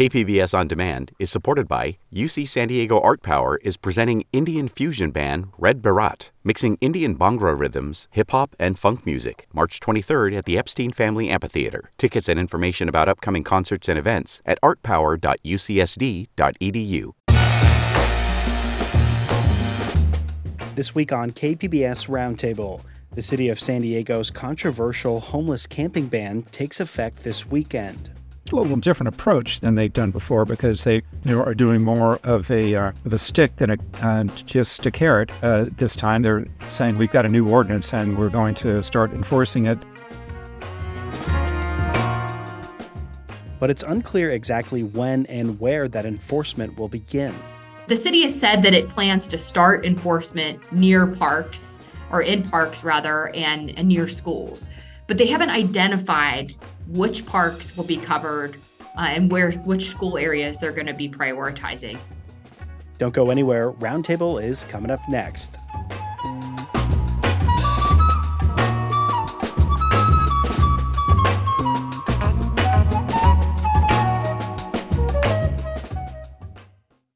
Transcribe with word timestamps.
KPBS 0.00 0.56
On 0.58 0.66
Demand 0.66 1.12
is 1.18 1.30
supported 1.30 1.68
by 1.68 1.98
UC 2.10 2.48
San 2.48 2.68
Diego 2.68 2.98
Art 3.00 3.22
Power 3.22 3.58
is 3.62 3.76
presenting 3.76 4.24
Indian 4.32 4.66
fusion 4.66 5.10
band 5.10 5.48
Red 5.58 5.82
Baraat, 5.82 6.30
mixing 6.42 6.78
Indian 6.80 7.14
Bhangra 7.14 7.54
rhythms, 7.54 8.08
hip 8.12 8.30
hop, 8.30 8.56
and 8.58 8.78
funk 8.78 9.04
music, 9.04 9.46
March 9.52 9.78
23rd 9.78 10.38
at 10.38 10.46
the 10.46 10.56
Epstein 10.56 10.90
Family 10.90 11.28
Amphitheater. 11.28 11.90
Tickets 11.98 12.30
and 12.30 12.40
information 12.40 12.88
about 12.88 13.10
upcoming 13.10 13.44
concerts 13.44 13.90
and 13.90 13.98
events 13.98 14.40
at 14.46 14.58
artpower.ucsd.edu. 14.62 17.12
This 20.76 20.94
week 20.94 21.12
on 21.12 21.30
KPBS 21.30 22.08
Roundtable, 22.08 22.80
the 23.12 23.20
city 23.20 23.50
of 23.50 23.60
San 23.60 23.82
Diego's 23.82 24.30
controversial 24.30 25.20
homeless 25.20 25.66
camping 25.66 26.06
ban 26.06 26.44
takes 26.44 26.80
effect 26.80 27.22
this 27.22 27.44
weekend 27.44 28.08
a 28.52 28.56
little 28.56 28.76
different 28.76 29.08
approach 29.08 29.60
than 29.60 29.74
they've 29.74 29.92
done 29.92 30.10
before 30.10 30.44
because 30.44 30.84
they 30.84 30.96
you 30.96 31.02
know, 31.24 31.42
are 31.42 31.54
doing 31.54 31.82
more 31.82 32.18
of 32.24 32.50
a 32.50 32.74
uh, 32.74 32.92
of 33.04 33.12
a 33.12 33.18
stick 33.18 33.56
than 33.56 33.70
a 33.70 33.76
uh, 34.02 34.24
just 34.24 34.84
a 34.86 34.90
carrot. 34.90 35.30
Uh, 35.42 35.66
this 35.76 35.96
time 35.96 36.22
they're 36.22 36.46
saying 36.66 36.98
we've 36.98 37.10
got 37.10 37.26
a 37.26 37.28
new 37.28 37.48
ordinance 37.48 37.92
and 37.92 38.18
we're 38.18 38.28
going 38.28 38.54
to 38.54 38.82
start 38.82 39.12
enforcing 39.12 39.66
it. 39.66 39.78
But 43.58 43.70
it's 43.70 43.82
unclear 43.82 44.30
exactly 44.30 44.82
when 44.82 45.26
and 45.26 45.60
where 45.60 45.86
that 45.88 46.06
enforcement 46.06 46.78
will 46.78 46.88
begin. 46.88 47.34
The 47.88 47.96
city 47.96 48.22
has 48.22 48.38
said 48.38 48.62
that 48.62 48.72
it 48.72 48.88
plans 48.88 49.28
to 49.28 49.38
start 49.38 49.84
enforcement 49.84 50.72
near 50.72 51.06
parks 51.06 51.80
or 52.10 52.22
in 52.22 52.48
parks 52.48 52.84
rather 52.84 53.34
and, 53.34 53.76
and 53.78 53.88
near 53.88 54.08
schools 54.08 54.68
but 55.10 55.18
they 55.18 55.26
haven't 55.26 55.50
identified 55.50 56.54
which 56.90 57.24
parks 57.24 57.76
will 57.76 57.84
be 57.84 57.96
covered 57.96 58.56
uh, 58.96 59.06
and 59.08 59.30
where 59.30 59.52
which 59.52 59.88
school 59.88 60.18
areas 60.18 60.58
they're 60.58 60.72
going 60.72 60.86
to 60.86 60.94
be 60.94 61.08
prioritizing. 61.08 61.98
Don't 62.98 63.14
go 63.14 63.30
anywhere. 63.30 63.72
Roundtable 63.72 64.42
is 64.42 64.64
coming 64.64 64.90
up 64.90 65.00
next. 65.08 65.56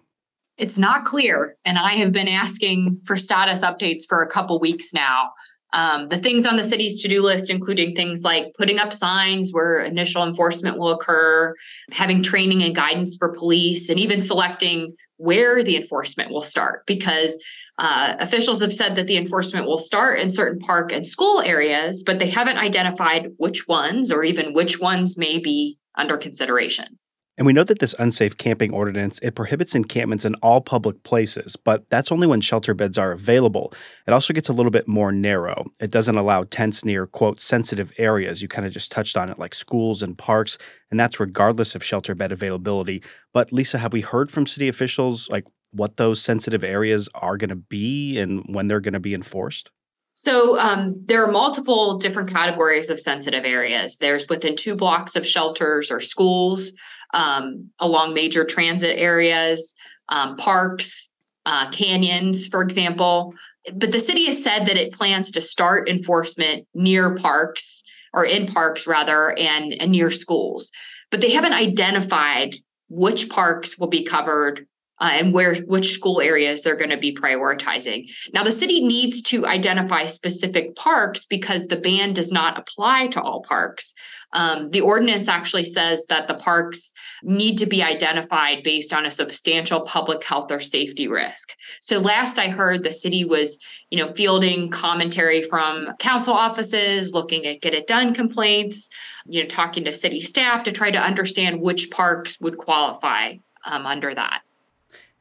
It's 0.57 0.77
not 0.77 1.03
clear. 1.03 1.57
And 1.65 1.77
I 1.77 1.95
have 1.95 2.13
been 2.13 2.29
asking 2.29 3.01
for 3.03 3.17
status 3.17 3.59
updates 3.65 4.07
for 4.07 4.21
a 4.21 4.29
couple 4.29 4.61
weeks 4.61 4.93
now. 4.93 5.31
Um, 5.73 6.07
the 6.09 6.17
things 6.17 6.45
on 6.45 6.55
the 6.55 6.63
city's 6.63 7.01
to 7.01 7.07
do 7.07 7.21
list, 7.21 7.49
including 7.49 7.95
things 7.95 8.23
like 8.23 8.53
putting 8.57 8.79
up 8.79 8.93
signs 8.93 9.51
where 9.51 9.79
initial 9.79 10.23
enforcement 10.23 10.77
will 10.77 10.91
occur, 10.91 11.55
having 11.91 12.21
training 12.21 12.61
and 12.61 12.75
guidance 12.75 13.17
for 13.17 13.29
police, 13.29 13.89
and 13.89 13.99
even 13.99 14.21
selecting 14.21 14.95
where 15.17 15.63
the 15.63 15.75
enforcement 15.75 16.31
will 16.31 16.41
start. 16.41 16.85
Because 16.85 17.43
uh, 17.79 18.15
officials 18.19 18.61
have 18.61 18.73
said 18.73 18.95
that 18.95 19.07
the 19.07 19.17
enforcement 19.17 19.65
will 19.65 19.79
start 19.79 20.19
in 20.19 20.29
certain 20.29 20.59
park 20.59 20.91
and 20.91 21.07
school 21.07 21.41
areas, 21.41 22.03
but 22.05 22.19
they 22.19 22.29
haven't 22.29 22.57
identified 22.57 23.29
which 23.37 23.67
ones 23.67 24.11
or 24.11 24.23
even 24.23 24.53
which 24.53 24.79
ones 24.79 25.17
may 25.17 25.39
be 25.39 25.79
under 25.95 26.17
consideration. 26.17 26.99
And 27.37 27.47
we 27.47 27.53
know 27.53 27.63
that 27.63 27.79
this 27.79 27.95
unsafe 27.97 28.37
camping 28.37 28.71
ordinance, 28.71 29.17
it 29.23 29.33
prohibits 29.33 29.73
encampments 29.73 30.23
in 30.23 30.35
all 30.35 30.61
public 30.61 31.01
places, 31.01 31.55
but 31.55 31.89
that's 31.89 32.11
only 32.11 32.27
when 32.27 32.41
shelter 32.41 32.75
beds 32.75 32.95
are 32.95 33.11
available. 33.11 33.73
It 34.05 34.13
also 34.13 34.33
gets 34.33 34.49
a 34.49 34.53
little 34.53 34.71
bit 34.71 34.87
more 34.87 35.11
narrow. 35.11 35.65
It 35.79 35.89
doesn't 35.89 36.17
allow 36.17 36.43
tents 36.43 36.85
near 36.85 37.07
quote 37.07 37.41
sensitive 37.41 37.91
areas. 37.97 38.43
You 38.43 38.47
kind 38.47 38.67
of 38.67 38.73
just 38.73 38.91
touched 38.91 39.17
on 39.17 39.29
it 39.29 39.39
like 39.39 39.55
schools 39.55 40.03
and 40.03 40.15
parks, 40.15 40.59
and 40.91 40.99
that's 40.99 41.19
regardless 41.19 41.73
of 41.73 41.83
shelter 41.83 42.13
bed 42.13 42.31
availability. 42.31 43.03
But 43.33 43.51
Lisa, 43.51 43.79
have 43.79 43.93
we 43.93 44.01
heard 44.01 44.29
from 44.29 44.45
city 44.45 44.67
officials 44.67 45.27
like 45.29 45.45
what 45.71 45.97
those 45.97 46.21
sensitive 46.21 46.63
areas 46.63 47.09
are 47.15 47.37
going 47.37 47.49
to 47.49 47.55
be 47.55 48.19
and 48.19 48.43
when 48.47 48.67
they're 48.67 48.79
going 48.79 48.93
to 48.93 48.99
be 48.99 49.15
enforced? 49.15 49.71
So 50.13 50.59
um, 50.59 51.03
there 51.07 51.25
are 51.25 51.31
multiple 51.31 51.97
different 51.97 52.29
categories 52.31 52.91
of 52.91 52.99
sensitive 52.99 53.45
areas. 53.45 53.97
There's 53.97 54.29
within 54.29 54.55
two 54.55 54.75
blocks 54.75 55.15
of 55.15 55.25
shelters 55.25 55.89
or 55.89 55.99
schools 55.99 56.73
um, 57.13 57.69
along 57.79 58.13
major 58.13 58.43
transit 58.43 58.99
areas, 58.99 59.73
um, 60.09 60.35
parks, 60.37 61.09
uh, 61.45 61.69
canyons, 61.71 62.47
for 62.47 62.61
example. 62.61 63.33
But 63.73 63.91
the 63.91 63.99
city 63.99 64.25
has 64.25 64.43
said 64.43 64.65
that 64.65 64.77
it 64.77 64.93
plans 64.93 65.31
to 65.31 65.41
start 65.41 65.87
enforcement 65.87 66.67
near 66.73 67.15
parks 67.15 67.83
or 68.13 68.25
in 68.25 68.47
parks 68.47 68.85
rather 68.85 69.37
and, 69.37 69.73
and 69.79 69.91
near 69.91 70.11
schools. 70.11 70.71
But 71.11 71.21
they 71.21 71.31
haven't 71.31 71.53
identified 71.53 72.55
which 72.89 73.29
parks 73.29 73.77
will 73.77 73.87
be 73.87 74.03
covered 74.03 74.67
uh, 74.99 75.11
and 75.13 75.33
where 75.33 75.55
which 75.67 75.93
school 75.93 76.21
areas 76.21 76.61
they're 76.63 76.75
going 76.75 76.89
to 76.89 76.97
be 76.97 77.15
prioritizing. 77.15 78.07
Now, 78.33 78.43
the 78.43 78.51
city 78.51 78.85
needs 78.85 79.21
to 79.23 79.45
identify 79.45 80.05
specific 80.05 80.75
parks 80.75 81.25
because 81.25 81.67
the 81.67 81.77
ban 81.77 82.13
does 82.13 82.31
not 82.31 82.57
apply 82.57 83.07
to 83.07 83.21
all 83.21 83.41
parks. 83.41 83.93
Um, 84.33 84.71
the 84.71 84.81
ordinance 84.81 85.27
actually 85.27 85.63
says 85.63 86.05
that 86.07 86.27
the 86.27 86.33
parks 86.33 86.93
need 87.21 87.57
to 87.59 87.65
be 87.65 87.81
identified 87.81 88.63
based 88.63 88.91
on 88.91 89.05
a 89.05 89.11
substantial 89.11 89.81
public 89.81 90.23
health 90.23 90.51
or 90.51 90.59
safety 90.59 91.07
risk. 91.07 91.55
So 91.79 91.99
last 91.99 92.39
I 92.39 92.47
heard, 92.47 92.83
the 92.83 92.91
city 92.93 93.23
was, 93.23 93.59
you 93.89 94.03
know, 94.03 94.13
fielding 94.13 94.69
commentary 94.69 95.41
from 95.41 95.89
council 95.99 96.33
offices, 96.33 97.13
looking 97.13 97.45
at 97.45 97.61
get 97.61 97.73
it 97.73 97.87
done 97.87 98.13
complaints, 98.13 98.89
you 99.25 99.41
know, 99.41 99.47
talking 99.47 99.85
to 99.85 99.93
city 99.93 100.19
staff 100.19 100.63
to 100.63 100.71
try 100.71 100.91
to 100.91 100.99
understand 100.99 101.61
which 101.61 101.91
parks 101.91 102.39
would 102.41 102.57
qualify 102.57 103.35
um, 103.65 103.85
under 103.85 104.13
that. 104.13 104.41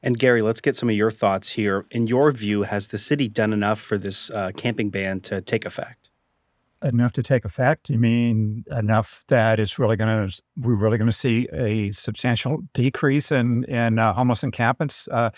And 0.02 0.18
Gary, 0.18 0.42
let's 0.42 0.60
get 0.60 0.76
some 0.76 0.88
of 0.88 0.96
your 0.96 1.12
thoughts 1.12 1.50
here. 1.50 1.86
In 1.90 2.08
your 2.08 2.32
view, 2.32 2.62
has 2.62 2.88
the 2.88 2.98
city 2.98 3.28
done 3.28 3.52
enough 3.52 3.80
for 3.80 3.98
this 3.98 4.30
uh, 4.30 4.50
camping 4.56 4.90
ban 4.90 5.20
to 5.20 5.40
take 5.40 5.64
effect? 5.64 6.01
Enough 6.82 7.12
to 7.12 7.22
take 7.22 7.44
effect? 7.44 7.90
You 7.90 7.98
mean 7.98 8.64
enough 8.70 9.24
that 9.28 9.60
it's 9.60 9.78
really 9.78 9.96
going 9.96 10.28
to 10.28 10.42
we're 10.56 10.74
really 10.74 10.98
going 10.98 11.10
to 11.10 11.16
see 11.16 11.48
a 11.52 11.90
substantial 11.92 12.62
decrease 12.74 13.30
in 13.30 13.64
in 13.64 13.98
uh, 13.98 14.12
homeless 14.12 14.42
encampments? 14.42 15.08
Uh, 15.08 15.30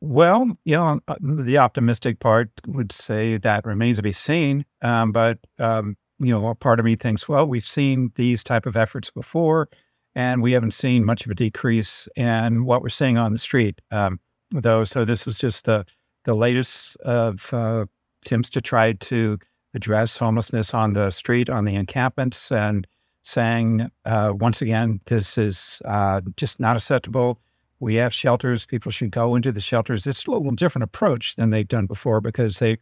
well, 0.00 0.48
you 0.64 0.76
know, 0.76 1.00
uh, 1.08 1.16
the 1.20 1.58
optimistic 1.58 2.20
part 2.20 2.50
would 2.66 2.92
say 2.92 3.38
that 3.38 3.64
remains 3.64 3.96
to 3.96 4.02
be 4.02 4.12
seen. 4.12 4.64
Um, 4.82 5.12
but 5.12 5.38
um, 5.58 5.96
you 6.18 6.30
know, 6.30 6.48
a 6.48 6.54
part 6.54 6.78
of 6.78 6.84
me 6.84 6.96
thinks, 6.96 7.28
well, 7.28 7.46
we've 7.46 7.66
seen 7.66 8.10
these 8.16 8.42
type 8.42 8.66
of 8.66 8.76
efforts 8.76 9.10
before 9.10 9.68
and 10.16 10.42
we 10.42 10.52
haven't 10.52 10.72
seen 10.72 11.04
much 11.04 11.26
of 11.26 11.30
a 11.30 11.34
decrease 11.34 12.08
in 12.16 12.64
what 12.64 12.82
we're 12.82 12.88
seeing 12.88 13.18
on 13.18 13.32
the 13.32 13.38
street, 13.38 13.80
um, 13.90 14.18
though. 14.50 14.82
So 14.82 15.04
this 15.04 15.26
is 15.26 15.38
just 15.38 15.66
the 15.66 15.84
the 16.24 16.34
latest 16.34 16.96
of 17.02 17.52
uh, 17.52 17.84
attempts 18.24 18.50
to 18.50 18.60
try 18.60 18.94
to 18.94 19.38
address 19.76 20.16
homelessness 20.16 20.74
on 20.74 20.94
the 20.94 21.10
street, 21.10 21.48
on 21.48 21.64
the 21.64 21.76
encampments, 21.76 22.50
and 22.50 22.86
saying 23.22 23.90
uh, 24.04 24.32
once 24.34 24.62
again, 24.62 25.00
this 25.06 25.36
is 25.36 25.82
uh, 25.84 26.20
just 26.36 26.58
not 26.58 26.76
acceptable. 26.76 27.40
we 27.78 27.96
have 27.96 28.14
shelters. 28.14 28.64
People 28.66 28.90
should 28.90 29.10
go 29.10 29.34
into 29.34 29.52
the 29.52 29.60
shelters. 29.60 30.06
It's 30.06 30.26
a 30.26 30.30
little 30.30 30.50
different 30.52 30.84
approach 30.84 31.36
than 31.36 31.50
they've 31.50 31.68
done 31.68 31.86
before 31.86 32.20
because 32.20 32.58
they 32.58 32.78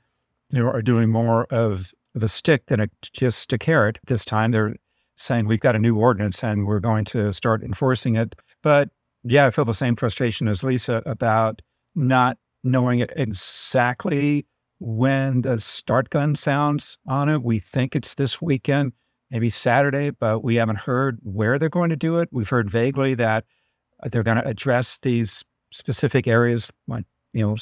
know, 0.52 0.66
are 0.66 0.82
doing 0.82 1.10
more 1.10 1.44
of, 1.50 1.92
of 2.14 2.22
a 2.22 2.28
stick 2.28 2.66
than 2.66 2.80
a, 2.80 2.88
just 3.12 3.52
a 3.52 3.58
carrot. 3.58 3.98
This 4.06 4.24
time 4.24 4.52
they're 4.52 4.76
saying 5.16 5.46
we've 5.46 5.60
got 5.60 5.76
a 5.76 5.80
new 5.80 5.96
ordinance 5.96 6.44
and 6.44 6.66
we're 6.66 6.80
going 6.80 7.04
to 7.06 7.32
start 7.32 7.62
enforcing 7.62 8.16
it. 8.16 8.36
But 8.62 8.90
yeah, 9.24 9.46
I 9.46 9.50
feel 9.50 9.64
the 9.64 9.74
same 9.74 9.96
frustration 9.96 10.48
as 10.48 10.62
Lisa 10.62 11.02
about 11.06 11.62
not 11.94 12.38
knowing 12.62 13.00
exactly 13.00 14.46
when 14.84 15.40
the 15.40 15.58
start 15.58 16.10
gun 16.10 16.34
sounds 16.34 16.98
on 17.06 17.30
it. 17.30 17.42
We 17.42 17.58
think 17.58 17.96
it's 17.96 18.14
this 18.16 18.42
weekend, 18.42 18.92
maybe 19.30 19.48
Saturday, 19.48 20.10
but 20.10 20.44
we 20.44 20.56
haven't 20.56 20.78
heard 20.78 21.18
where 21.22 21.58
they're 21.58 21.70
going 21.70 21.88
to 21.90 21.96
do 21.96 22.18
it. 22.18 22.28
We've 22.32 22.48
heard 22.48 22.68
vaguely 22.68 23.14
that 23.14 23.46
they're 24.10 24.22
going 24.22 24.36
to 24.36 24.46
address 24.46 24.98
these 25.00 25.42
specific 25.72 26.26
areas, 26.26 26.70
like 26.86 27.06
you 27.32 27.46
know, 27.46 27.56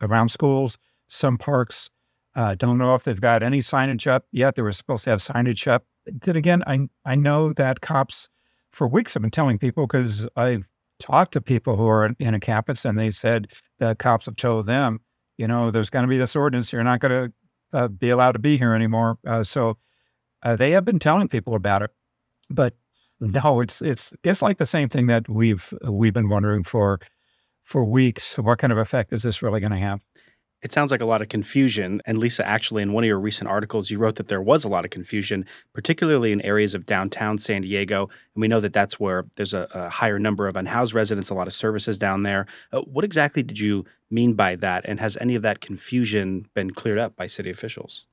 around 0.00 0.28
schools, 0.28 0.78
some 1.08 1.36
parks. 1.36 1.90
Uh, 2.36 2.54
don't 2.54 2.78
know 2.78 2.94
if 2.94 3.02
they've 3.02 3.20
got 3.20 3.42
any 3.42 3.58
signage 3.58 4.06
up 4.06 4.26
yet. 4.30 4.54
They 4.54 4.62
were 4.62 4.70
supposed 4.70 5.04
to 5.04 5.10
have 5.10 5.18
signage 5.18 5.66
up. 5.66 5.84
Then 6.06 6.36
again, 6.36 6.62
I 6.66 6.88
I 7.04 7.16
know 7.16 7.52
that 7.54 7.80
cops 7.80 8.28
for 8.70 8.86
weeks 8.86 9.14
have 9.14 9.22
been 9.22 9.32
telling 9.32 9.58
people 9.58 9.88
because 9.88 10.28
I've 10.36 10.64
talked 11.00 11.32
to 11.32 11.40
people 11.40 11.76
who 11.76 11.88
are 11.88 12.14
in 12.18 12.34
a 12.34 12.40
campus 12.40 12.84
and 12.84 12.96
they 12.96 13.10
said 13.10 13.50
the 13.78 13.96
cops 13.96 14.26
have 14.26 14.36
told 14.36 14.66
them, 14.66 15.00
you 15.38 15.46
know, 15.46 15.70
there's 15.70 15.88
going 15.88 16.02
to 16.02 16.08
be 16.08 16.18
this 16.18 16.36
ordinance. 16.36 16.72
You're 16.72 16.84
not 16.84 17.00
going 17.00 17.32
to 17.72 17.78
uh, 17.78 17.88
be 17.88 18.10
allowed 18.10 18.32
to 18.32 18.38
be 18.38 18.58
here 18.58 18.74
anymore. 18.74 19.18
Uh, 19.26 19.42
so 19.42 19.78
uh, 20.42 20.56
they 20.56 20.72
have 20.72 20.84
been 20.84 20.98
telling 20.98 21.28
people 21.28 21.54
about 21.54 21.82
it, 21.82 21.90
but 22.50 22.74
no, 23.20 23.60
it's 23.60 23.82
it's 23.82 24.12
it's 24.22 24.42
like 24.42 24.58
the 24.58 24.66
same 24.66 24.88
thing 24.88 25.06
that 25.06 25.28
we've 25.28 25.72
we've 25.88 26.12
been 26.12 26.28
wondering 26.28 26.62
for 26.64 27.00
for 27.62 27.84
weeks. 27.84 28.36
What 28.38 28.58
kind 28.58 28.72
of 28.72 28.78
effect 28.78 29.12
is 29.12 29.22
this 29.22 29.42
really 29.42 29.60
going 29.60 29.72
to 29.72 29.78
have? 29.78 30.00
It 30.60 30.72
sounds 30.72 30.90
like 30.90 31.00
a 31.00 31.06
lot 31.06 31.22
of 31.22 31.28
confusion. 31.28 32.02
And 32.04 32.18
Lisa, 32.18 32.46
actually, 32.46 32.82
in 32.82 32.92
one 32.92 33.04
of 33.04 33.08
your 33.08 33.20
recent 33.20 33.48
articles, 33.48 33.90
you 33.90 33.98
wrote 33.98 34.16
that 34.16 34.26
there 34.26 34.42
was 34.42 34.64
a 34.64 34.68
lot 34.68 34.84
of 34.84 34.90
confusion, 34.90 35.46
particularly 35.72 36.32
in 36.32 36.40
areas 36.40 36.74
of 36.74 36.84
downtown 36.84 37.38
San 37.38 37.62
Diego. 37.62 38.08
And 38.34 38.40
we 38.40 38.48
know 38.48 38.58
that 38.60 38.72
that's 38.72 38.98
where 38.98 39.26
there's 39.36 39.54
a, 39.54 39.68
a 39.72 39.88
higher 39.88 40.18
number 40.18 40.48
of 40.48 40.56
unhoused 40.56 40.94
residents, 40.94 41.30
a 41.30 41.34
lot 41.34 41.46
of 41.46 41.52
services 41.52 41.96
down 41.96 42.24
there. 42.24 42.46
Uh, 42.72 42.80
what 42.80 43.04
exactly 43.04 43.42
did 43.44 43.60
you 43.60 43.84
mean 44.10 44.34
by 44.34 44.56
that? 44.56 44.84
And 44.88 44.98
has 44.98 45.16
any 45.20 45.36
of 45.36 45.42
that 45.42 45.60
confusion 45.60 46.46
been 46.54 46.72
cleared 46.72 46.98
up 46.98 47.14
by 47.14 47.28
city 47.28 47.50
officials? 47.50 48.06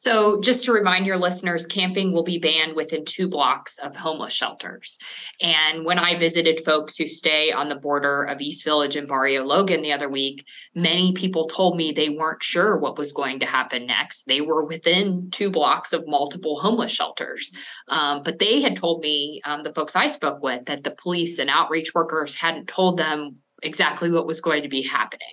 So, 0.00 0.40
just 0.40 0.64
to 0.64 0.72
remind 0.72 1.06
your 1.06 1.18
listeners, 1.18 1.66
camping 1.66 2.12
will 2.12 2.22
be 2.22 2.38
banned 2.38 2.76
within 2.76 3.04
two 3.04 3.26
blocks 3.26 3.78
of 3.78 3.96
homeless 3.96 4.32
shelters. 4.32 4.96
And 5.42 5.84
when 5.84 5.98
I 5.98 6.16
visited 6.16 6.64
folks 6.64 6.96
who 6.96 7.08
stay 7.08 7.50
on 7.50 7.68
the 7.68 7.74
border 7.74 8.22
of 8.22 8.40
East 8.40 8.62
Village 8.62 8.94
and 8.94 9.08
Barrio 9.08 9.44
Logan 9.44 9.82
the 9.82 9.92
other 9.92 10.08
week, 10.08 10.46
many 10.72 11.14
people 11.14 11.48
told 11.48 11.76
me 11.76 11.90
they 11.90 12.10
weren't 12.10 12.44
sure 12.44 12.78
what 12.78 12.96
was 12.96 13.12
going 13.12 13.40
to 13.40 13.46
happen 13.46 13.86
next. 13.86 14.28
They 14.28 14.40
were 14.40 14.64
within 14.64 15.32
two 15.32 15.50
blocks 15.50 15.92
of 15.92 16.06
multiple 16.06 16.60
homeless 16.60 16.92
shelters. 16.92 17.50
Um, 17.88 18.22
but 18.22 18.38
they 18.38 18.60
had 18.60 18.76
told 18.76 19.00
me, 19.00 19.40
um, 19.44 19.64
the 19.64 19.74
folks 19.74 19.96
I 19.96 20.06
spoke 20.06 20.40
with, 20.44 20.66
that 20.66 20.84
the 20.84 20.92
police 20.92 21.40
and 21.40 21.50
outreach 21.50 21.92
workers 21.92 22.40
hadn't 22.40 22.68
told 22.68 22.98
them 22.98 23.38
exactly 23.64 24.12
what 24.12 24.28
was 24.28 24.40
going 24.40 24.62
to 24.62 24.68
be 24.68 24.82
happening. 24.82 25.26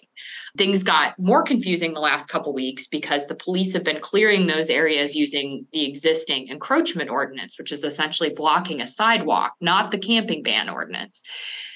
Things 0.57 0.83
got 0.83 1.17
more 1.19 1.43
confusing 1.43 1.93
the 1.93 1.99
last 1.99 2.27
couple 2.29 2.53
weeks 2.53 2.87
because 2.87 3.27
the 3.27 3.35
police 3.35 3.73
have 3.73 3.83
been 3.83 3.99
clearing 3.99 4.47
those 4.47 4.69
areas 4.69 5.15
using 5.15 5.67
the 5.73 5.85
existing 5.85 6.47
encroachment 6.47 7.09
ordinance, 7.09 7.57
which 7.57 7.71
is 7.71 7.83
essentially 7.83 8.29
blocking 8.29 8.81
a 8.81 8.87
sidewalk, 8.87 9.53
not 9.59 9.91
the 9.91 9.97
camping 9.97 10.43
ban 10.43 10.69
ordinance. 10.69 11.23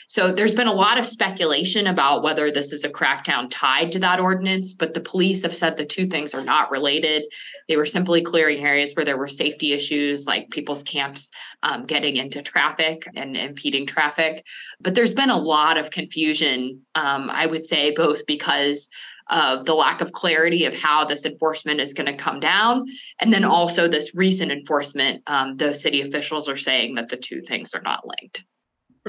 So 0.10 0.32
there's 0.32 0.56
been 0.56 0.68
a 0.68 0.74
lot 0.74 0.98
of 0.98 1.06
speculation 1.06 1.86
about 1.86 2.24
whether 2.24 2.50
this 2.50 2.74
is 2.74 2.84
a 2.84 2.90
crackdown 2.90 3.46
tied 3.52 3.92
to 3.92 4.00
that 4.00 4.20
ordinance, 4.20 4.74
but 4.74 4.96
the 4.96 5.02
police 5.02 5.44
have 5.44 5.56
said 5.56 5.78
the 5.78 5.86
two 5.86 6.08
things 6.08 6.34
are 6.34 6.44
not 6.44 6.72
related. 6.72 7.26
They 7.68 7.78
were 7.78 7.86
simply 7.86 8.24
clearing 8.24 8.66
areas 8.66 8.96
where 8.96 9.06
there 9.06 9.20
were 9.20 9.28
safety 9.28 9.72
issues, 9.72 10.26
like 10.26 10.50
people's 10.50 10.82
camps 10.82 11.30
um, 11.62 11.86
getting 11.86 12.16
into 12.16 12.42
traffic 12.42 13.08
and 13.16 13.38
impeding 13.38 13.86
traffic. 13.86 14.44
But 14.82 14.96
there's 14.96 15.14
been 15.14 15.30
a 15.30 15.38
lot 15.38 15.78
of 15.78 15.92
confusion, 15.92 16.82
um, 16.96 17.30
I 17.30 17.46
would 17.46 17.64
say, 17.64 17.94
both 17.96 18.26
because 18.26 18.90
of 19.30 19.66
the 19.66 19.76
lack 19.76 20.02
of 20.02 20.12
clarity 20.12 20.66
of 20.66 20.76
how 20.76 21.06
this 21.06 21.24
enforcement 21.24 21.80
is 21.80 21.94
going 21.94 22.12
to 22.12 22.18
come 22.18 22.40
down. 22.40 22.88
And 23.22 23.32
then 23.32 23.44
also 23.44 23.88
this 23.88 24.16
recent 24.16 24.52
enforcement, 24.52 25.22
um, 25.28 25.58
the 25.58 25.76
city 25.76 26.02
officials 26.02 26.50
are 26.50 26.56
saying 26.56 26.96
that 26.96 27.10
the 27.10 27.18
two 27.18 27.42
things 27.42 27.76
are 27.76 27.84
not 27.84 28.08
linked. 28.08 28.44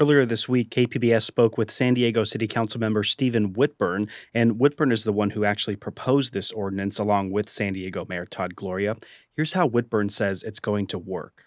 Earlier 0.01 0.25
this 0.25 0.49
week, 0.49 0.71
KPBS 0.71 1.21
spoke 1.21 1.59
with 1.59 1.69
San 1.69 1.93
Diego 1.93 2.23
City 2.23 2.47
Council 2.47 2.79
member 2.79 3.03
Stephen 3.03 3.53
Whitburn, 3.53 4.09
and 4.33 4.57
Whitburn 4.57 4.91
is 4.91 5.03
the 5.03 5.13
one 5.13 5.29
who 5.29 5.45
actually 5.45 5.75
proposed 5.75 6.33
this 6.33 6.49
ordinance 6.49 6.97
along 6.97 7.29
with 7.29 7.47
San 7.47 7.73
Diego 7.73 8.07
Mayor 8.09 8.25
Todd 8.25 8.55
Gloria. 8.55 8.95
Here's 9.35 9.53
how 9.53 9.67
Whitburn 9.67 10.09
says 10.09 10.41
it's 10.41 10.59
going 10.59 10.87
to 10.87 10.97
work. 10.97 11.43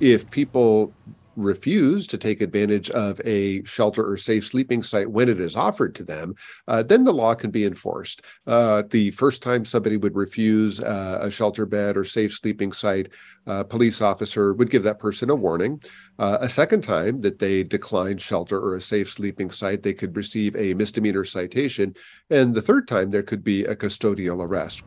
If 0.00 0.28
people 0.32 0.92
refuse 1.36 2.06
to 2.06 2.18
take 2.18 2.40
advantage 2.40 2.90
of 2.90 3.20
a 3.24 3.62
shelter 3.64 4.06
or 4.06 4.16
safe 4.16 4.46
sleeping 4.46 4.82
site 4.82 5.10
when 5.10 5.28
it 5.28 5.40
is 5.40 5.56
offered 5.56 5.94
to 5.94 6.04
them, 6.04 6.34
uh, 6.68 6.82
then 6.82 7.04
the 7.04 7.12
law 7.12 7.34
can 7.34 7.50
be 7.50 7.64
enforced. 7.64 8.22
Uh, 8.46 8.82
the 8.90 9.10
first 9.12 9.42
time 9.42 9.64
somebody 9.64 9.96
would 9.96 10.14
refuse 10.14 10.80
uh, 10.80 11.18
a 11.20 11.30
shelter 11.30 11.66
bed 11.66 11.96
or 11.96 12.04
safe 12.04 12.32
sleeping 12.32 12.72
site, 12.72 13.08
a 13.46 13.64
police 13.64 14.00
officer 14.00 14.54
would 14.54 14.70
give 14.70 14.82
that 14.82 14.98
person 14.98 15.30
a 15.30 15.34
warning. 15.34 15.80
Uh, 16.18 16.38
a 16.40 16.48
second 16.48 16.82
time 16.82 17.20
that 17.20 17.38
they 17.38 17.62
decline 17.62 18.18
shelter 18.18 18.58
or 18.58 18.76
a 18.76 18.80
safe 18.80 19.10
sleeping 19.10 19.50
site, 19.50 19.82
they 19.82 19.92
could 19.92 20.16
receive 20.16 20.54
a 20.56 20.74
misdemeanor 20.74 21.24
citation. 21.24 21.94
And 22.30 22.54
the 22.54 22.62
third 22.62 22.86
time, 22.88 23.10
there 23.10 23.22
could 23.22 23.42
be 23.42 23.64
a 23.64 23.76
custodial 23.76 24.40
arrest. 24.40 24.84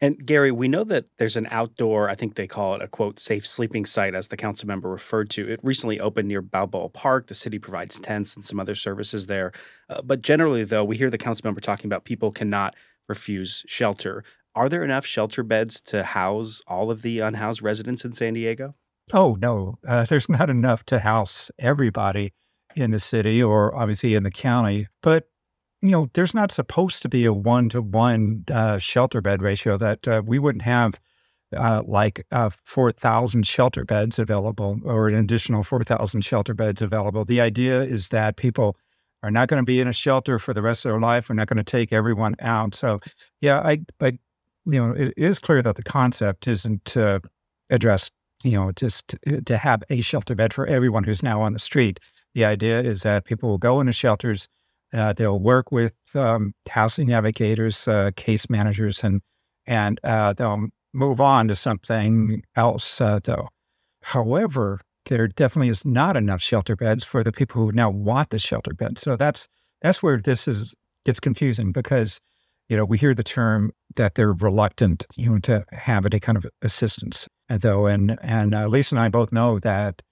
And 0.00 0.26
Gary, 0.26 0.52
we 0.52 0.68
know 0.68 0.84
that 0.84 1.06
there's 1.18 1.36
an 1.36 1.48
outdoor, 1.50 2.10
I 2.10 2.14
think 2.14 2.34
they 2.34 2.46
call 2.46 2.74
it 2.74 2.82
a 2.82 2.88
quote, 2.88 3.18
safe 3.18 3.46
sleeping 3.46 3.86
site, 3.86 4.14
as 4.14 4.28
the 4.28 4.36
council 4.36 4.66
member 4.66 4.90
referred 4.90 5.30
to. 5.30 5.50
It 5.50 5.60
recently 5.62 5.98
opened 5.98 6.28
near 6.28 6.42
Balboa 6.42 6.90
Park. 6.90 7.28
The 7.28 7.34
city 7.34 7.58
provides 7.58 7.98
tents 7.98 8.34
and 8.34 8.44
some 8.44 8.60
other 8.60 8.74
services 8.74 9.26
there. 9.26 9.52
Uh, 9.88 10.02
but 10.02 10.20
generally, 10.20 10.64
though, 10.64 10.84
we 10.84 10.98
hear 10.98 11.08
the 11.08 11.16
council 11.16 11.46
member 11.46 11.62
talking 11.62 11.86
about 11.86 12.04
people 12.04 12.30
cannot 12.30 12.76
refuse 13.08 13.64
shelter. 13.66 14.22
Are 14.54 14.68
there 14.68 14.84
enough 14.84 15.06
shelter 15.06 15.42
beds 15.42 15.80
to 15.82 16.02
house 16.02 16.60
all 16.66 16.90
of 16.90 17.02
the 17.02 17.20
unhoused 17.20 17.62
residents 17.62 18.04
in 18.04 18.12
San 18.12 18.34
Diego? 18.34 18.74
Oh, 19.12 19.36
no. 19.40 19.78
Uh, 19.86 20.04
there's 20.04 20.28
not 20.28 20.50
enough 20.50 20.84
to 20.86 20.98
house 20.98 21.50
everybody 21.58 22.32
in 22.74 22.90
the 22.90 23.00
city 23.00 23.42
or 23.42 23.74
obviously 23.74 24.14
in 24.14 24.24
the 24.24 24.30
county. 24.30 24.88
But 25.02 25.28
you 25.86 25.92
know, 25.92 26.08
there's 26.14 26.34
not 26.34 26.50
supposed 26.50 27.02
to 27.02 27.08
be 27.08 27.24
a 27.24 27.32
one 27.32 27.68
to 27.70 27.82
one 27.82 28.44
shelter 28.78 29.20
bed 29.20 29.42
ratio 29.42 29.76
that 29.76 30.06
uh, 30.08 30.22
we 30.24 30.38
wouldn't 30.38 30.62
have 30.62 30.98
uh, 31.56 31.82
like 31.86 32.26
uh, 32.32 32.50
4,000 32.64 33.46
shelter 33.46 33.84
beds 33.84 34.18
available 34.18 34.80
or 34.84 35.08
an 35.08 35.14
additional 35.14 35.62
4,000 35.62 36.22
shelter 36.22 36.54
beds 36.54 36.82
available. 36.82 37.24
The 37.24 37.40
idea 37.40 37.82
is 37.82 38.08
that 38.08 38.36
people 38.36 38.76
are 39.22 39.30
not 39.30 39.48
going 39.48 39.62
to 39.62 39.66
be 39.66 39.80
in 39.80 39.88
a 39.88 39.92
shelter 39.92 40.38
for 40.38 40.52
the 40.52 40.62
rest 40.62 40.84
of 40.84 40.90
their 40.90 41.00
life. 41.00 41.28
We're 41.28 41.36
not 41.36 41.48
going 41.48 41.56
to 41.58 41.64
take 41.64 41.92
everyone 41.92 42.34
out. 42.40 42.74
So, 42.74 43.00
yeah, 43.40 43.60
I, 43.60 43.78
you 44.02 44.18
know, 44.64 44.92
it 44.92 45.14
is 45.16 45.38
clear 45.38 45.62
that 45.62 45.76
the 45.76 45.82
concept 45.82 46.48
isn't 46.48 46.84
to 46.86 47.22
address, 47.70 48.10
you 48.42 48.52
know, 48.52 48.72
just 48.72 49.14
to 49.46 49.56
have 49.56 49.82
a 49.88 50.00
shelter 50.00 50.34
bed 50.34 50.52
for 50.52 50.66
everyone 50.66 51.04
who's 51.04 51.22
now 51.22 51.40
on 51.40 51.52
the 51.52 51.58
street. 51.58 52.00
The 52.34 52.44
idea 52.44 52.80
is 52.80 53.02
that 53.02 53.24
people 53.24 53.48
will 53.48 53.58
go 53.58 53.80
into 53.80 53.92
shelters 53.92 54.48
uh, 54.92 55.12
they'll 55.12 55.38
work 55.38 55.72
with 55.72 55.94
um, 56.14 56.54
housing 56.68 57.08
navigators, 57.08 57.86
uh, 57.88 58.10
case 58.16 58.48
managers, 58.48 59.02
and 59.02 59.20
and 59.66 60.00
uh, 60.04 60.32
they'll 60.32 60.68
move 60.92 61.20
on 61.20 61.48
to 61.48 61.54
something 61.54 62.42
else. 62.54 63.00
Uh, 63.00 63.18
though, 63.22 63.48
however, 64.02 64.80
there 65.06 65.28
definitely 65.28 65.68
is 65.68 65.84
not 65.84 66.16
enough 66.16 66.40
shelter 66.40 66.76
beds 66.76 67.04
for 67.04 67.22
the 67.22 67.32
people 67.32 67.62
who 67.62 67.72
now 67.72 67.90
want 67.90 68.30
the 68.30 68.38
shelter 68.38 68.74
beds. 68.74 69.00
So 69.00 69.16
that's 69.16 69.48
that's 69.82 70.02
where 70.02 70.18
this 70.18 70.46
is 70.48 70.74
gets 71.04 71.20
confusing 71.20 71.72
because 71.72 72.20
you 72.68 72.76
know 72.76 72.84
we 72.84 72.98
hear 72.98 73.14
the 73.14 73.24
term 73.24 73.72
that 73.96 74.14
they're 74.14 74.32
reluctant, 74.32 75.06
you 75.16 75.30
know, 75.30 75.38
to 75.40 75.64
have 75.72 76.06
any 76.06 76.20
kind 76.20 76.38
of 76.38 76.46
assistance. 76.62 77.28
And 77.48 77.60
though, 77.60 77.86
and 77.86 78.18
and 78.22 78.54
uh, 78.54 78.68
Lisa 78.68 78.94
and 78.94 79.02
I 79.02 79.08
both 79.08 79.32
know 79.32 79.58
that 79.60 80.02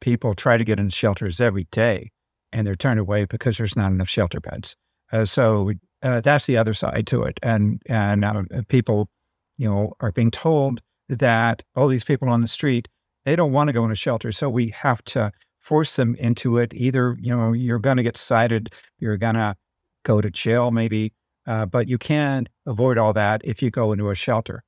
people 0.00 0.34
try 0.34 0.56
to 0.56 0.64
get 0.64 0.78
in 0.78 0.90
shelters 0.90 1.40
every 1.40 1.66
day 1.70 2.10
and 2.52 2.66
they're 2.66 2.74
turned 2.74 3.00
away 3.00 3.24
because 3.24 3.56
there's 3.56 3.76
not 3.76 3.92
enough 3.92 4.08
shelter 4.08 4.40
beds. 4.40 4.76
Uh, 5.12 5.24
so 5.24 5.72
uh, 6.02 6.20
that's 6.20 6.46
the 6.46 6.56
other 6.56 6.74
side 6.74 7.06
to 7.06 7.22
it. 7.22 7.38
And 7.42 7.80
and 7.86 8.24
uh, 8.24 8.42
people, 8.68 9.08
you 9.56 9.68
know, 9.68 9.94
are 10.00 10.12
being 10.12 10.30
told 10.30 10.80
that 11.08 11.62
all 11.74 11.88
these 11.88 12.04
people 12.04 12.28
on 12.28 12.40
the 12.40 12.48
street 12.48 12.88
they 13.28 13.36
don't 13.36 13.52
want 13.52 13.68
to 13.68 13.74
go 13.74 13.84
in 13.84 13.90
a 13.90 13.96
shelter, 13.96 14.32
so 14.32 14.48
we 14.48 14.68
have 14.68 15.04
to 15.04 15.30
force 15.58 15.96
them 15.96 16.14
into 16.14 16.56
it. 16.56 16.72
Either 16.74 17.14
you 17.20 17.36
know 17.36 17.52
you're 17.52 17.78
going 17.78 17.98
to 17.98 18.02
get 18.02 18.16
cited, 18.16 18.72
you're 18.98 19.18
going 19.18 19.34
to 19.34 19.54
go 20.02 20.22
to 20.22 20.30
jail, 20.30 20.70
maybe, 20.70 21.12
uh, 21.46 21.66
but 21.66 21.88
you 21.88 21.98
can 21.98 22.48
avoid 22.64 22.96
all 22.96 23.12
that 23.12 23.42
if 23.44 23.60
you 23.60 23.70
go 23.70 23.92
into 23.92 24.08
a 24.08 24.14
shelter. 24.14 24.62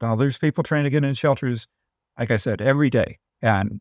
Well, 0.00 0.16
there's 0.16 0.38
people 0.38 0.64
trying 0.64 0.82
to 0.82 0.90
get 0.90 1.04
in 1.04 1.14
shelters, 1.14 1.68
like 2.18 2.32
I 2.32 2.36
said, 2.36 2.60
every 2.60 2.90
day, 2.90 3.18
and 3.42 3.80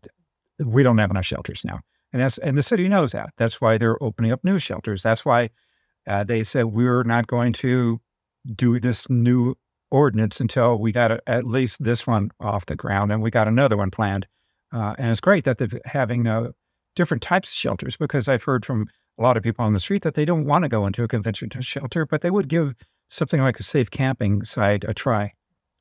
we 0.63 0.83
don't 0.83 0.99
have 0.99 1.09
enough 1.09 1.25
shelters 1.25 1.63
now. 1.65 1.79
And 2.13 2.21
that's 2.21 2.37
and 2.37 2.57
the 2.57 2.63
city 2.63 2.87
knows 2.87 3.11
that. 3.11 3.31
That's 3.37 3.59
why 3.59 3.77
they're 3.77 4.01
opening 4.01 4.31
up 4.31 4.43
new 4.43 4.59
shelters. 4.59 5.01
That's 5.01 5.25
why 5.25 5.49
uh, 6.07 6.23
they 6.23 6.43
said 6.43 6.65
we're 6.65 7.03
not 7.03 7.27
going 7.27 7.53
to 7.53 7.99
do 8.55 8.79
this 8.79 9.09
new 9.09 9.55
ordinance 9.91 10.39
until 10.39 10.79
we 10.79 10.91
got 10.91 11.11
a, 11.11 11.19
at 11.27 11.45
least 11.45 11.83
this 11.83 12.05
one 12.05 12.29
off 12.39 12.67
the 12.67 12.75
ground, 12.75 13.11
and 13.11 13.21
we 13.21 13.31
got 13.31 13.47
another 13.47 13.77
one 13.77 13.91
planned. 13.91 14.27
Uh, 14.71 14.95
and 14.97 15.11
it's 15.11 15.19
great 15.19 15.43
that 15.45 15.57
they're 15.57 15.69
having 15.85 16.27
uh, 16.27 16.51
different 16.95 17.21
types 17.21 17.51
of 17.51 17.55
shelters 17.55 17.97
because 17.97 18.27
I've 18.27 18.43
heard 18.43 18.65
from 18.65 18.87
a 19.19 19.21
lot 19.21 19.37
of 19.37 19.43
people 19.43 19.65
on 19.65 19.73
the 19.73 19.79
street 19.79 20.01
that 20.03 20.15
they 20.15 20.25
don't 20.25 20.45
want 20.45 20.63
to 20.63 20.69
go 20.69 20.85
into 20.85 21.03
a 21.03 21.07
conventional 21.07 21.61
shelter, 21.61 22.05
but 22.05 22.21
they 22.21 22.31
would 22.31 22.47
give 22.47 22.73
something 23.09 23.41
like 23.41 23.59
a 23.59 23.63
safe 23.63 23.91
camping 23.91 24.43
site 24.43 24.83
a 24.87 24.93
try, 24.93 25.33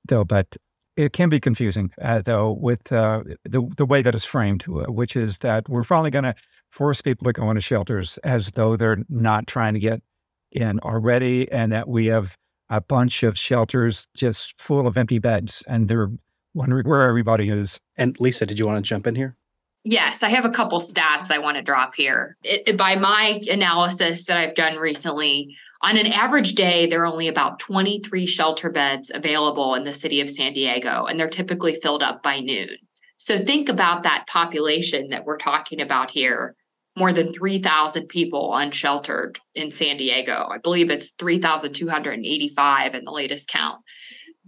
though. 0.06 0.24
But 0.24 0.56
it 0.96 1.12
can 1.12 1.28
be 1.28 1.40
confusing, 1.40 1.90
uh, 2.00 2.22
though, 2.22 2.52
with 2.52 2.92
uh, 2.92 3.22
the 3.44 3.62
the 3.76 3.86
way 3.86 4.02
that 4.02 4.14
it's 4.14 4.24
framed, 4.24 4.64
which 4.66 5.16
is 5.16 5.38
that 5.38 5.68
we're 5.68 5.84
finally 5.84 6.10
going 6.10 6.24
to 6.24 6.34
force 6.70 7.00
people 7.00 7.24
to 7.24 7.32
go 7.32 7.50
into 7.50 7.60
shelters 7.60 8.18
as 8.18 8.50
though 8.52 8.76
they're 8.76 9.04
not 9.08 9.46
trying 9.46 9.74
to 9.74 9.80
get 9.80 10.02
in 10.50 10.78
already, 10.80 11.50
and 11.50 11.72
that 11.72 11.88
we 11.88 12.06
have 12.06 12.36
a 12.68 12.80
bunch 12.80 13.22
of 13.22 13.38
shelters 13.38 14.06
just 14.14 14.60
full 14.60 14.86
of 14.86 14.96
empty 14.96 15.18
beds, 15.18 15.62
and 15.66 15.88
they're 15.88 16.10
wondering 16.54 16.86
where 16.86 17.02
everybody 17.02 17.48
is. 17.48 17.78
And 17.96 18.18
Lisa, 18.20 18.46
did 18.46 18.58
you 18.58 18.66
want 18.66 18.84
to 18.84 18.88
jump 18.88 19.06
in 19.06 19.14
here? 19.14 19.36
Yes, 19.84 20.22
I 20.22 20.28
have 20.28 20.44
a 20.44 20.50
couple 20.50 20.78
stats 20.78 21.30
I 21.30 21.38
want 21.38 21.56
to 21.56 21.62
drop 21.62 21.94
here. 21.96 22.36
It, 22.44 22.62
it, 22.66 22.76
by 22.76 22.94
my 22.94 23.40
analysis 23.50 24.26
that 24.26 24.36
I've 24.36 24.54
done 24.54 24.76
recently, 24.76 25.56
on 25.82 25.96
an 25.96 26.06
average 26.06 26.54
day, 26.54 26.86
there 26.86 27.02
are 27.02 27.06
only 27.06 27.28
about 27.28 27.58
23 27.58 28.26
shelter 28.26 28.70
beds 28.70 29.10
available 29.12 29.74
in 29.74 29.84
the 29.84 29.94
city 29.94 30.20
of 30.20 30.30
San 30.30 30.52
Diego, 30.52 31.06
and 31.06 31.18
they're 31.18 31.28
typically 31.28 31.74
filled 31.74 32.02
up 32.02 32.22
by 32.22 32.38
noon. 32.38 32.76
So 33.16 33.38
think 33.38 33.68
about 33.68 34.02
that 34.02 34.26
population 34.26 35.10
that 35.10 35.24
we're 35.24 35.38
talking 35.38 35.80
about 35.80 36.10
here 36.10 36.56
more 36.96 37.12
than 37.12 37.32
3,000 37.32 38.06
people 38.08 38.54
unsheltered 38.54 39.38
in 39.54 39.70
San 39.70 39.96
Diego. 39.96 40.48
I 40.52 40.58
believe 40.58 40.90
it's 40.90 41.10
3,285 41.12 42.94
in 42.94 43.04
the 43.04 43.10
latest 43.10 43.48
count. 43.48 43.80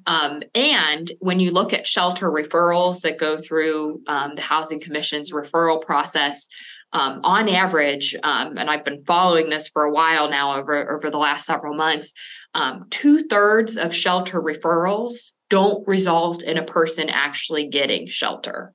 Um, 0.06 0.42
and 0.54 1.10
when 1.20 1.40
you 1.40 1.50
look 1.50 1.72
at 1.72 1.86
shelter 1.86 2.30
referrals 2.30 3.00
that 3.00 3.18
go 3.18 3.38
through 3.38 4.02
um, 4.06 4.34
the 4.34 4.42
Housing 4.42 4.80
Commission's 4.80 5.32
referral 5.32 5.80
process, 5.80 6.48
um, 6.94 7.20
on 7.24 7.48
average, 7.48 8.14
um, 8.22 8.56
and 8.56 8.70
I've 8.70 8.84
been 8.84 9.04
following 9.04 9.50
this 9.50 9.68
for 9.68 9.82
a 9.82 9.90
while 9.90 10.30
now 10.30 10.56
over, 10.56 10.94
over 10.94 11.10
the 11.10 11.18
last 11.18 11.44
several 11.44 11.74
months, 11.74 12.14
um, 12.54 12.86
two 12.88 13.24
thirds 13.24 13.76
of 13.76 13.92
shelter 13.92 14.40
referrals 14.40 15.32
don't 15.50 15.86
result 15.88 16.44
in 16.44 16.56
a 16.56 16.62
person 16.62 17.08
actually 17.10 17.66
getting 17.66 18.06
shelter. 18.06 18.72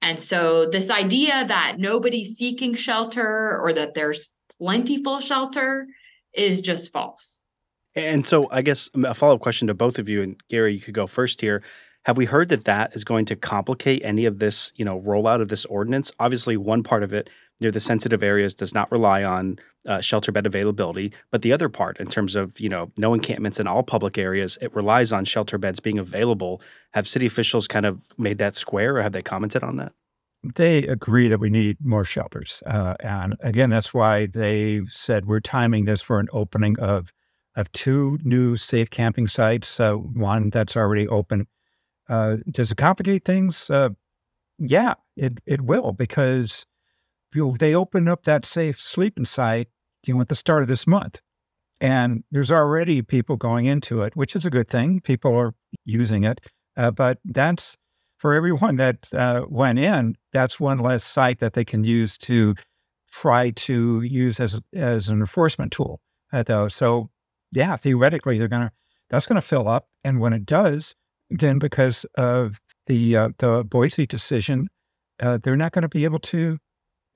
And 0.00 0.20
so, 0.20 0.66
this 0.66 0.90
idea 0.90 1.44
that 1.46 1.76
nobody's 1.78 2.36
seeking 2.36 2.74
shelter 2.74 3.58
or 3.60 3.72
that 3.72 3.94
there's 3.94 4.30
plentiful 4.58 5.18
shelter 5.18 5.88
is 6.32 6.60
just 6.60 6.92
false. 6.92 7.40
And 7.96 8.26
so, 8.26 8.48
I 8.52 8.62
guess 8.62 8.90
a 8.94 9.14
follow 9.14 9.34
up 9.34 9.40
question 9.40 9.66
to 9.66 9.74
both 9.74 9.98
of 9.98 10.08
you, 10.08 10.22
and 10.22 10.36
Gary, 10.48 10.74
you 10.74 10.80
could 10.80 10.94
go 10.94 11.08
first 11.08 11.40
here. 11.40 11.62
Have 12.04 12.16
we 12.16 12.26
heard 12.26 12.50
that 12.50 12.66
that 12.66 12.94
is 12.94 13.02
going 13.02 13.24
to 13.24 13.34
complicate 13.34 14.02
any 14.04 14.26
of 14.26 14.38
this, 14.38 14.70
you 14.76 14.84
know, 14.84 15.00
rollout 15.00 15.40
of 15.40 15.48
this 15.48 15.64
ordinance? 15.64 16.12
Obviously, 16.20 16.56
one 16.56 16.84
part 16.84 17.02
of 17.02 17.12
it 17.12 17.28
near 17.60 17.70
the 17.70 17.80
sensitive 17.80 18.22
areas 18.22 18.54
does 18.54 18.74
not 18.74 18.90
rely 18.90 19.24
on 19.24 19.58
uh, 19.86 20.00
shelter 20.00 20.32
bed 20.32 20.46
availability, 20.46 21.12
but 21.30 21.42
the 21.42 21.52
other 21.52 21.68
part, 21.68 21.98
in 21.98 22.08
terms 22.08 22.36
of 22.36 22.58
you 22.60 22.68
know 22.68 22.90
no 22.96 23.14
encampments 23.14 23.60
in 23.60 23.66
all 23.66 23.82
public 23.82 24.18
areas, 24.18 24.58
it 24.60 24.74
relies 24.74 25.12
on 25.12 25.24
shelter 25.24 25.58
beds 25.58 25.80
being 25.80 25.98
available. 25.98 26.60
Have 26.92 27.08
city 27.08 27.26
officials 27.26 27.68
kind 27.68 27.86
of 27.86 28.04
made 28.18 28.38
that 28.38 28.56
square, 28.56 28.96
or 28.96 29.02
have 29.02 29.12
they 29.12 29.22
commented 29.22 29.62
on 29.62 29.76
that? 29.76 29.92
They 30.54 30.78
agree 30.86 31.28
that 31.28 31.40
we 31.40 31.50
need 31.50 31.78
more 31.82 32.04
shelters, 32.04 32.62
uh, 32.66 32.94
and 33.00 33.36
again, 33.40 33.70
that's 33.70 33.92
why 33.94 34.26
they 34.26 34.82
said 34.88 35.26
we're 35.26 35.40
timing 35.40 35.84
this 35.84 36.02
for 36.02 36.20
an 36.20 36.28
opening 36.32 36.78
of 36.78 37.12
of 37.54 37.72
two 37.72 38.18
new 38.22 38.56
safe 38.56 38.90
camping 38.90 39.26
sites. 39.26 39.80
Uh, 39.80 39.94
one 39.94 40.50
that's 40.50 40.76
already 40.76 41.08
open 41.08 41.46
uh, 42.08 42.36
does 42.50 42.70
it 42.70 42.76
complicate 42.76 43.24
things? 43.24 43.70
Uh, 43.70 43.90
yeah, 44.58 44.94
it 45.16 45.38
it 45.46 45.62
will 45.62 45.92
because 45.92 46.66
you 47.34 47.46
know, 47.46 47.56
they 47.58 47.74
opened 47.74 48.08
up 48.08 48.24
that 48.24 48.44
safe 48.44 48.80
sleeping 48.80 49.24
site 49.24 49.68
you 50.04 50.14
know 50.14 50.20
at 50.20 50.28
the 50.28 50.34
start 50.34 50.62
of 50.62 50.68
this 50.68 50.86
month, 50.86 51.20
and 51.80 52.22
there's 52.30 52.50
already 52.50 53.02
people 53.02 53.36
going 53.36 53.66
into 53.66 54.02
it, 54.02 54.16
which 54.16 54.36
is 54.36 54.44
a 54.44 54.50
good 54.50 54.68
thing. 54.68 55.00
People 55.00 55.34
are 55.36 55.54
using 55.84 56.24
it, 56.24 56.40
uh, 56.76 56.90
but 56.90 57.18
that's 57.24 57.76
for 58.18 58.34
everyone 58.34 58.76
that 58.76 59.08
uh, 59.12 59.44
went 59.48 59.78
in. 59.78 60.16
That's 60.32 60.60
one 60.60 60.78
less 60.78 61.04
site 61.04 61.40
that 61.40 61.54
they 61.54 61.64
can 61.64 61.84
use 61.84 62.16
to 62.18 62.54
try 63.12 63.50
to 63.50 64.02
use 64.02 64.40
as 64.40 64.60
as 64.74 65.08
an 65.08 65.20
enforcement 65.20 65.72
tool. 65.72 66.00
Uh, 66.32 66.42
though, 66.42 66.68
so 66.68 67.10
yeah, 67.52 67.76
theoretically 67.76 68.38
they're 68.38 68.48
gonna 68.48 68.72
that's 69.10 69.26
gonna 69.26 69.42
fill 69.42 69.68
up, 69.68 69.88
and 70.04 70.20
when 70.20 70.32
it 70.32 70.46
does, 70.46 70.94
then 71.30 71.58
because 71.58 72.04
of 72.16 72.60
the 72.86 73.16
uh, 73.16 73.30
the 73.38 73.64
Boise 73.64 74.06
decision, 74.06 74.68
uh, 75.20 75.38
they're 75.42 75.56
not 75.56 75.72
going 75.72 75.82
to 75.82 75.88
be 75.88 76.04
able 76.04 76.18
to 76.18 76.58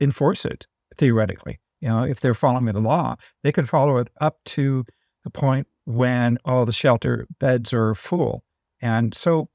enforce 0.00 0.44
it 0.44 0.66
theoretically. 0.96 1.60
You 1.80 1.88
know, 1.88 2.04
if 2.04 2.20
they're 2.20 2.34
following 2.34 2.66
the 2.66 2.80
law, 2.80 3.16
they 3.42 3.52
can 3.52 3.66
follow 3.66 3.96
it 3.98 4.08
up 4.20 4.38
to 4.46 4.84
the 5.24 5.30
point 5.30 5.66
when 5.84 6.38
all 6.44 6.66
the 6.66 6.72
shelter 6.72 7.26
beds 7.38 7.72
are 7.72 7.94
full, 7.94 8.42
and 8.80 9.14
so 9.14 9.48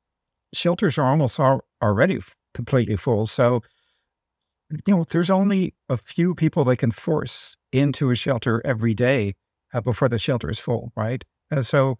shelters 0.53 0.97
are 0.97 1.05
almost 1.05 1.39
already 1.81 2.19
completely 2.53 2.95
full. 2.95 3.27
So, 3.27 3.61
you 4.71 4.95
know, 4.95 5.05
there's 5.09 5.29
only 5.29 5.75
a 5.89 5.97
few 5.97 6.33
people 6.33 6.63
they 6.63 6.75
can 6.75 6.91
force 6.91 7.57
into 7.71 8.09
a 8.09 8.15
shelter 8.15 8.61
every 8.65 8.93
day 8.93 9.35
uh, 9.73 9.81
before 9.81 10.09
the 10.09 10.17
shelter 10.17 10.49
is 10.49 10.59
full, 10.59 10.91
right? 10.95 11.23
And 11.51 11.65
so 11.65 11.99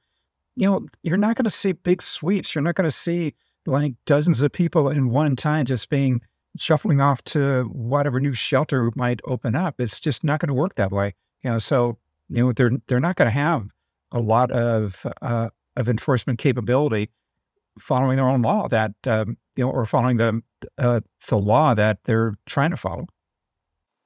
you 0.56 0.70
know, 0.70 0.86
you're 1.04 1.18
not 1.18 1.36
going 1.36 1.44
to 1.46 1.50
see 1.50 1.74
big 1.74 2.02
sweeps. 2.02 2.56
You're 2.56 2.64
not 2.64 2.76
going 2.76 2.90
to 2.90 2.96
see 2.96 3.36
like 3.66 3.94
dozens 4.06 4.42
of 4.42 4.52
people 4.52 4.90
in 4.90 5.10
one 5.10 5.36
time 5.36 5.66
just 5.66 5.90
being 5.90 6.22
shuffling 6.58 7.02
off 7.02 7.24
to 7.24 7.64
whatever 7.72 8.20
new 8.20 8.34
shelter 8.34 8.92
might 8.96 9.20
open 9.26 9.56
up. 9.56 9.76
It's 9.80 10.00
just 10.00 10.24
not 10.24 10.40
going 10.40 10.48
to 10.48 10.54
work 10.54 10.76
that 10.76 10.92
way. 10.92 11.14
You 11.44 11.52
know, 11.52 11.60
so 11.60 11.98
you 12.30 12.44
know 12.44 12.52
they're 12.52 12.72
they're 12.88 13.00
not 13.00 13.16
going 13.16 13.28
to 13.28 13.32
have 13.38 13.68
a 14.12 14.20
lot 14.20 14.52
of 14.52 15.06
uh, 15.22 15.50
of 15.76 15.90
enforcement 15.90 16.40
capability 16.40 17.10
following 17.80 18.18
their 18.18 18.28
own 18.28 18.42
law 18.42 18.68
that 18.68 18.94
um, 19.06 19.38
you 19.56 19.64
know 19.64 19.72
or 19.72 19.86
following 19.86 20.18
the 20.18 20.42
uh, 20.78 21.02
the 21.30 21.38
law 21.38 21.74
that 21.74 22.00
they're 22.06 22.36
trying 22.46 22.72
to 22.72 22.78
follow. 22.78 23.06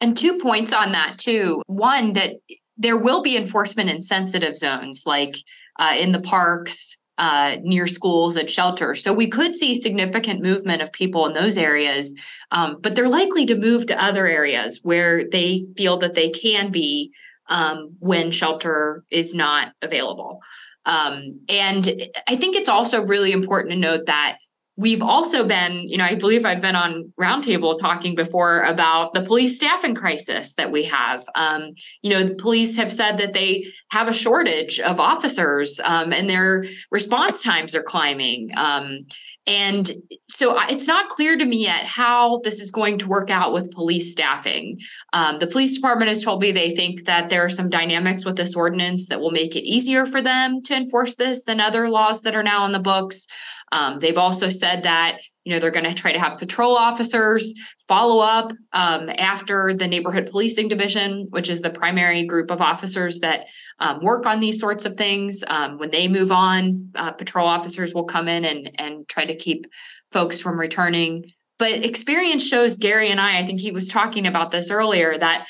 And 0.02 0.16
two 0.16 0.38
points 0.40 0.74
on 0.74 0.92
that 0.94 1.18
too. 1.18 1.62
One 1.68 2.14
that 2.14 2.36
there 2.78 2.98
will 2.98 3.22
be 3.22 3.36
enforcement 3.36 3.90
in 3.90 4.02
sensitive 4.02 4.58
zones 4.58 5.04
like 5.06 5.36
uh, 5.78 5.96
in 5.98 6.12
the 6.12 6.22
parks, 6.22 6.98
uh, 7.20 7.58
near 7.62 7.86
schools 7.86 8.38
and 8.38 8.50
shelters. 8.50 9.04
So 9.04 9.12
we 9.12 9.28
could 9.28 9.54
see 9.54 9.76
significant 9.76 10.42
movement 10.42 10.82
of 10.82 10.94
people 10.94 11.28
in 11.28 11.34
those 11.34 11.58
areas, 11.58 12.16
um, 12.52 12.78
but 12.82 12.96
they're 12.96 13.10
likely 13.10 13.46
to 13.48 13.56
move 13.56 13.86
to 13.88 14.04
other 14.04 14.26
areas 14.26 14.80
where 14.84 15.30
they 15.30 15.66
feel 15.76 15.98
that 15.98 16.16
they 16.16 16.30
can 16.30 16.72
be 16.72 17.12
um, 17.50 17.96
when 18.00 18.32
shelter 18.32 19.04
is 19.12 19.36
not 19.36 19.74
available. 19.82 20.40
Um, 20.86 21.42
and 21.50 21.88
I 22.28 22.38
think 22.38 22.56
it's 22.56 22.70
also 22.70 23.06
really 23.06 23.34
important 23.34 23.74
to 23.74 23.80
note 23.80 24.06
that 24.06 24.38
we've 24.80 25.02
also 25.02 25.44
been, 25.44 25.74
you 25.90 25.98
know, 25.98 26.06
I 26.06 26.16
believe 26.16 26.46
I've 26.46 26.62
been 26.62 26.76
on 26.76 27.12
Roundtable 27.20 27.78
talking 27.78 28.16
before 28.16 28.62
about 28.62 29.14
the 29.14 29.22
police 29.22 29.58
staffing 29.58 29.94
crisis 29.94 30.56
that 30.56 30.72
we 30.72 30.86
have. 30.86 31.26
Um, 31.36 31.74
you 32.02 32.10
know, 32.10 32.24
the 32.24 32.36
police 32.36 32.78
have 32.78 32.92
said 32.92 33.18
that 33.18 33.34
they 33.34 33.66
have 33.92 34.08
a 34.08 34.14
shortage 34.14 34.80
of 34.80 34.98
officers 34.98 35.82
um, 35.84 36.14
and 36.14 36.30
their 36.30 36.64
response 36.92 37.44
times 37.44 37.76
are 37.76 37.84
climbing. 37.84 38.52
Um, 38.56 39.06
and 39.46 39.92
so 40.30 40.56
it's 40.70 40.88
not 40.88 41.10
clear 41.10 41.36
to 41.36 41.44
me 41.44 41.64
yet 41.64 41.84
how 41.84 42.40
this 42.44 42.62
is 42.62 42.72
going 42.72 43.00
to 43.00 43.08
work 43.08 43.30
out 43.30 43.52
with 43.52 43.72
police 43.72 44.12
staffing. 44.12 44.78
Um, 45.12 45.40
the 45.40 45.48
police 45.48 45.76
department 45.76 46.10
has 46.10 46.24
told 46.24 46.40
me 46.40 46.52
they 46.52 46.74
think 46.76 47.06
that 47.06 47.30
there 47.30 47.44
are 47.44 47.50
some 47.50 47.68
dynamics 47.68 48.24
with 48.24 48.38
this 48.38 48.56
ordinance 48.56 49.08
that 49.08 49.20
will 49.20 49.32
make 49.32 49.56
it 49.56 49.68
easier 49.68 50.06
for 50.06 50.22
them 50.22 50.62
to 50.64 50.76
enforce 50.76 51.16
this 51.16 51.44
than 51.44 51.60
other 51.60 51.90
laws 51.90 52.22
that 52.22 52.36
are 52.36 52.44
now 52.44 52.64
on 52.64 52.72
the 52.72 52.80
books. 52.80 53.28
Um, 53.72 54.00
they've 54.00 54.18
also 54.18 54.50
said 54.50 54.84
that 54.84 55.20
you 55.44 55.54
know 55.54 55.60
they're 55.60 55.72
going 55.72 55.86
to 55.86 55.94
try 55.94 56.12
to 56.12 56.20
have 56.20 56.38
patrol 56.38 56.76
officers 56.76 57.54
follow 57.88 58.20
up 58.20 58.52
um, 58.74 59.10
after 59.18 59.74
the 59.74 59.88
neighborhood 59.88 60.30
policing 60.30 60.68
division, 60.68 61.28
which 61.32 61.50
is 61.50 61.62
the 61.62 61.70
primary 61.70 62.26
group 62.26 62.52
of 62.52 62.62
officers 62.62 63.20
that 63.20 63.46
um, 63.80 64.00
work 64.04 64.26
on 64.26 64.40
these 64.40 64.60
sorts 64.60 64.86
of 64.86 64.96
things. 64.96 65.44
Um, 65.48 65.78
when 65.78 65.92
they 65.92 66.08
move 66.08 66.32
on, 66.32 66.92
uh, 66.96 67.12
patrol 67.12 67.48
officers 67.48 67.94
will 67.94 68.06
come 68.06 68.28
in 68.28 68.46
and 68.46 68.72
and 68.78 69.08
try 69.08 69.26
to 69.26 69.36
keep 69.36 69.66
folks 70.12 70.42
from 70.42 70.60
returning. 70.60 71.26
But 71.58 71.86
experience 71.86 72.48
shows 72.48 72.78
Gary 72.78 73.10
and 73.10 73.20
I. 73.20 73.40
I 73.40 73.46
think 73.46 73.60
he 73.60 73.72
was 73.72 73.90
talking 73.90 74.26
about 74.26 74.52
this 74.52 74.72
earlier 74.72 75.18
that 75.18 75.48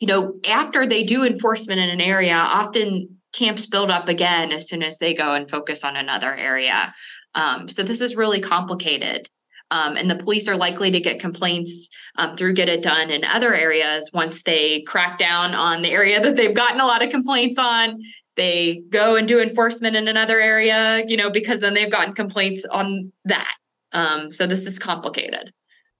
you 0.00 0.06
know 0.06 0.34
after 0.48 0.86
they 0.86 1.04
do 1.04 1.24
enforcement 1.24 1.80
in 1.80 1.88
an 1.88 2.00
area, 2.00 2.34
often 2.34 3.16
camps 3.32 3.66
build 3.66 3.90
up 3.90 4.08
again 4.08 4.50
as 4.50 4.68
soon 4.68 4.82
as 4.82 4.98
they 4.98 5.14
go 5.14 5.34
and 5.34 5.50
focus 5.50 5.84
on 5.84 5.96
another 5.96 6.34
area. 6.34 6.94
Um, 7.36 7.68
so 7.68 7.82
this 7.82 8.00
is 8.00 8.16
really 8.16 8.40
complicated. 8.40 9.28
Um, 9.70 9.96
and 9.96 10.10
the 10.10 10.16
police 10.16 10.48
are 10.48 10.56
likely 10.56 10.90
to 10.92 11.00
get 11.00 11.20
complaints 11.20 11.90
um, 12.16 12.36
through 12.36 12.54
Get 12.54 12.68
It 12.68 12.82
Done 12.82 13.10
in 13.10 13.24
other 13.24 13.52
areas 13.52 14.10
once 14.14 14.42
they 14.42 14.82
crack 14.82 15.18
down 15.18 15.54
on 15.54 15.82
the 15.82 15.90
area 15.90 16.20
that 16.22 16.36
they've 16.36 16.54
gotten 16.54 16.80
a 16.80 16.86
lot 16.86 17.02
of 17.02 17.10
complaints 17.10 17.58
on. 17.58 18.00
They 18.36 18.82
go 18.90 19.16
and 19.16 19.26
do 19.26 19.40
enforcement 19.40 19.96
in 19.96 20.08
another 20.08 20.40
area, 20.40 21.04
you 21.06 21.16
know, 21.16 21.30
because 21.30 21.62
then 21.62 21.74
they've 21.74 21.90
gotten 21.90 22.14
complaints 22.14 22.64
on 22.66 23.12
that. 23.24 23.54
Um, 23.92 24.30
so 24.30 24.46
this 24.46 24.66
is 24.66 24.78
complicated. 24.78 25.52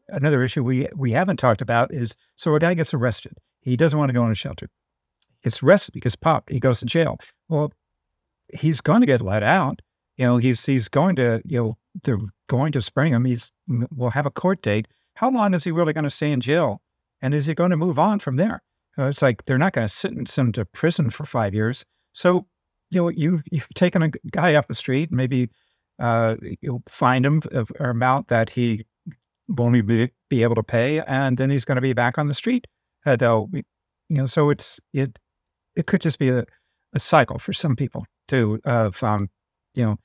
Another 0.09 0.45
issue 0.45 0.63
we 0.63 0.87
we 0.95 1.13
haven't 1.13 1.39
talked 1.39 1.61
about 1.61 1.93
is 1.93 2.15
so 2.37 2.55
a 2.55 2.61
guy 2.61 2.75
gets 2.75 2.95
arrested. 2.95 3.33
He 3.61 3.77
doesn't 3.77 3.99
want 3.99 4.11
to 4.11 4.13
go 4.13 4.25
in 4.25 4.31
a 4.31 4.37
shelter. 4.37 4.69
He 5.29 5.37
gets 5.45 5.63
arrested, 5.63 5.95
he 5.95 6.01
gets 6.01 6.15
popped, 6.15 6.51
he 6.51 6.61
goes 6.61 6.81
to 6.81 6.87
jail. 6.87 7.19
Well, 7.49 7.73
he's 8.53 8.81
going 8.81 9.01
to 9.01 9.07
get 9.07 9.21
let 9.21 9.43
out. 9.43 9.81
You 10.17 10.27
know, 10.27 10.37
he's 10.39 10.65
he's 10.65 10.89
going 10.89 11.17
to, 11.17 11.43
you 11.45 11.63
know, 11.63 11.79
they're 12.03 12.19
going 12.49 12.73
to 12.73 12.81
spring 12.81 13.13
him. 13.13 13.25
He's 13.25 13.53
will 13.95 14.11
have 14.11 14.27
a 14.27 14.31
court 14.31 14.63
date. 14.63 14.89
How 15.15 15.31
long 15.31 15.55
is 15.55 15.65
he 15.65 15.71
really 15.71 15.93
going 15.93 16.05
to 16.05 16.11
stay 16.11 16.31
in 16.31 16.41
jail? 16.41 16.83
And 17.23 17.35
is 17.35 17.47
he 17.47 17.55
going 17.55 17.71
to 17.71 17.77
move 17.77 17.99
on 17.99 18.19
from 18.19 18.37
there? 18.37 18.63
You 18.97 19.05
know, 19.05 19.09
it's 19.09 19.23
like 19.23 19.45
they're 19.45 19.59
not 19.59 19.73
going 19.73 19.87
to 19.87 19.93
sentence 19.93 20.37
him 20.37 20.53
to 20.53 20.65
prison 20.65 21.11
for 21.11 21.25
five 21.25 21.55
years. 21.55 21.85
So, 22.13 22.47
you 22.91 23.03
know, 23.03 23.09
you 23.09 23.43
you've 23.51 23.69
taken 23.75 24.03
a 24.03 24.11
guy 24.31 24.55
off 24.55 24.69
the 24.69 24.75
street, 24.75 25.13
maybe 25.13 25.51
uh, 25.99 26.37
you'll 26.61 26.83
find 26.89 27.25
him 27.25 27.43
an 27.53 27.67
amount 27.79 28.29
that 28.29 28.51
he 28.51 28.85
won't 29.49 29.87
be, 29.87 30.11
be 30.29 30.43
able 30.43 30.55
to 30.57 30.63
pay, 30.63 31.01
and 31.01 31.37
then 31.37 31.51
he's 31.51 31.65
going 31.65 31.77
to 31.77 31.83
be 31.83 31.93
back 31.93 32.19
on 32.19 32.29
the 32.29 32.35
street. 32.35 32.67
Uh, 33.05 33.17
though, 33.17 33.49
you 33.53 33.63
know, 34.17 34.27
so 34.27 34.51
it's 34.51 34.81
it 34.93 35.19
it 35.77 35.87
could 35.87 36.01
just 36.01 36.19
be 36.19 36.31
a, 36.31 36.45
a 36.95 37.01
cycle 37.01 37.39
for 37.39 37.53
some 37.53 37.77
people 37.77 38.05
to 38.29 38.61
of 38.65 39.03
um, 39.03 39.29
you 39.75 39.85
know, 39.85 39.97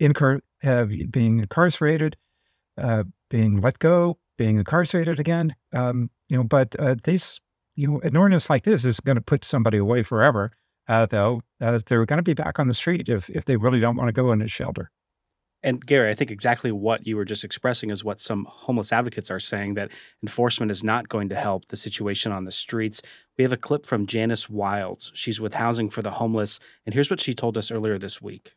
incur 0.00 0.40
have 0.62 0.90
being 1.10 1.38
incarcerated, 1.40 2.16
uh, 2.76 3.04
being 3.28 3.60
let 3.60 3.78
go, 3.78 4.18
being 4.36 4.58
incarcerated 4.58 5.20
again. 5.20 5.54
Um, 5.72 6.10
you 6.28 6.36
know, 6.36 6.44
but 6.44 6.74
uh, 6.78 6.96
these 7.04 7.40
you 7.76 7.86
know, 7.86 8.00
an 8.00 8.16
ordinance 8.16 8.50
like 8.50 8.64
this 8.64 8.84
is 8.84 9.00
going 9.00 9.16
to 9.16 9.22
put 9.22 9.44
somebody 9.44 9.78
away 9.78 10.02
forever. 10.02 10.52
Uh, 10.88 11.06
though 11.06 11.40
uh, 11.60 11.78
they're 11.86 12.04
going 12.04 12.18
to 12.18 12.22
be 12.22 12.34
back 12.34 12.58
on 12.58 12.66
the 12.66 12.74
street 12.74 13.08
if 13.08 13.30
if 13.30 13.44
they 13.44 13.56
really 13.56 13.78
don't 13.78 13.96
want 13.96 14.08
to 14.08 14.12
go 14.12 14.32
in 14.32 14.42
a 14.42 14.48
shelter. 14.48 14.90
And 15.62 15.84
Gary, 15.84 16.10
I 16.10 16.14
think 16.14 16.30
exactly 16.30 16.72
what 16.72 17.06
you 17.06 17.16
were 17.16 17.24
just 17.24 17.44
expressing 17.44 17.90
is 17.90 18.02
what 18.02 18.18
some 18.18 18.46
homeless 18.48 18.92
advocates 18.92 19.30
are 19.30 19.38
saying 19.38 19.74
that 19.74 19.90
enforcement 20.22 20.70
is 20.70 20.82
not 20.82 21.08
going 21.08 21.28
to 21.28 21.36
help 21.36 21.66
the 21.66 21.76
situation 21.76 22.32
on 22.32 22.44
the 22.44 22.50
streets. 22.50 23.02
We 23.36 23.44
have 23.44 23.52
a 23.52 23.58
clip 23.58 23.84
from 23.84 24.06
Janice 24.06 24.48
Wilds. 24.48 25.12
She's 25.14 25.40
with 25.40 25.54
Housing 25.54 25.90
for 25.90 26.00
the 26.00 26.12
Homeless, 26.12 26.60
and 26.86 26.94
here's 26.94 27.10
what 27.10 27.20
she 27.20 27.34
told 27.34 27.58
us 27.58 27.70
earlier 27.70 27.98
this 27.98 28.22
week. 28.22 28.54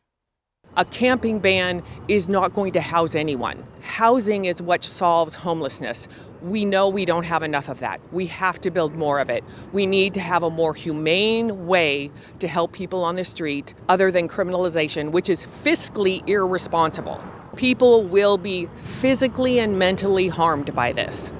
A 0.76 0.84
camping 0.84 1.38
ban 1.38 1.84
is 2.08 2.28
not 2.28 2.52
going 2.52 2.72
to 2.72 2.80
house 2.80 3.14
anyone. 3.14 3.62
Housing 3.80 4.46
is 4.46 4.60
what 4.60 4.82
solves 4.82 5.36
homelessness. 5.36 6.08
We 6.42 6.64
know 6.64 6.88
we 6.88 7.04
don't 7.04 7.22
have 7.22 7.44
enough 7.44 7.68
of 7.68 7.78
that. 7.78 8.00
We 8.10 8.26
have 8.26 8.60
to 8.62 8.72
build 8.72 8.96
more 8.96 9.20
of 9.20 9.30
it. 9.30 9.44
We 9.72 9.86
need 9.86 10.14
to 10.14 10.20
have 10.20 10.42
a 10.42 10.50
more 10.50 10.74
humane 10.74 11.68
way 11.68 12.10
to 12.40 12.48
help 12.48 12.72
people 12.72 13.04
on 13.04 13.14
the 13.14 13.22
street 13.22 13.72
other 13.88 14.10
than 14.10 14.28
criminalization, 14.28 15.12
which 15.12 15.30
is 15.30 15.46
fiscally 15.46 16.28
irresponsible. 16.28 17.22
People 17.54 18.02
will 18.02 18.36
be 18.36 18.68
physically 18.74 19.60
and 19.60 19.78
mentally 19.78 20.26
harmed 20.26 20.74
by 20.74 20.92
this. 20.92 21.32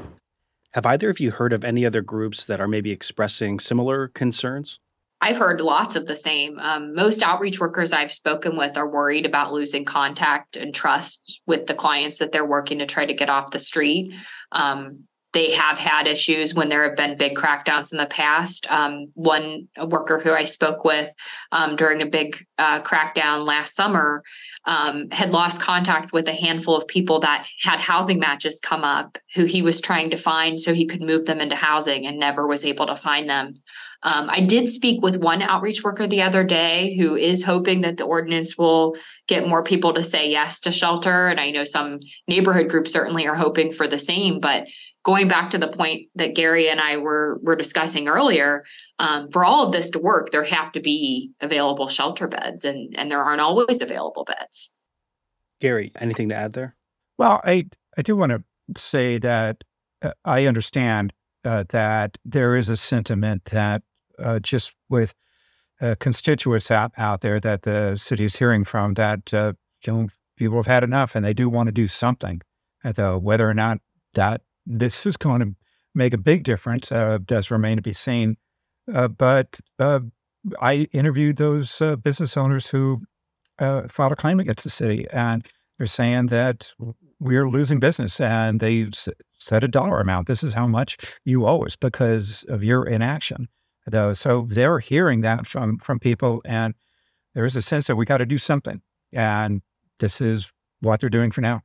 Have 0.75 0.87
either 0.87 1.11
of 1.11 1.19
you 1.19 1.33
heard 1.33 1.53
of 1.53 1.65
any 1.65 1.85
other 1.85 2.03
groups 2.03 2.47
that 2.47 2.61
are 2.61 2.69
maybe 2.69 2.93
expressing 2.93 3.59
similar 3.59 4.07
concerns? 4.09 4.79
I've 5.25 5.39
heard 5.39 5.63
lots 5.63 5.97
of 5.97 6.05
the 6.05 6.17
same. 6.17 6.59
Um, 6.59 6.95
most 6.95 7.23
outreach 7.23 7.59
workers 7.59 7.95
I've 7.95 8.13
spoken 8.13 8.59
with 8.59 8.77
are 8.77 8.87
worried 8.87 9.25
about 9.25 9.55
losing 9.55 9.87
contact 9.87 10.55
and 10.55 10.75
trust 10.75 11.41
with 11.47 11.67
the 11.67 11.73
clients 11.73 12.19
that 12.19 12.31
they're 12.31 12.45
working 12.45 12.81
to 12.81 12.87
try 12.87 13.07
to 13.07 13.15
get 13.15 13.31
off 13.31 13.51
the 13.51 13.59
street. 13.59 14.13
Um, 14.53 15.05
they 15.33 15.53
have 15.53 15.79
had 15.79 16.07
issues 16.07 16.55
when 16.55 16.69
there 16.69 16.85
have 16.85 16.95
been 16.95 17.17
big 17.17 17.37
crackdowns 17.39 17.91
in 17.91 17.97
the 17.97 18.07
past. 18.07 18.71
Um, 18.71 19.11
one 19.15 19.67
worker 19.87 20.21
who 20.21 20.31
I 20.31 20.45
spoke 20.45 20.85
with 20.85 21.11
um, 21.53 21.75
during 21.75 22.03
a 22.03 22.07
big 22.07 22.37
uh, 22.59 22.83
crackdown 22.83 23.47
last 23.47 23.75
summer 23.75 24.23
um, 24.67 25.09
had 25.11 25.33
lost 25.33 25.61
contact 25.61 26.13
with 26.13 26.29
a 26.29 26.33
handful 26.33 26.77
of 26.77 26.87
people 26.87 27.19
that 27.21 27.49
had 27.63 27.81
housing 27.81 28.19
matches 28.19 28.61
come 28.63 28.85
up 28.85 29.17
who 29.35 29.47
he 29.47 29.63
was 29.63 29.81
trying 29.81 30.11
to 30.11 30.19
find 30.19 30.61
so 30.61 30.75
he 30.75 30.87
could 30.87 31.03
move 31.03 31.25
them 31.25 31.41
into 31.41 31.57
housing 31.57 32.07
and 32.07 32.19
never 32.19 32.47
was 32.47 32.65
able 32.65 32.87
to 32.87 32.95
find 32.95 33.29
them. 33.29 33.63
Um, 34.05 34.29
I 34.29 34.41
did 34.41 34.69
speak 34.69 35.03
with 35.03 35.17
one 35.17 35.41
outreach 35.41 35.83
worker 35.83 36.07
the 36.07 36.23
other 36.23 36.45
day 36.45 36.95
who 36.99 37.17
is 37.17 37.43
hoping 37.43 37.81
that 37.81 37.97
the 37.97 38.05
ordinance 38.05 38.57
will 38.59 38.97
get 39.29 39.49
more 39.49 39.65
people 39.65 39.95
to 39.95 40.05
say 40.05 40.29
yes 40.29 40.61
to 40.63 40.73
shelter. 40.73 41.29
And 41.29 41.41
I 41.41 41.51
know 41.51 41.65
some 41.65 42.01
neighborhood 42.29 42.69
groups 42.69 42.93
certainly 42.93 43.27
are 43.27 43.35
hoping 43.35 43.73
for 43.73 43.89
the 43.89 43.99
same. 43.99 44.41
But 44.41 44.69
going 45.05 45.27
back 45.27 45.51
to 45.51 45.59
the 45.59 45.69
point 45.69 46.09
that 46.17 46.35
Gary 46.35 46.69
and 46.69 46.81
I 46.81 46.99
were 46.99 47.41
were 47.43 47.57
discussing 47.57 48.07
earlier, 48.07 48.65
um, 48.99 49.31
for 49.31 49.43
all 49.43 49.67
of 49.67 49.73
this 49.73 49.91
to 49.93 49.99
work, 49.99 50.31
there 50.31 50.45
have 50.45 50.71
to 50.73 50.81
be 50.81 51.33
available 51.41 51.89
shelter 51.89 52.29
beds, 52.29 52.65
and 52.65 52.95
and 52.97 53.11
there 53.11 53.23
aren't 53.23 53.41
always 53.41 53.81
available 53.81 54.25
beds. 54.25 54.75
Gary, 55.61 55.93
anything 55.99 56.29
to 56.29 56.35
add 56.35 56.53
there? 56.53 56.77
Well, 57.17 57.41
I 57.43 57.67
I 57.97 58.03
do 58.03 58.17
want 58.17 58.33
to 58.33 58.43
say 58.77 59.17
that 59.19 59.65
uh, 60.03 60.13
I 60.27 60.45
understand 60.45 61.15
uh, 61.45 61.65
that 61.71 62.19
there 62.25 62.55
is 62.55 62.69
a 62.69 62.77
sentiment 62.77 63.47
that 63.47 63.83
uh, 64.19 64.39
just 64.41 64.75
with 64.89 65.15
uh, 65.81 65.95
constituents 65.99 66.71
out, 66.71 66.93
out 66.97 67.21
there 67.21 67.41
that 67.41 67.63
the 67.63 67.97
city 67.97 68.25
is 68.25 68.37
hearing 68.37 68.65
from 68.65 68.95
that 68.95 69.35
uh, 69.35 69.53
you 69.85 69.93
know, 69.93 70.09
people 70.37 70.57
have 70.57 70.67
had 70.67 70.85
enough 70.85 71.15
and 71.15 71.25
they 71.25 71.35
do 71.35 71.49
want 71.49 71.67
to 71.67 71.73
do 71.73 71.87
something. 71.87 72.41
Though 72.85 73.17
whether 73.17 73.49
or 73.49 73.55
not 73.55 73.81
that 74.13 74.43
this 74.67 75.07
is 75.07 75.17
going 75.17 75.41
to 75.41 75.55
make 75.95 76.13
a 76.13 76.19
big 76.19 76.45
difference 76.45 76.93
uh, 76.93 77.19
does 77.25 77.51
remain 77.51 77.77
to 77.77 77.83
be 77.83 77.95
seen. 77.95 78.37
Uh, 78.93 79.09
but 79.09 79.59
uh, 79.79 80.01
I 80.61 80.87
interviewed 80.93 81.39
those 81.39 81.81
business 82.03 82.37
owners 82.37 82.67
who 82.67 83.01
filed 83.59 84.13
a 84.13 84.17
claim 84.17 84.39
against 84.39 84.65
the 84.65 84.71
city, 84.71 85.07
and 85.13 85.49
they're 85.79 85.87
saying 85.87 86.27
that 86.27 86.75
we're 87.21 87.49
losing 87.49 87.81
business, 87.81 88.21
and 88.21 88.61
they 88.61 88.89
set 89.39 89.65
a 89.65 89.69
dollar 89.69 90.01
amount. 90.01 90.29
This 90.29 90.43
is 90.43 90.53
how 90.53 90.67
much 90.67 90.99
you 91.25 91.47
owe 91.47 91.65
us 91.65 91.77
because 91.77 92.45
of 92.49 92.63
your 92.63 92.87
inaction 92.87 93.49
though. 93.87 94.15
So 94.15 94.47
they're 94.49 94.79
hearing 94.79 95.21
that 95.23 95.47
from 95.47 95.79
from 95.79 95.99
people, 95.99 96.43
and 96.45 96.75
there 97.35 97.45
is 97.45 97.57
a 97.57 97.63
sense 97.63 97.87
that 97.87 97.97
we 97.97 98.05
got 98.05 98.19
to 98.19 98.27
do 98.27 98.39
something, 98.39 98.81
and 99.13 99.63
this 100.01 100.21
is 100.21 100.53
what 100.81 101.01
they're 101.01 101.11
doing 101.11 101.31
for 101.31 101.41
now. 101.41 101.63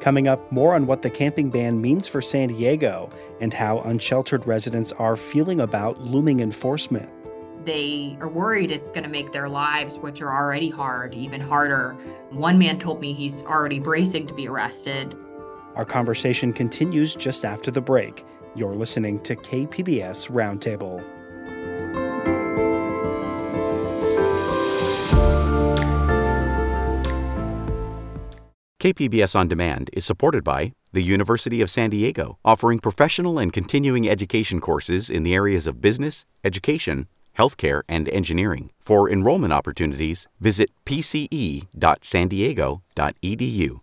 Coming 0.00 0.28
up, 0.28 0.52
more 0.52 0.74
on 0.74 0.86
what 0.86 1.02
the 1.02 1.10
camping 1.10 1.50
ban 1.50 1.80
means 1.80 2.06
for 2.06 2.22
San 2.22 2.48
Diego 2.48 3.10
and 3.40 3.52
how 3.52 3.80
unsheltered 3.80 4.46
residents 4.46 4.92
are 4.92 5.16
feeling 5.16 5.60
about 5.60 6.00
looming 6.00 6.38
enforcement. 6.38 7.08
They 7.64 8.16
are 8.20 8.28
worried 8.28 8.70
it's 8.70 8.92
going 8.92 9.02
to 9.02 9.10
make 9.10 9.32
their 9.32 9.48
lives, 9.48 9.98
which 9.98 10.22
are 10.22 10.32
already 10.32 10.70
hard, 10.70 11.12
even 11.12 11.40
harder. 11.40 11.94
One 12.30 12.56
man 12.56 12.78
told 12.78 13.00
me 13.00 13.12
he's 13.12 13.42
already 13.42 13.80
bracing 13.80 14.28
to 14.28 14.34
be 14.34 14.46
arrested 14.46 15.16
our 15.76 15.84
conversation 15.84 16.52
continues 16.52 17.14
just 17.14 17.44
after 17.44 17.70
the 17.70 17.80
break. 17.80 18.24
You're 18.56 18.74
listening 18.74 19.20
to 19.20 19.36
KPBS 19.36 20.30
Roundtable. 20.30 21.04
KPBS 28.80 29.34
On 29.34 29.48
Demand 29.48 29.90
is 29.92 30.04
supported 30.04 30.44
by 30.44 30.72
the 30.92 31.02
University 31.02 31.60
of 31.60 31.68
San 31.68 31.90
Diego, 31.90 32.38
offering 32.44 32.78
professional 32.78 33.36
and 33.38 33.52
continuing 33.52 34.08
education 34.08 34.60
courses 34.60 35.10
in 35.10 35.24
the 35.24 35.34
areas 35.34 35.66
of 35.66 35.80
business, 35.80 36.24
education, 36.44 37.08
healthcare, 37.36 37.82
and 37.88 38.08
engineering. 38.08 38.70
For 38.80 39.10
enrollment 39.10 39.52
opportunities, 39.52 40.28
visit 40.40 40.70
pce.sandiego.edu. 40.86 43.80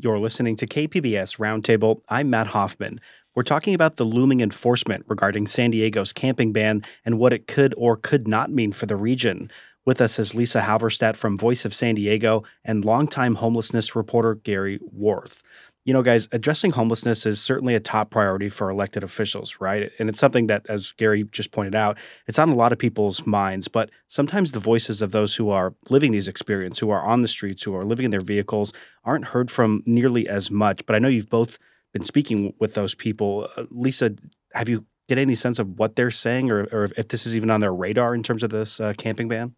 You're 0.00 0.20
listening 0.20 0.54
to 0.58 0.66
KPBS 0.68 1.38
Roundtable. 1.38 2.02
I'm 2.08 2.30
Matt 2.30 2.46
Hoffman. 2.46 3.00
We're 3.34 3.42
talking 3.42 3.74
about 3.74 3.96
the 3.96 4.04
looming 4.04 4.40
enforcement 4.40 5.04
regarding 5.08 5.48
San 5.48 5.72
Diego's 5.72 6.12
camping 6.12 6.52
ban 6.52 6.82
and 7.04 7.18
what 7.18 7.32
it 7.32 7.48
could 7.48 7.74
or 7.76 7.96
could 7.96 8.28
not 8.28 8.52
mean 8.52 8.70
for 8.70 8.86
the 8.86 8.94
region. 8.94 9.50
With 9.84 10.00
us 10.00 10.20
is 10.20 10.36
Lisa 10.36 10.60
Halverstadt 10.60 11.16
from 11.16 11.36
Voice 11.36 11.64
of 11.64 11.74
San 11.74 11.96
Diego 11.96 12.44
and 12.64 12.84
longtime 12.84 13.34
homelessness 13.34 13.96
reporter 13.96 14.36
Gary 14.36 14.78
Warth 14.82 15.42
you 15.88 15.94
know, 15.94 16.02
guys, 16.02 16.28
addressing 16.32 16.72
homelessness 16.72 17.24
is 17.24 17.40
certainly 17.40 17.74
a 17.74 17.80
top 17.80 18.10
priority 18.10 18.50
for 18.50 18.68
elected 18.68 19.02
officials, 19.02 19.56
right? 19.58 19.90
And 19.98 20.10
it's 20.10 20.20
something 20.20 20.46
that, 20.48 20.66
as 20.68 20.92
Gary 20.92 21.24
just 21.32 21.50
pointed 21.50 21.74
out, 21.74 21.96
it's 22.26 22.38
on 22.38 22.50
a 22.50 22.54
lot 22.54 22.74
of 22.74 22.78
people's 22.78 23.26
minds. 23.26 23.68
But 23.68 23.88
sometimes 24.06 24.52
the 24.52 24.60
voices 24.60 25.00
of 25.00 25.12
those 25.12 25.36
who 25.36 25.48
are 25.48 25.72
living 25.88 26.12
these 26.12 26.28
experiences, 26.28 26.80
who 26.80 26.90
are 26.90 27.02
on 27.02 27.22
the 27.22 27.26
streets, 27.26 27.62
who 27.62 27.74
are 27.74 27.86
living 27.86 28.04
in 28.04 28.10
their 28.10 28.20
vehicles, 28.20 28.74
aren't 29.02 29.28
heard 29.28 29.50
from 29.50 29.82
nearly 29.86 30.28
as 30.28 30.50
much. 30.50 30.84
But 30.84 30.94
I 30.94 30.98
know 30.98 31.08
you've 31.08 31.30
both 31.30 31.58
been 31.94 32.04
speaking 32.04 32.52
with 32.60 32.74
those 32.74 32.94
people. 32.94 33.48
Uh, 33.56 33.64
Lisa, 33.70 34.14
have 34.52 34.68
you 34.68 34.84
get 35.08 35.16
any 35.16 35.34
sense 35.34 35.58
of 35.58 35.78
what 35.78 35.96
they're 35.96 36.10
saying 36.10 36.50
or, 36.50 36.64
or 36.64 36.88
if 36.98 37.08
this 37.08 37.24
is 37.24 37.34
even 37.34 37.50
on 37.50 37.60
their 37.60 37.72
radar 37.72 38.14
in 38.14 38.22
terms 38.22 38.42
of 38.42 38.50
this 38.50 38.78
uh, 38.78 38.92
camping 38.98 39.28
ban? 39.28 39.54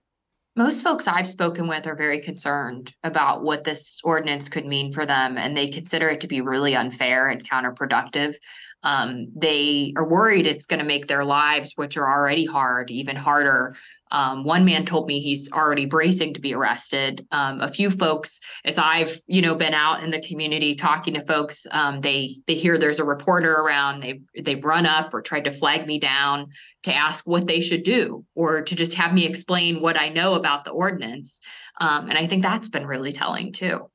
Most 0.57 0.83
folks 0.83 1.07
I've 1.07 1.29
spoken 1.29 1.69
with 1.69 1.87
are 1.87 1.95
very 1.95 2.21
concerned 2.21 2.93
about 3.05 3.43
what 3.43 3.63
this 3.63 4.01
ordinance 4.03 4.49
could 4.49 4.67
mean 4.67 4.93
for 4.93 5.07
them, 5.07 5.39
and 5.39 5.57
they 5.57 5.69
consider 5.69 6.09
it 6.09 6.21
to 6.23 6.27
be 6.27 6.41
really 6.41 6.75
unfair 6.75 7.29
and 7.29 7.49
counterproductive. 7.49 8.35
Um, 8.83 9.29
they 9.37 9.93
are 9.97 10.09
worried 10.09 10.47
it's 10.47 10.67
going 10.67 10.81
to 10.81 10.87
make 10.87 11.07
their 11.07 11.25
lives, 11.25 11.73
which 11.77 11.97
are 11.97 12.11
already 12.11 12.47
hard, 12.47 12.91
even 12.91 13.17
harder. 13.17 13.75
Um, 14.13 14.43
one 14.43 14.65
man 14.65 14.85
told 14.85 15.07
me 15.07 15.21
he's 15.21 15.53
already 15.53 15.87
bracing 15.87 16.35
to 16.35 16.41
be 16.41 16.55
arrested. 16.55 17.27
Um, 17.31 17.61
a 17.61 17.69
few 17.69 17.91
folks, 17.91 18.41
as 18.65 18.79
I've 18.79 19.17
you 19.27 19.41
know 19.41 19.55
been 19.55 19.75
out 19.75 20.03
in 20.03 20.11
the 20.11 20.23
community 20.23 20.75
talking 20.75 21.15
to 21.15 21.23
folks, 21.23 21.67
um, 21.71 22.01
they 22.01 22.37
they 22.47 22.55
hear 22.55 22.77
there's 22.77 22.99
a 22.99 23.05
reporter 23.05 23.53
around. 23.53 24.03
They've 24.03 24.25
they've 24.43 24.65
run 24.65 24.87
up 24.87 25.15
or 25.15 25.23
tried 25.23 25.45
to 25.45 25.51
flag 25.51 25.87
me 25.87 25.99
down 25.99 26.49
to 26.83 26.95
ask 26.95 27.27
what 27.27 27.47
they 27.47 27.61
should 27.61 27.83
do 27.83 28.25
or 28.35 28.63
to 28.63 28.75
just 28.75 28.95
have 28.95 29.13
me 29.13 29.27
explain 29.27 29.81
what 29.81 30.01
I 30.01 30.09
know 30.09 30.35
about 30.35 30.65
the 30.65 30.71
ordinance. 30.71 31.41
Um, 31.81 32.09
and 32.09 32.19
I 32.19 32.27
think 32.27 32.43
that's 32.43 32.69
been 32.69 32.87
really 32.87 33.13
telling 33.13 33.53
too. 33.53 33.91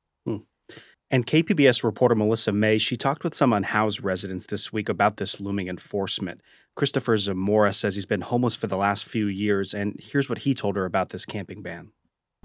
And 1.16 1.26
KPBS 1.26 1.82
reporter 1.82 2.14
Melissa 2.14 2.52
Mae, 2.52 2.78
she 2.78 2.98
talked 2.98 3.24
with 3.24 3.34
some 3.34 3.54
unhoused 3.54 4.04
residents 4.04 4.48
this 4.48 4.74
week 4.74 4.90
about 4.90 5.16
this 5.16 5.40
looming 5.40 5.70
enforcement. 5.70 6.42
Christopher 6.76 7.16
Zamora 7.16 7.72
says 7.72 7.96
he's 7.96 8.06
been 8.06 8.20
homeless 8.20 8.58
for 8.58 8.68
the 8.68 8.76
last 8.76 9.06
few 9.06 9.28
years, 9.28 9.74
and 9.74 9.98
here's 9.98 10.28
what 10.28 10.40
he 10.40 10.54
told 10.54 10.76
her 10.76 10.84
about 10.84 11.12
this 11.12 11.26
camping 11.26 11.62
ban. 11.62 11.94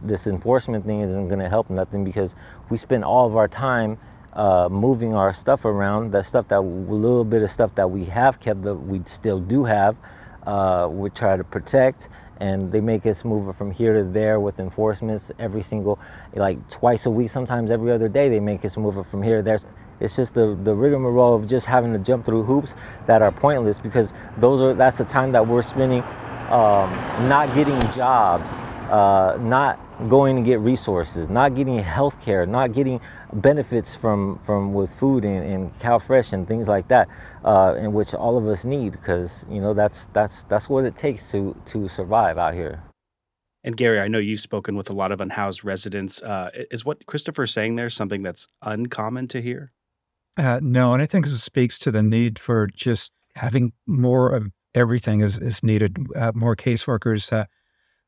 This 0.01 0.29
enforcement 0.29 0.87
thing 0.87 1.01
isn't 1.01 1.27
going 1.27 1.41
to 1.41 1.49
help 1.49 1.69
nothing 1.69 2.05
because 2.05 2.37
we 2.69 2.77
spend 2.77 3.03
all 3.03 3.27
of 3.27 3.35
our 3.35 3.49
time 3.49 3.99
uh, 4.35 4.69
moving 4.71 5.15
our 5.15 5.35
stuff 5.35 5.65
around. 5.65 6.13
The 6.13 6.23
stuff 6.23 6.47
that 6.47 6.61
little 6.61 7.25
bit 7.25 7.43
of 7.43 7.51
stuff 7.51 7.75
that 7.75 7.91
we 7.91 8.05
have 8.05 8.39
kept 8.39 8.63
that 8.63 8.77
we 8.77 9.03
still 9.05 9.41
do 9.41 9.65
have, 9.65 9.97
uh, 10.47 10.87
we 10.89 11.11
try 11.11 11.37
to 11.37 11.43
protect 11.43 12.09
and 12.41 12.73
they 12.73 12.81
make 12.81 13.07
us 13.07 13.25
move 13.25 13.55
from 13.55 13.71
here 13.71 13.93
to 13.95 14.03
there 14.03 14.41
with 14.41 14.59
enforcements 14.59 15.31
every 15.39 15.63
single 15.63 15.99
like 16.35 16.69
twice 16.71 17.07
a 17.07 17.11
week 17.11 17.29
sometimes 17.29 17.71
every 17.71 17.93
other 17.93 18.09
day 18.09 18.29
they 18.29 18.41
make 18.41 18.65
us 18.65 18.77
move 18.77 19.07
from 19.07 19.23
here 19.23 19.39
to 19.39 19.43
there. 19.43 19.59
It's 20.01 20.17
just 20.17 20.33
the, 20.33 20.59
the 20.65 20.75
rigmarole 20.75 21.35
of 21.35 21.47
just 21.47 21.67
having 21.67 21.93
to 21.93 21.99
jump 21.99 22.25
through 22.25 22.45
hoops 22.45 22.75
that 23.07 23.21
are 23.21 23.31
pointless 23.31 23.79
because 23.79 24.15
those 24.39 24.61
are 24.63 24.73
that's 24.73 24.97
the 24.97 25.05
time 25.05 25.33
that 25.33 25.47
we're 25.47 25.63
spending 25.63 26.03
um, 26.49 26.91
not 27.29 27.55
getting 27.55 27.79
jobs 27.93 28.51
uh, 28.91 29.39
not 29.41 29.79
going 30.09 30.37
to 30.37 30.43
get 30.43 30.59
resources, 30.61 31.29
not 31.29 31.55
getting 31.55 31.79
health 31.79 32.21
care, 32.23 32.45
not 32.45 32.73
getting 32.73 33.01
benefits 33.33 33.95
from, 33.95 34.39
from 34.41 34.73
with 34.75 34.93
food 34.93 35.25
and, 35.25 35.45
and 35.45 35.79
CalFresh 35.79 36.33
and 36.33 36.49
things 36.49 36.67
like 36.69 36.89
that, 36.89 37.09
uh, 37.45 37.77
in 37.79 37.93
which 37.93 38.15
all 38.15 38.37
of 38.37 38.47
us 38.47 38.65
need 38.65 38.93
because 38.93 39.47
you 39.49 39.61
know 39.61 39.75
that's 39.75 40.07
that's 40.13 40.43
that's 40.45 40.69
what 40.69 40.85
it 40.85 40.97
takes 40.97 41.31
to 41.31 41.57
to 41.67 41.89
survive 41.89 42.37
out 42.37 42.55
here. 42.55 42.83
And 43.63 43.77
Gary, 43.77 44.01
I 44.01 44.09
know 44.09 44.19
you've 44.19 44.41
spoken 44.41 44.75
with 44.75 44.89
a 44.89 44.95
lot 44.95 45.13
of 45.13 45.21
unhoused 45.21 45.65
residents. 45.65 46.23
Uh, 46.23 46.51
is 46.71 46.85
what 46.85 47.07
Christopher's 47.07 47.53
saying 47.53 47.77
there 47.77 47.91
something 47.91 48.23
that's 48.23 48.47
uncommon 48.63 49.29
to 49.29 49.43
hear? 49.43 49.73
Uh, 50.37 50.61
no, 50.63 50.93
and 50.95 51.03
I 51.03 51.07
think 51.07 51.27
it 51.27 51.37
speaks 51.37 51.79
to 51.81 51.91
the 51.91 52.03
need 52.03 52.39
for 52.39 52.69
just 52.69 53.13
having 53.37 53.73
more 53.87 54.33
of 54.33 54.51
everything 54.75 55.21
is, 55.21 55.37
is 55.39 55.63
needed. 55.63 55.99
Uh, 56.17 56.33
more 56.35 56.57
caseworkers, 56.57 57.33
uh, 57.33 57.45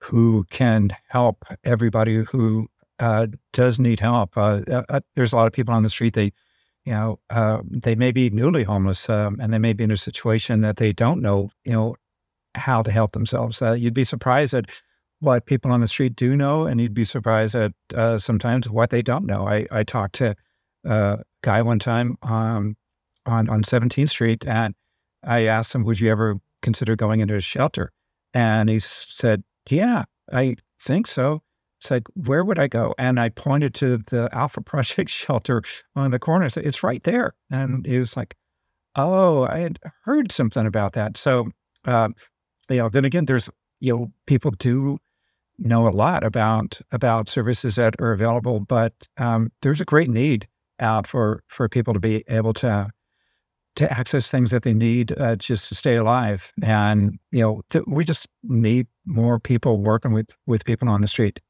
who 0.03 0.45
can 0.51 0.91
help 1.09 1.45
everybody 1.65 2.25
who 2.25 2.69
uh, 2.99 3.29
does 3.53 3.79
need 3.79 4.01
help. 4.01 4.37
Uh, 4.37 4.61
uh, 4.69 4.83
uh, 4.89 5.01
there's 5.15 5.33
a 5.33 5.37
lot 5.37 5.47
of 5.47 5.53
people 5.53 5.73
on 5.73 5.85
the 5.85 5.89
street. 5.89 6.15
They, 6.15 6.33
you 6.85 6.93
know, 6.93 7.21
uh, 7.31 7.63
they 7.71 7.95
may 7.95 8.11
be 8.11 8.29
newly 8.31 8.65
homeless, 8.65 9.09
um, 9.09 9.39
and 9.41 9.53
they 9.53 9.59
may 9.59 9.73
be 9.73 9.85
in 9.85 9.93
a 9.93 9.97
situation 9.97 10.61
that 10.63 10.77
they 10.77 10.93
don't 10.93 11.23
know, 11.23 11.51
you 11.65 11.73
know, 11.73 11.95
how 12.57 12.83
to 12.83 12.91
help 12.91 13.13
themselves. 13.13 13.61
You'd 13.61 13.95
be 13.95 14.05
surprised 14.05 14.55
at 14.55 14.67
what 15.21 15.47
people 15.47 15.71
on 15.71 15.81
the 15.81 15.89
street 15.89 16.17
do 16.17 16.35
know, 16.35 16.67
and 16.67 16.81
you'd 16.81 16.95
be 16.95 17.05
surprised 17.05 17.55
at 17.55 17.73
sometimes 18.21 18.69
what 18.69 18.91
they 18.91 19.03
don't 19.03 19.25
know. 19.25 19.47
I, 19.47 19.67
I 19.71 19.85
talked 19.85 20.17
to 20.17 20.35
a 20.85 21.23
guy 21.43 21.63
one 21.63 21.79
time 21.79 22.19
um, 22.23 22.77
on 23.25 23.49
on 23.49 23.63
17th 23.63 24.09
Street, 24.09 24.45
and 24.47 24.75
I 25.23 25.43
asked 25.43 25.73
him, 25.73 25.85
"Would 25.85 26.01
you 26.01 26.11
ever 26.11 26.41
consider 26.61 26.97
going 26.97 27.21
into 27.21 27.37
a 27.37 27.41
shelter?" 27.41 27.93
And 28.35 28.69
he 28.69 28.79
said, 28.81 29.45
yeah, 29.71 30.05
I 30.33 30.57
think 30.81 31.07
so. 31.07 31.43
It's 31.81 31.91
like, 31.91 32.05
where 32.15 32.45
would 32.45 32.59
I 32.59 32.69
go? 32.69 32.95
And 32.97 33.19
I 33.19 33.29
pointed 33.29 33.75
to 33.75 33.99
the 33.99 34.29
Alpha 34.33 34.61
Project 34.61 35.11
shelter 35.11 35.63
on 35.97 36.11
the 36.11 36.19
corner. 36.19 36.45
I 36.45 36.49
said, 36.49 36.65
it's 36.65 36.83
right 36.83 37.03
there. 37.03 37.35
And 37.51 37.85
he 37.87 37.99
was 37.99 38.17
like, 38.17 38.37
oh, 38.97 39.45
I 39.45 39.59
had 39.59 39.79
heard 40.05 40.31
something 40.31 40.67
about 40.67 40.93
that. 40.93 41.17
So, 41.17 41.51
um, 41.85 42.15
you 42.69 42.77
know, 42.77 42.89
then 42.89 43.05
again, 43.05 43.27
there's, 43.27 43.51
you 43.81 43.93
know, 43.93 44.13
people 44.27 44.53
do 44.53 44.99
know 45.59 45.89
a 45.89 45.91
lot 45.91 46.25
about 46.25 46.81
about 46.93 47.29
services 47.29 47.77
that 47.77 47.95
are 48.01 48.13
available, 48.13 48.61
but 48.61 48.93
um, 49.19 49.51
there's 49.63 49.81
a 49.81 49.85
great 49.85 50.09
need 50.09 50.47
out 50.81 51.07
for 51.07 51.43
for 51.49 51.69
people 51.69 51.95
to 51.95 52.01
be 52.01 52.25
able 52.29 52.53
to 52.55 52.91
to 53.77 53.91
access 53.91 54.31
things 54.31 54.51
that 54.51 54.63
they 54.63 54.75
need 54.75 55.19
uh, 55.19 55.37
just 55.37 55.69
to 55.69 55.75
stay 55.75 55.97
alive. 55.97 56.53
And 56.63 57.19
you 57.31 57.41
know, 57.41 57.63
th- 57.71 57.85
we 57.87 58.05
just 58.05 58.29
need 58.43 58.87
more 59.07 59.39
people 59.39 59.81
working 59.81 60.13
with 60.13 60.31
with 60.47 60.65
people 60.65 60.89
on 60.89 61.01
the 61.01 61.09
street. 61.09 61.41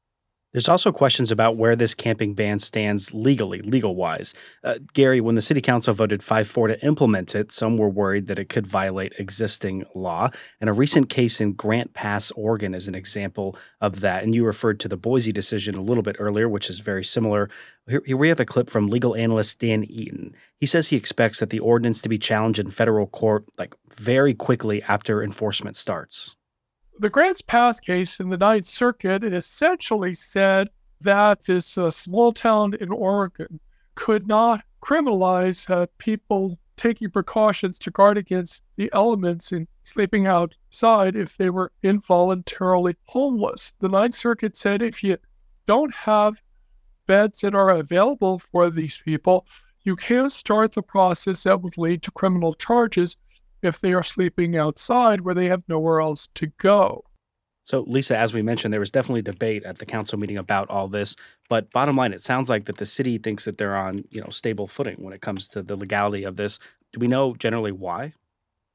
There's 0.53 0.69
also 0.69 0.93
questions 0.93 1.31
about 1.31 1.57
where 1.57 1.75
this 1.75 1.95
camping 1.95 2.35
ban 2.35 2.59
stands 2.59 3.15
legally, 3.15 3.63
legal 3.63 3.97
wise. 3.97 4.35
Uh, 4.63 4.75
Gary, 4.93 5.21
when 5.21 5.35
the 5.35 5.41
city 5.41 5.63
council 5.63 5.95
voted 5.95 6.23
5 6.23 6.47
4 6.47 6.69
to 6.69 6.85
implement 6.85 7.35
it, 7.35 7.51
some 7.51 7.79
were 7.79 7.89
worried 7.89 8.27
that 8.27 8.39
it 8.39 8.51
could 8.51 8.67
violate 8.67 9.15
existing 9.19 9.85
law. 9.95 10.29
And 10.61 10.69
a 10.69 10.75
recent 10.75 11.09
case 11.09 11.41
in 11.41 11.55
Grants 11.55 11.93
Pass, 11.95 12.31
Oregon 12.33 12.75
is 12.75 12.87
an 12.87 12.95
example 12.95 13.57
of 13.81 14.01
that. 14.01 14.23
And 14.23 14.35
you 14.35 14.45
referred 14.45 14.79
to 14.81 14.89
the 14.89 14.97
Boise 14.97 15.33
decision 15.33 15.75
a 15.75 15.83
little 15.83 16.03
bit 16.03 16.17
earlier, 16.19 16.49
which 16.49 16.69
is 16.69 16.81
very 16.81 17.05
similar. 17.05 17.49
Here, 17.89 18.03
here 18.05 18.17
we 18.17 18.29
have 18.29 18.41
a 18.41 18.45
clip 18.45 18.69
from 18.69 18.89
legal 18.89 19.17
analyst 19.17 19.59
Dan 19.59 19.85
Eaton. 19.85 20.35
He 20.59 20.67
says 20.67 20.89
he 20.89 20.97
expects 20.97 21.41
that 21.41 21.49
the 21.49 21.61
ordinance 21.61 22.03
to 22.03 22.11
be 22.11 22.19
challenged 22.19 22.59
in 22.59 22.69
federal 22.71 23.07
court 23.07 23.47
like 23.57 23.75
very 23.97 24.35
quickly 24.35 24.83
after 24.83 25.23
enforcement 25.23 25.77
starts 25.77 26.37
the 26.99 27.11
Grants 27.11 27.43
Pass 27.43 27.81
case 27.81 28.21
in 28.21 28.29
the 28.29 28.37
Ninth 28.37 28.67
Circuit 28.67 29.25
essentially 29.25 30.15
said 30.15 30.69
that 31.01 31.43
this 31.43 31.77
uh, 31.77 31.91
small 31.91 32.33
town 32.33 32.75
in 32.81 32.91
Oregon 32.91 33.61
could 33.95 34.27
not 34.27 34.63
criminalize 34.83 35.69
uh, 35.71 35.87
people 35.99 36.59
taking 36.77 37.11
precautions 37.11 37.79
to 37.79 37.91
guard 37.91 38.19
against 38.19 38.63
the 38.77 38.91
elements 38.93 39.53
in 39.53 39.69
sleeping 39.85 40.27
outside 40.27 41.15
if 41.15 41.37
they 41.37 41.51
were 41.51 41.71
involuntarily 41.83 42.97
homeless. 43.07 43.73
The 43.79 43.89
Ninth 43.89 44.15
Circuit 44.15 44.57
said 44.57 44.83
if 44.83 45.03
you 45.03 45.17
don't 45.67 45.95
have 45.95 46.43
beds 47.07 47.41
that 47.41 47.55
are 47.55 47.71
available 47.71 48.39
for 48.39 48.71
these 48.71 48.99
people, 48.99 49.47
you 49.83 49.97
can't 49.97 50.33
start 50.33 50.73
the 50.73 50.83
process 50.83 51.43
that 51.43 51.61
would 51.63 51.77
lead 51.77 52.03
to 52.03 52.11
criminal 52.11 52.55
charges 52.55 53.17
if 53.63 53.81
they 53.81 53.93
are 53.93 54.03
sleeping 54.03 54.57
outside 54.57 55.23
where 55.23 55.35
they 55.35 55.47
have 55.47 55.63
nowhere 55.69 56.01
else 56.01 56.29
to 56.35 56.49
go. 56.59 57.05
So, 57.65 57.85
Lisa, 57.87 58.19
as 58.19 58.35
we 58.35 58.43
mentioned, 58.43 58.73
there 58.73 58.81
was 58.81 58.91
definitely 58.91 59.23
debate 59.23 59.63
at 59.65 59.79
the 59.79 59.87
council 59.87 60.19
meeting 60.19 60.37
about 60.37 60.69
all 60.69 60.89
this. 60.89 61.15
But 61.49 61.71
bottom 61.71 61.97
line, 61.97 62.13
it 62.13 62.21
sounds 62.21 62.51
like 62.51 62.65
that 62.65 62.79
the 62.79 62.87
city 62.87 63.19
thinks 63.19 63.45
that 63.45 63.57
they're 63.57 63.77
on, 63.77 64.05
you 64.11 64.21
know, 64.21 64.31
stable 64.31 64.67
footing 64.67 64.97
when 64.99 65.13
it 65.13 65.21
comes 65.21 65.47
to 65.49 65.63
the 65.63 65.77
legality 65.77 66.25
of 66.25 66.37
this. 66.37 66.59
Do 66.93 66.99
we 66.99 67.07
know 67.07 67.35
generally 67.35 67.73
why? 67.73 68.15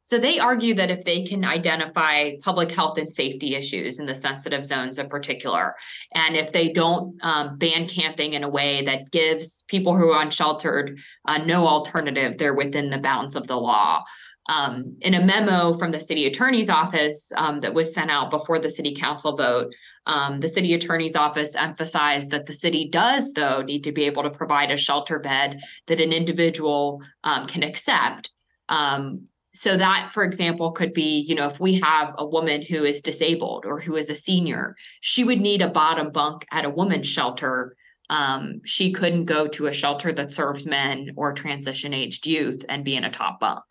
So 0.08 0.18
they 0.18 0.40
argue 0.40 0.74
that 0.76 0.90
if 0.90 1.04
they 1.04 1.26
can 1.26 1.44
identify 1.44 2.38
public 2.42 2.72
health 2.72 2.98
and 2.98 3.12
safety 3.12 3.56
issues 3.56 4.00
in 4.00 4.06
the 4.06 4.16
sensitive 4.16 4.66
zones 4.66 5.00
in 5.00 5.10
particular, 5.10 5.76
and 6.14 6.38
if 6.38 6.54
they 6.54 6.72
don't 6.72 7.18
um, 7.24 7.58
ban 7.58 7.90
camping 7.90 8.32
in 8.32 8.46
a 8.46 8.50
way 8.50 8.86
that 8.86 9.12
gives 9.12 9.64
people 9.64 9.98
who 9.98 10.12
are 10.12 10.22
unsheltered 10.22 10.98
uh, 11.26 11.40
no 11.40 11.68
alternative, 11.68 12.38
they're 12.38 12.54
within 12.54 12.90
the 12.90 13.00
bounds 13.00 13.36
of 13.36 13.48
the 13.48 13.58
law. 13.58 14.06
Um, 14.50 14.98
in 15.02 15.14
a 15.14 15.26
memo 15.26 15.74
from 15.74 15.92
the 15.92 16.00
city 16.00 16.26
attorney's 16.26 16.70
office 16.70 17.32
um, 17.36 17.60
that 17.60 17.74
was 17.74 17.94
sent 17.94 18.10
out 18.10 18.32
before 18.32 18.60
the 18.60 18.70
city 18.70 18.96
council 18.96 19.36
vote, 19.36 19.74
um, 20.06 20.40
the 20.40 20.48
city 20.48 20.74
attorney's 20.74 21.18
office 21.18 21.54
emphasized 21.54 22.32
that 22.32 22.46
the 22.46 22.54
city 22.54 22.88
does, 22.90 23.34
though, 23.34 23.62
need 23.62 23.84
to 23.84 23.92
be 23.92 24.06
able 24.06 24.24
to 24.24 24.30
provide 24.30 24.72
a 24.72 24.78
shelter 24.78 25.20
bed 25.20 25.60
that 25.88 26.00
an 26.00 26.14
individual 26.14 27.02
um, 27.26 27.46
can 27.46 27.62
accept. 27.62 28.32
Um, 28.70 29.28
so 29.54 29.76
that, 29.76 30.12
for 30.14 30.24
example, 30.24 30.72
could 30.72 30.94
be, 30.94 31.26
you 31.28 31.36
know, 31.36 31.48
if 31.48 31.60
we 31.60 31.80
have 31.82 32.14
a 32.18 32.26
woman 32.26 32.62
who 32.62 32.84
is 32.84 33.02
disabled 33.02 33.66
or 33.66 33.82
who 33.82 33.96
is 33.96 34.10
a 34.10 34.16
senior, 34.16 34.76
she 35.02 35.24
would 35.24 35.42
need 35.42 35.62
a 35.62 35.68
bottom 35.68 36.12
bunk 36.12 36.46
at 36.52 36.64
a 36.64 36.70
woman's 36.70 37.08
shelter 37.08 37.76
um, 38.10 38.62
she 38.64 38.92
couldn't 38.92 39.26
go 39.26 39.48
to 39.48 39.68
a 39.68 39.74
shelter 39.74 40.14
that 40.14 40.32
serves 40.32 40.66
men 40.66 41.12
or 41.16 41.34
transition 41.34 41.94
aged 41.94 42.26
youth 42.26 42.64
and 42.70 42.86
be 42.86 42.96
in 42.96 43.04
a 43.04 43.12
top 43.12 43.40
bunk. 43.40 43.64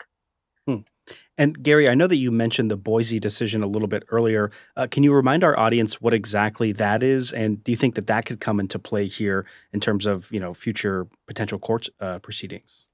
And 1.39 1.63
Gary, 1.63 1.89
I 1.89 1.95
know 1.95 2.07
that 2.07 2.17
you 2.17 2.31
mentioned 2.31 2.71
the 2.71 2.77
Boise 2.77 3.21
decision 3.21 3.63
a 3.63 3.67
little 3.67 3.89
bit 3.89 4.05
earlier. 4.09 4.51
Uh, 4.77 4.87
can 4.91 5.03
you 5.03 5.13
remind 5.13 5.45
our 5.45 5.59
audience 5.59 6.01
what 6.01 6.15
exactly 6.15 6.73
that 6.73 7.03
is, 7.03 7.33
and 7.33 7.63
do 7.63 7.73
you 7.73 7.77
think 7.77 7.95
that 7.97 8.07
that 8.07 8.25
could 8.25 8.41
come 8.41 8.59
into 8.59 8.79
play 8.79 9.07
here 9.07 9.47
in 9.73 9.81
terms 9.81 10.07
of 10.07 10.33
you 10.33 10.41
know 10.41 10.55
future 10.55 11.07
potential 11.27 11.59
court 11.59 11.89
uh, 12.01 12.19
proceedings? 12.21 12.87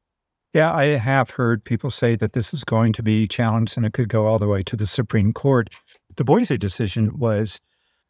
Yeah, 0.53 0.73
I 0.75 0.85
have 0.85 1.31
heard 1.31 1.65
people 1.65 1.91
say 1.91 2.15
that 2.17 2.35
this 2.35 2.53
is 2.53 2.63
going 2.65 2.93
to 2.95 3.03
be 3.03 3.27
challenged 3.27 3.77
and 3.77 3.87
it 3.87 3.95
could 3.95 4.11
go 4.11 4.27
all 4.27 4.39
the 4.39 4.49
way 4.49 4.63
to 4.65 4.77
the 4.77 4.87
Supreme 4.87 5.33
Court. 5.33 5.71
The 6.17 6.25
Boise 6.25 6.59
decision 6.59 7.17
was 7.17 7.59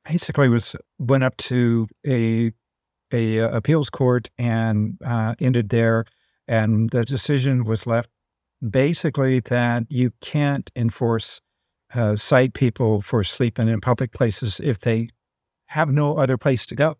basically 0.04 0.48
was 0.48 0.74
went 0.98 1.24
up 1.24 1.36
to 1.36 1.88
a 2.06 2.52
a 3.12 3.40
uh, 3.40 3.56
appeals 3.56 3.90
court 3.90 4.30
and 4.38 4.96
uh, 5.04 5.34
ended 5.38 5.68
there, 5.68 6.06
and 6.48 6.88
the 6.90 7.04
decision 7.04 7.64
was 7.64 7.86
left 7.86 8.08
basically 8.70 9.40
that 9.40 9.84
you 9.88 10.12
can't 10.20 10.70
enforce 10.76 11.40
uh, 11.94 12.16
cite 12.16 12.54
people 12.54 13.00
for 13.00 13.22
sleeping 13.24 13.68
in 13.68 13.80
public 13.80 14.12
places 14.12 14.60
if 14.62 14.80
they 14.80 15.08
have 15.66 15.90
no 15.90 16.16
other 16.16 16.38
place 16.38 16.66
to 16.66 16.74
go. 16.74 16.96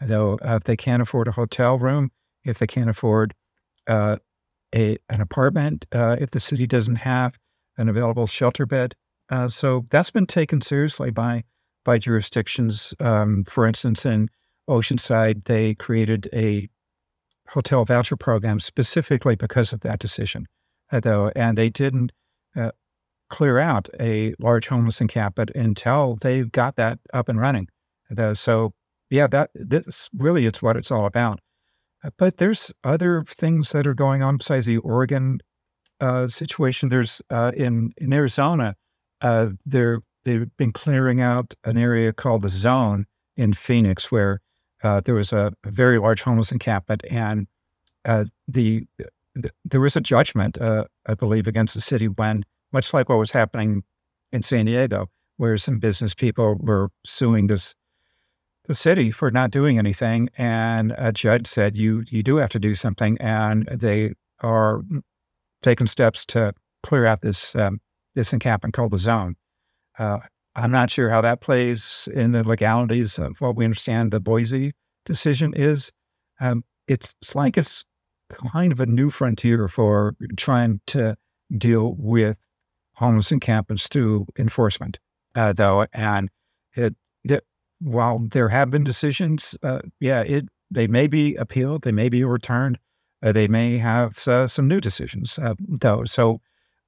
Though 0.00 0.38
uh, 0.44 0.56
if 0.56 0.64
they 0.64 0.76
can't 0.76 1.02
afford 1.02 1.28
a 1.28 1.32
hotel 1.32 1.78
room, 1.78 2.10
if 2.44 2.58
they 2.58 2.66
can't 2.66 2.90
afford 2.90 3.34
uh, 3.86 4.16
a 4.74 4.98
an 5.08 5.20
apartment, 5.20 5.86
uh, 5.92 6.16
if 6.20 6.30
the 6.30 6.40
city 6.40 6.66
doesn't 6.66 6.96
have 6.96 7.38
an 7.78 7.88
available 7.88 8.26
shelter 8.26 8.66
bed, 8.66 8.94
so 9.48 9.86
that's 9.90 10.10
been 10.10 10.26
taken 10.26 10.60
seriously 10.60 11.10
by 11.10 11.44
by 11.84 11.98
jurisdictions. 11.98 12.94
Um, 13.00 13.44
for 13.44 13.66
instance, 13.66 14.04
in 14.04 14.28
Oceanside, 14.68 15.44
they 15.44 15.74
created 15.74 16.28
a 16.32 16.68
hotel 17.48 17.84
voucher 17.84 18.16
program 18.16 18.60
specifically 18.60 19.36
because 19.36 19.72
of 19.72 19.80
that 19.80 19.98
decision, 19.98 20.46
uh, 20.46 20.46
though, 21.00 21.30
and 21.34 21.56
they 21.56 21.70
didn't 21.70 22.12
uh, 22.56 22.72
clear 23.30 23.58
out 23.58 23.88
a 23.98 24.34
large 24.38 24.68
homeless 24.68 25.00
encampment 25.00 25.50
until 25.54 26.16
they 26.16 26.44
got 26.44 26.76
that 26.76 26.98
up 27.12 27.28
and 27.28 27.40
running. 27.40 27.68
Though, 28.10 28.34
so, 28.34 28.74
yeah, 29.10 29.26
that 29.28 29.50
this 29.54 30.10
really 30.14 30.46
it's 30.46 30.60
what 30.60 30.76
it's 30.76 30.90
all 30.90 31.06
about. 31.06 31.40
Uh, 32.04 32.10
but 32.18 32.36
there's 32.38 32.72
other 32.84 33.24
things 33.26 33.72
that 33.72 33.86
are 33.86 33.94
going 33.94 34.22
on 34.22 34.36
besides 34.36 34.66
the 34.66 34.78
Oregon 34.78 35.40
uh, 36.00 36.28
situation. 36.28 36.88
There's 36.88 37.22
uh, 37.30 37.52
in 37.56 37.92
in 37.96 38.12
Arizona, 38.12 38.74
uh, 39.22 39.50
they've 39.64 40.56
been 40.56 40.72
clearing 40.72 41.20
out 41.20 41.54
an 41.64 41.78
area 41.78 42.12
called 42.12 42.42
the 42.42 42.48
Zone 42.48 43.06
in 43.36 43.52
Phoenix, 43.52 44.10
where 44.12 44.40
uh, 44.82 45.00
there 45.00 45.14
was 45.14 45.32
a, 45.32 45.52
a, 45.64 45.70
very 45.70 45.98
large 45.98 46.22
homeless 46.22 46.52
encampment, 46.52 47.02
and 47.08 47.46
uh, 48.04 48.24
the, 48.48 48.84
the, 49.34 49.50
there 49.64 49.80
was 49.80 49.96
a 49.96 50.00
judgment, 50.00 50.58
uh, 50.60 50.84
I 51.06 51.14
believe, 51.14 51.46
against 51.46 51.74
the 51.74 51.80
city 51.80 52.08
when, 52.08 52.44
much 52.72 52.92
like 52.92 53.08
what 53.08 53.18
was 53.18 53.30
happening 53.30 53.82
in 54.32 54.42
San 54.42 54.66
Diego, 54.66 55.08
where 55.36 55.56
some 55.56 55.78
business 55.78 56.14
people 56.14 56.56
were 56.60 56.90
suing 57.04 57.46
this 57.46 57.74
the 58.66 58.74
city 58.76 59.10
for 59.10 59.30
not 59.30 59.50
doing 59.50 59.76
anything, 59.76 60.28
and 60.38 60.94
a 60.96 61.12
judge 61.12 61.48
said 61.48 61.76
you 61.76 62.04
you 62.08 62.22
do 62.22 62.36
have 62.36 62.50
to 62.50 62.60
do 62.60 62.76
something, 62.76 63.18
and 63.20 63.66
they 63.66 64.12
are 64.40 64.82
taking 65.62 65.88
steps 65.88 66.24
to 66.26 66.52
clear 66.84 67.04
out 67.04 67.22
this 67.22 67.56
um, 67.56 67.80
this 68.14 68.32
encampment 68.32 68.74
called 68.74 68.92
the 68.92 68.98
Zone. 68.98 69.34
Uh, 69.98 70.20
I'm 70.54 70.70
not 70.70 70.90
sure 70.90 71.10
how 71.10 71.20
that 71.22 71.40
plays 71.40 72.08
in 72.14 72.32
the 72.32 72.46
legalities 72.46 73.18
of 73.18 73.32
what 73.40 73.56
we 73.56 73.64
understand 73.64 74.12
the 74.12 74.20
Boise 74.20 74.72
decision 75.06 75.54
is. 75.54 75.90
Um, 76.40 76.64
it's, 76.88 77.14
it's 77.22 77.34
like 77.34 77.56
it's 77.56 77.84
kind 78.32 78.72
of 78.72 78.80
a 78.80 78.86
new 78.86 79.10
frontier 79.10 79.68
for 79.68 80.14
trying 80.36 80.80
to 80.88 81.16
deal 81.56 81.94
with 81.98 82.36
homeless 82.94 83.32
encampments 83.32 83.88
through 83.88 84.26
enforcement, 84.38 84.98
uh, 85.34 85.52
though. 85.52 85.86
And 85.92 86.30
it, 86.74 86.94
it, 87.24 87.44
while 87.80 88.18
there 88.18 88.48
have 88.48 88.70
been 88.70 88.84
decisions, 88.84 89.56
uh, 89.62 89.80
yeah, 90.00 90.22
it 90.22 90.46
they 90.70 90.86
may 90.86 91.06
be 91.06 91.36
appealed, 91.36 91.82
they 91.82 91.92
may 91.92 92.08
be 92.08 92.24
overturned, 92.24 92.78
uh, 93.22 93.32
they 93.32 93.46
may 93.46 93.76
have 93.78 94.26
uh, 94.26 94.46
some 94.46 94.66
new 94.68 94.80
decisions, 94.80 95.38
uh, 95.38 95.54
though. 95.58 96.04
So 96.04 96.40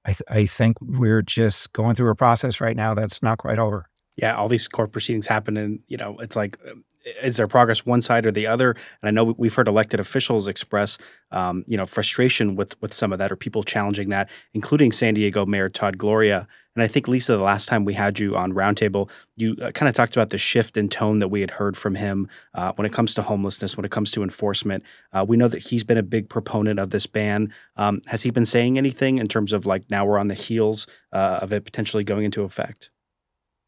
I, 0.04 0.12
th- 0.12 0.22
I 0.28 0.46
think 0.46 0.78
we're 0.80 1.22
just 1.22 1.72
going 1.72 1.94
through 1.94 2.11
a 2.11 2.14
process 2.14 2.61
right 2.61 2.76
now 2.76 2.94
that's 2.94 3.22
not 3.22 3.38
quite 3.38 3.59
over. 3.59 3.88
Yeah, 4.16 4.35
all 4.37 4.48
these 4.48 4.68
court 4.68 4.92
proceedings 4.92 5.26
happen, 5.26 5.57
and 5.57 5.80
you 5.88 5.96
know, 5.96 6.16
it's 6.20 6.37
like, 6.37 6.59
um, 6.70 6.85
is 7.23 7.37
there 7.37 7.47
progress 7.47 7.85
one 7.85 8.03
side 8.03 8.27
or 8.27 8.33
the 8.33 8.47
other? 8.47 8.71
And 8.71 9.09
I 9.09 9.11
know 9.11 9.35
we've 9.37 9.55
heard 9.55 9.69
elected 9.69 10.01
officials 10.01 10.49
express, 10.49 10.99
um, 11.31 11.64
you 11.67 11.77
know, 11.77 11.87
frustration 11.87 12.57
with 12.57 12.81
with 12.81 12.93
some 12.93 13.12
of 13.12 13.19
that, 13.19 13.31
or 13.31 13.37
people 13.37 13.62
challenging 13.62 14.09
that, 14.11 14.31
including 14.55 14.93
San 14.93 15.14
Diego 15.14 15.45
Mayor 15.47 15.69
Todd 15.69 15.99
Gloria. 15.99 16.47
And 16.75 16.83
I 16.83 16.88
think 16.88 17.07
Lisa, 17.07 17.33
the 17.33 17.43
last 17.43 17.69
time 17.69 17.85
we 17.85 17.95
had 17.95 18.19
you 18.19 18.35
on 18.37 18.53
Roundtable, 18.53 19.09
you 19.37 19.57
uh, 19.62 19.71
kind 19.71 19.88
of 19.88 19.95
talked 19.95 20.17
about 20.17 20.31
the 20.31 20.38
shift 20.38 20.77
in 20.77 20.88
tone 20.88 21.21
that 21.21 21.29
we 21.29 21.40
had 21.40 21.53
heard 21.53 21.77
from 21.77 21.95
him 21.95 22.29
uh, 22.55 22.73
when 22.75 22.85
it 22.85 22.93
comes 22.93 23.14
to 23.14 23.23
homelessness, 23.23 23.77
when 23.77 23.85
it 23.85 23.93
comes 23.93 24.11
to 24.12 24.23
enforcement. 24.23 24.83
Uh, 25.12 25.25
we 25.27 25.37
know 25.37 25.47
that 25.47 25.61
he's 25.61 25.85
been 25.85 25.99
a 25.99 26.03
big 26.03 26.29
proponent 26.29 26.81
of 26.81 26.90
this 26.90 27.07
ban. 27.07 27.53
Um, 27.77 28.01
has 28.07 28.25
he 28.25 28.31
been 28.31 28.47
saying 28.47 28.77
anything 28.77 29.19
in 29.19 29.29
terms 29.29 29.53
of 29.53 29.67
like 29.67 29.88
now 29.88 30.05
we're 30.05 30.19
on 30.19 30.29
the 30.29 30.35
heels 30.35 30.88
uh, 31.12 31.38
of 31.43 31.53
it 31.53 31.64
potentially 31.64 32.03
going 32.03 32.25
into 32.25 32.43
effect? 32.43 32.90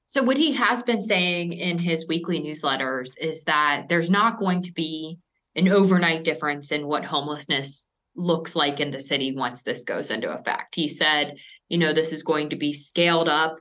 So, 0.07 0.23
what 0.23 0.37
he 0.37 0.53
has 0.53 0.83
been 0.83 1.03
saying 1.03 1.53
in 1.53 1.79
his 1.79 2.07
weekly 2.07 2.41
newsletters 2.41 3.19
is 3.21 3.45
that 3.45 3.89
there's 3.89 4.11
not 4.11 4.39
going 4.39 4.63
to 4.63 4.73
be 4.73 5.19
an 5.55 5.69
overnight 5.69 6.23
difference 6.23 6.71
in 6.71 6.87
what 6.87 7.05
homelessness 7.05 7.91
looks 8.15 8.55
like 8.57 8.81
in 8.81 8.91
the 8.91 9.01
city 9.01 9.35
once 9.35 9.63
this 9.63 9.85
goes 9.85 10.11
into 10.11 10.33
effect. 10.33 10.75
He 10.75 10.89
said 10.89 11.39
you 11.69 11.79
know, 11.79 11.93
this 11.93 12.13
is 12.13 12.23
going 12.23 12.51
to 12.51 12.57
be 12.57 12.73
scaled 12.73 13.29
up. 13.29 13.59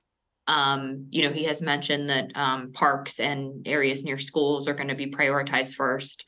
Um, 0.48 1.08
you 1.10 1.24
know, 1.24 1.34
he 1.34 1.46
has 1.46 1.62
mentioned 1.62 2.10
that 2.10 2.32
um, 2.36 2.72
parks 2.72 3.20
and 3.20 3.68
areas 3.68 4.04
near 4.04 4.18
schools 4.18 4.68
are 4.68 4.76
going 4.76 4.90
to 4.90 4.96
be 4.96 5.10
prioritized 5.10 5.76
first. 5.76 6.24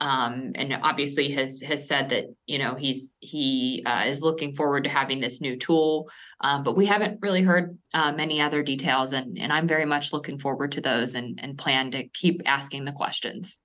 Um, 0.00 0.52
and 0.54 0.78
obviously 0.82 1.30
has 1.32 1.60
has 1.60 1.86
said 1.86 2.08
that 2.08 2.26
you 2.46 2.58
know 2.58 2.74
he's 2.74 3.16
he 3.20 3.82
uh, 3.84 4.04
is 4.06 4.22
looking 4.22 4.54
forward 4.54 4.84
to 4.84 4.90
having 4.90 5.20
this 5.20 5.40
new 5.40 5.56
tool, 5.56 6.10
um, 6.40 6.62
but 6.62 6.76
we 6.76 6.86
haven't 6.86 7.18
really 7.20 7.42
heard 7.42 7.78
uh, 7.92 8.12
many 8.12 8.40
other 8.40 8.62
details, 8.62 9.12
and 9.12 9.38
and 9.38 9.52
I'm 9.52 9.68
very 9.68 9.84
much 9.84 10.12
looking 10.12 10.38
forward 10.38 10.72
to 10.72 10.80
those 10.80 11.14
and 11.14 11.38
and 11.42 11.58
plan 11.58 11.90
to 11.90 12.08
keep 12.08 12.40
asking 12.46 12.86
the 12.86 12.92
questions. 12.92 13.60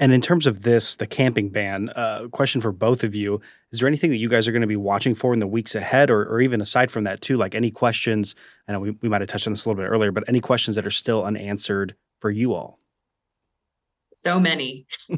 And 0.00 0.12
in 0.12 0.20
terms 0.20 0.46
of 0.46 0.62
this, 0.62 0.94
the 0.94 1.08
camping 1.08 1.48
ban, 1.48 1.88
uh, 1.90 2.28
question 2.30 2.60
for 2.60 2.70
both 2.70 3.02
of 3.02 3.14
you: 3.14 3.40
Is 3.72 3.80
there 3.80 3.88
anything 3.88 4.10
that 4.10 4.18
you 4.18 4.28
guys 4.28 4.46
are 4.46 4.52
going 4.52 4.60
to 4.62 4.68
be 4.68 4.76
watching 4.76 5.14
for 5.14 5.32
in 5.32 5.38
the 5.38 5.46
weeks 5.46 5.74
ahead, 5.74 6.10
or, 6.10 6.24
or 6.24 6.40
even 6.40 6.60
aside 6.60 6.90
from 6.90 7.04
that 7.04 7.20
too? 7.20 7.36
Like 7.36 7.54
any 7.54 7.70
questions? 7.70 8.34
I 8.68 8.72
know 8.72 8.80
we, 8.80 8.90
we 9.02 9.08
might 9.08 9.22
have 9.22 9.28
touched 9.28 9.46
on 9.46 9.52
this 9.54 9.64
a 9.64 9.68
little 9.68 9.82
bit 9.82 9.88
earlier, 9.88 10.12
but 10.12 10.24
any 10.28 10.40
questions 10.40 10.76
that 10.76 10.86
are 10.86 10.90
still 10.90 11.24
unanswered 11.24 11.96
for 12.20 12.30
you 12.30 12.54
all? 12.54 12.78
So 14.18 14.40
many. 14.40 14.84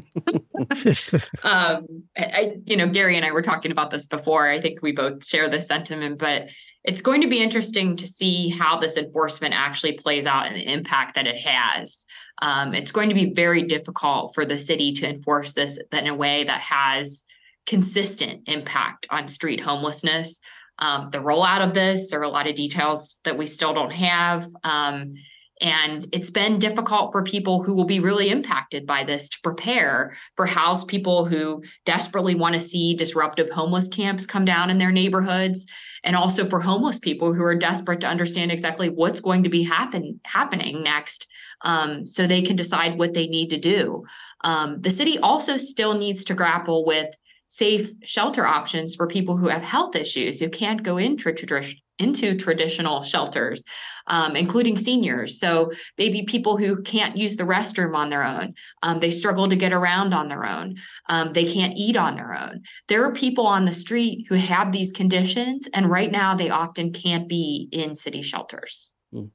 um, 1.43 2.03
I, 2.15 2.53
you 2.67 2.77
know, 2.77 2.87
Gary 2.87 3.17
and 3.17 3.25
I 3.25 3.31
were 3.31 3.41
talking 3.41 3.71
about 3.71 3.89
this 3.89 4.05
before. 4.05 4.47
I 4.47 4.61
think 4.61 4.83
we 4.83 4.91
both 4.91 5.25
share 5.25 5.49
this 5.49 5.67
sentiment, 5.67 6.19
but 6.19 6.49
it's 6.83 7.01
going 7.01 7.21
to 7.21 7.27
be 7.27 7.41
interesting 7.41 7.95
to 7.95 8.05
see 8.05 8.49
how 8.49 8.77
this 8.77 8.97
enforcement 8.97 9.55
actually 9.55 9.93
plays 9.93 10.27
out 10.27 10.45
and 10.45 10.55
the 10.55 10.71
impact 10.71 11.15
that 11.15 11.25
it 11.25 11.39
has. 11.39 12.05
Um, 12.43 12.75
it's 12.75 12.91
going 12.91 13.09
to 13.09 13.15
be 13.15 13.33
very 13.33 13.63
difficult 13.63 14.35
for 14.35 14.45
the 14.45 14.59
city 14.59 14.93
to 14.93 15.09
enforce 15.09 15.53
this 15.53 15.81
in 15.91 16.05
a 16.05 16.15
way 16.15 16.43
that 16.43 16.61
has 16.61 17.23
consistent 17.65 18.47
impact 18.47 19.07
on 19.09 19.27
street 19.27 19.61
homelessness. 19.61 20.39
Um, 20.77 21.09
the 21.11 21.17
rollout 21.17 21.67
of 21.67 21.73
this, 21.73 22.11
there 22.11 22.19
are 22.19 22.23
a 22.23 22.29
lot 22.29 22.47
of 22.47 22.53
details 22.53 23.19
that 23.23 23.37
we 23.37 23.47
still 23.47 23.73
don't 23.73 23.91
have. 23.91 24.47
Um, 24.63 25.15
and 25.61 26.07
it's 26.11 26.31
been 26.31 26.57
difficult 26.57 27.11
for 27.11 27.23
people 27.23 27.61
who 27.63 27.75
will 27.75 27.85
be 27.85 27.99
really 27.99 28.29
impacted 28.29 28.87
by 28.87 29.03
this 29.03 29.29
to 29.29 29.39
prepare 29.43 30.17
for 30.35 30.47
house 30.47 30.83
people 30.83 31.25
who 31.25 31.63
desperately 31.85 32.33
want 32.33 32.55
to 32.55 32.59
see 32.59 32.95
disruptive 32.95 33.49
homeless 33.49 33.87
camps 33.87 34.25
come 34.25 34.43
down 34.43 34.71
in 34.71 34.79
their 34.79 34.91
neighborhoods 34.91 35.67
and 36.03 36.15
also 36.15 36.45
for 36.45 36.59
homeless 36.59 36.97
people 36.97 37.33
who 37.33 37.43
are 37.43 37.55
desperate 37.55 38.01
to 38.01 38.07
understand 38.07 38.51
exactly 38.51 38.89
what's 38.89 39.21
going 39.21 39.43
to 39.43 39.49
be 39.49 39.63
happen 39.63 40.19
happening 40.25 40.81
next 40.83 41.27
um, 41.61 42.07
so 42.07 42.25
they 42.25 42.41
can 42.41 42.55
decide 42.55 42.97
what 42.97 43.13
they 43.13 43.27
need 43.27 43.49
to 43.49 43.59
do. 43.59 44.03
Um, 44.43 44.79
the 44.79 44.89
city 44.89 45.19
also 45.19 45.57
still 45.57 45.93
needs 45.93 46.23
to 46.25 46.33
grapple 46.33 46.85
with 46.85 47.15
safe 47.47 47.91
shelter 48.03 48.47
options 48.47 48.95
for 48.95 49.07
people 49.07 49.37
who 49.37 49.49
have 49.49 49.61
health 49.61 49.95
issues 49.95 50.39
who 50.39 50.49
can't 50.49 50.83
go 50.83 50.97
into, 50.97 51.31
tradi- 51.31 51.81
into 51.99 52.35
traditional 52.35 53.03
shelters, 53.03 53.63
um, 54.07 54.35
including 54.35 54.77
seniors. 54.77 55.39
So 55.39 55.71
maybe 55.97 56.23
people 56.23 56.57
who 56.57 56.81
can't 56.81 57.15
use 57.15 57.37
the 57.37 57.43
restroom 57.43 57.95
on 57.95 58.09
their 58.09 58.23
own, 58.23 58.53
um, 58.83 58.99
they 58.99 59.11
struggle 59.11 59.47
to 59.49 59.55
get 59.55 59.73
around 59.73 60.13
on 60.13 60.27
their 60.27 60.45
own, 60.45 60.77
um, 61.09 61.33
they 61.33 61.45
can't 61.45 61.73
eat 61.75 61.95
on 61.95 62.15
their 62.15 62.33
own. 62.33 62.61
There 62.87 63.05
are 63.05 63.13
people 63.13 63.45
on 63.45 63.65
the 63.65 63.73
street 63.73 64.25
who 64.29 64.35
have 64.35 64.71
these 64.71 64.91
conditions, 64.91 65.69
and 65.73 65.89
right 65.89 66.11
now 66.11 66.35
they 66.35 66.49
often 66.49 66.91
can't 66.91 67.27
be 67.27 67.69
in 67.71 67.95
city 67.95 68.21
shelters. 68.21 68.93
Hmm. 69.13 69.25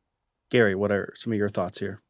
Gary, 0.50 0.74
what 0.74 0.92
are 0.92 1.12
some 1.16 1.32
of 1.32 1.38
your 1.38 1.48
thoughts 1.48 1.78
here? 1.78 2.02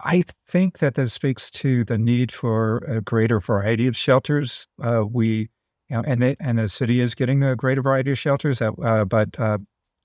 I 0.00 0.24
think 0.48 0.78
that 0.78 0.96
this 0.96 1.12
speaks 1.12 1.50
to 1.52 1.84
the 1.84 1.98
need 1.98 2.32
for 2.32 2.78
a 2.78 3.00
greater 3.00 3.40
variety 3.40 3.86
of 3.86 3.96
shelters. 3.96 4.66
Uh, 4.82 5.04
we, 5.08 5.48
you 5.94 6.02
know, 6.02 6.08
and 6.08 6.22
they, 6.22 6.36
and 6.40 6.58
the 6.58 6.68
city 6.68 7.00
is 7.00 7.14
getting 7.14 7.44
a 7.44 7.54
greater 7.54 7.82
variety 7.82 8.10
of 8.10 8.18
shelters, 8.18 8.60
uh, 8.60 8.72
uh 8.82 9.04
but 9.04 9.28
uh, 9.38 9.58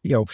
you 0.03 0.11
know, 0.11 0.25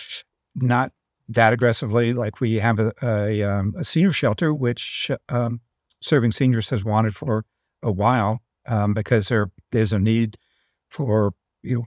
not 0.55 0.91
that 1.29 1.53
aggressively. 1.53 2.13
Like 2.13 2.41
we 2.41 2.55
have 2.55 2.79
a 2.79 2.91
a, 3.01 3.41
um, 3.43 3.73
a 3.77 3.83
senior 3.85 4.11
shelter, 4.11 4.53
which 4.53 5.09
um, 5.29 5.61
serving 6.01 6.31
seniors 6.31 6.69
has 6.69 6.83
wanted 6.83 7.15
for 7.15 7.45
a 7.81 7.91
while, 7.91 8.41
um, 8.67 8.93
because 8.93 9.29
there 9.29 9.49
is 9.71 9.93
a 9.93 9.99
need 9.99 10.37
for 10.89 11.33
you 11.63 11.85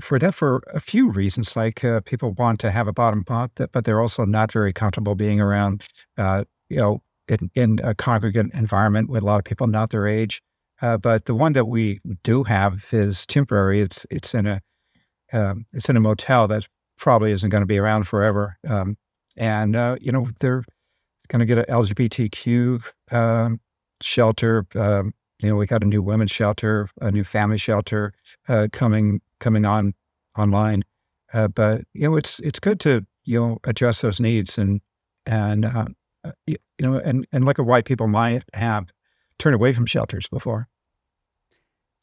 for 0.00 0.18
that 0.18 0.34
for 0.34 0.62
a 0.74 0.80
few 0.80 1.08
reasons. 1.08 1.54
Like 1.54 1.84
uh, 1.84 2.00
people 2.00 2.32
want 2.32 2.58
to 2.60 2.70
have 2.72 2.88
a 2.88 2.92
bottom 2.92 3.22
bunk, 3.22 3.52
but 3.54 3.84
they're 3.84 4.00
also 4.00 4.24
not 4.24 4.50
very 4.50 4.72
comfortable 4.72 5.14
being 5.14 5.40
around, 5.40 5.84
uh, 6.18 6.44
you 6.68 6.78
know, 6.78 7.02
in, 7.28 7.48
in, 7.54 7.80
a 7.84 7.94
congregate 7.94 8.46
environment 8.54 9.08
with 9.08 9.22
a 9.22 9.26
lot 9.26 9.38
of 9.38 9.44
people 9.44 9.68
not 9.68 9.90
their 9.90 10.08
age. 10.08 10.42
Uh, 10.82 10.96
but 10.96 11.26
the 11.26 11.34
one 11.34 11.52
that 11.52 11.66
we 11.66 12.00
do 12.24 12.42
have 12.42 12.88
is 12.92 13.24
temporary. 13.26 13.80
It's 13.80 14.04
it's 14.10 14.34
in 14.34 14.46
a 14.46 14.60
um, 15.32 15.64
it's 15.72 15.88
in 15.88 15.96
a 15.96 16.00
motel 16.00 16.48
that 16.48 16.66
probably 16.98 17.30
isn't 17.30 17.50
going 17.50 17.62
to 17.62 17.66
be 17.66 17.78
around 17.78 18.08
forever. 18.08 18.58
Um, 18.68 18.96
and 19.36 19.76
uh, 19.76 19.96
you 20.00 20.12
know 20.12 20.28
they're 20.40 20.64
going 21.28 21.40
to 21.40 21.46
get 21.46 21.58
an 21.58 21.64
LGBTQ 21.66 22.84
um, 23.12 23.60
shelter. 24.02 24.66
Um, 24.74 25.14
you 25.40 25.48
know 25.48 25.56
we 25.56 25.66
got 25.66 25.84
a 25.84 25.86
new 25.86 26.02
women's 26.02 26.32
shelter, 26.32 26.88
a 27.00 27.12
new 27.12 27.24
family 27.24 27.58
shelter 27.58 28.12
uh, 28.48 28.66
coming 28.72 29.20
coming 29.38 29.64
on 29.64 29.94
online. 30.36 30.82
Uh, 31.32 31.48
but 31.48 31.82
you 31.94 32.02
know, 32.02 32.16
it's 32.16 32.40
it's 32.40 32.58
good 32.58 32.80
to 32.80 33.06
you 33.24 33.40
know 33.40 33.58
address 33.64 34.00
those 34.00 34.20
needs 34.20 34.58
and 34.58 34.80
and 35.26 35.64
uh, 35.64 35.86
you 36.46 36.56
know 36.80 36.98
and 36.98 37.26
and 37.32 37.44
look 37.44 37.60
at 37.60 37.66
why 37.66 37.82
people 37.82 38.08
might 38.08 38.42
have 38.52 38.88
turned 39.38 39.54
away 39.54 39.72
from 39.72 39.86
shelters 39.86 40.28
before. 40.28 40.68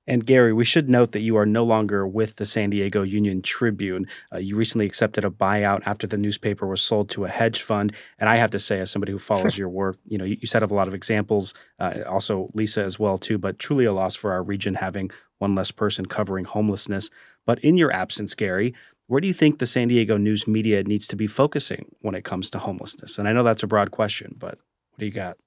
And 0.10 0.26
Gary, 0.26 0.54
we 0.54 0.66
should 0.66 0.90
note 0.90 1.12
that 1.12 1.20
you 1.20 1.38
are 1.38 1.46
no 1.46 1.64
longer 1.64 2.08
with 2.08 2.38
the 2.38 2.46
San 2.48 2.72
Diego 2.72 3.04
Union 3.04 3.44
Tribune. 3.44 4.08
Uh, 4.34 4.40
you 4.40 4.56
recently 4.56 4.88
accepted 4.88 5.24
a 5.24 5.30
buyout 5.30 5.84
after 5.86 6.08
the 6.08 6.18
newspaper 6.18 6.66
was 6.66 6.82
sold 6.82 7.10
to 7.12 7.26
a 7.26 7.30
hedge 7.30 7.62
fund. 7.62 7.94
And 8.18 8.28
I 8.28 8.38
have 8.38 8.50
to 8.52 8.60
say, 8.60 8.80
as 8.80 8.90
somebody 8.90 9.12
who 9.12 9.20
follows 9.20 9.56
your 9.60 9.70
work, 9.70 10.00
you 10.08 10.18
know, 10.18 10.26
you, 10.26 10.38
you 10.42 10.48
set 10.48 10.64
up 10.64 10.72
a 10.72 10.74
lot 10.74 10.88
of 10.88 10.96
examples. 10.96 11.54
Uh, 11.80 12.00
also, 12.10 12.50
Lisa 12.56 12.84
as 12.84 12.98
well 12.98 13.20
too. 13.20 13.38
But 13.38 13.60
truly 13.60 13.86
a 13.86 13.94
loss 13.94 14.16
for 14.16 14.32
our 14.32 14.42
region 14.42 14.74
having 14.74 15.12
one 15.38 15.54
less 15.54 15.70
person 15.70 16.08
covering 16.08 16.46
homelessness. 16.46 17.12
But 17.46 17.60
in 17.60 17.78
your 17.78 17.94
absence, 17.94 18.34
Gary, 18.34 18.74
where 19.06 19.22
do 19.22 19.28
you 19.28 19.34
think 19.34 19.60
the 19.60 19.68
San 19.68 19.90
Diego 19.90 20.18
news 20.18 20.48
media 20.48 20.82
needs 20.82 21.08
to 21.08 21.16
be 21.16 21.28
focusing 21.28 21.86
when 22.02 22.16
it 22.16 22.24
comes 22.24 22.50
to 22.50 22.58
homelessness? 22.58 23.20
And 23.20 23.28
I 23.28 23.34
know 23.34 23.44
that's 23.44 23.64
a 23.64 23.68
broad 23.68 23.92
question, 23.92 24.36
but 24.40 24.58
what 24.90 25.00
do 25.00 25.06
you 25.06 25.12
got? 25.12 25.38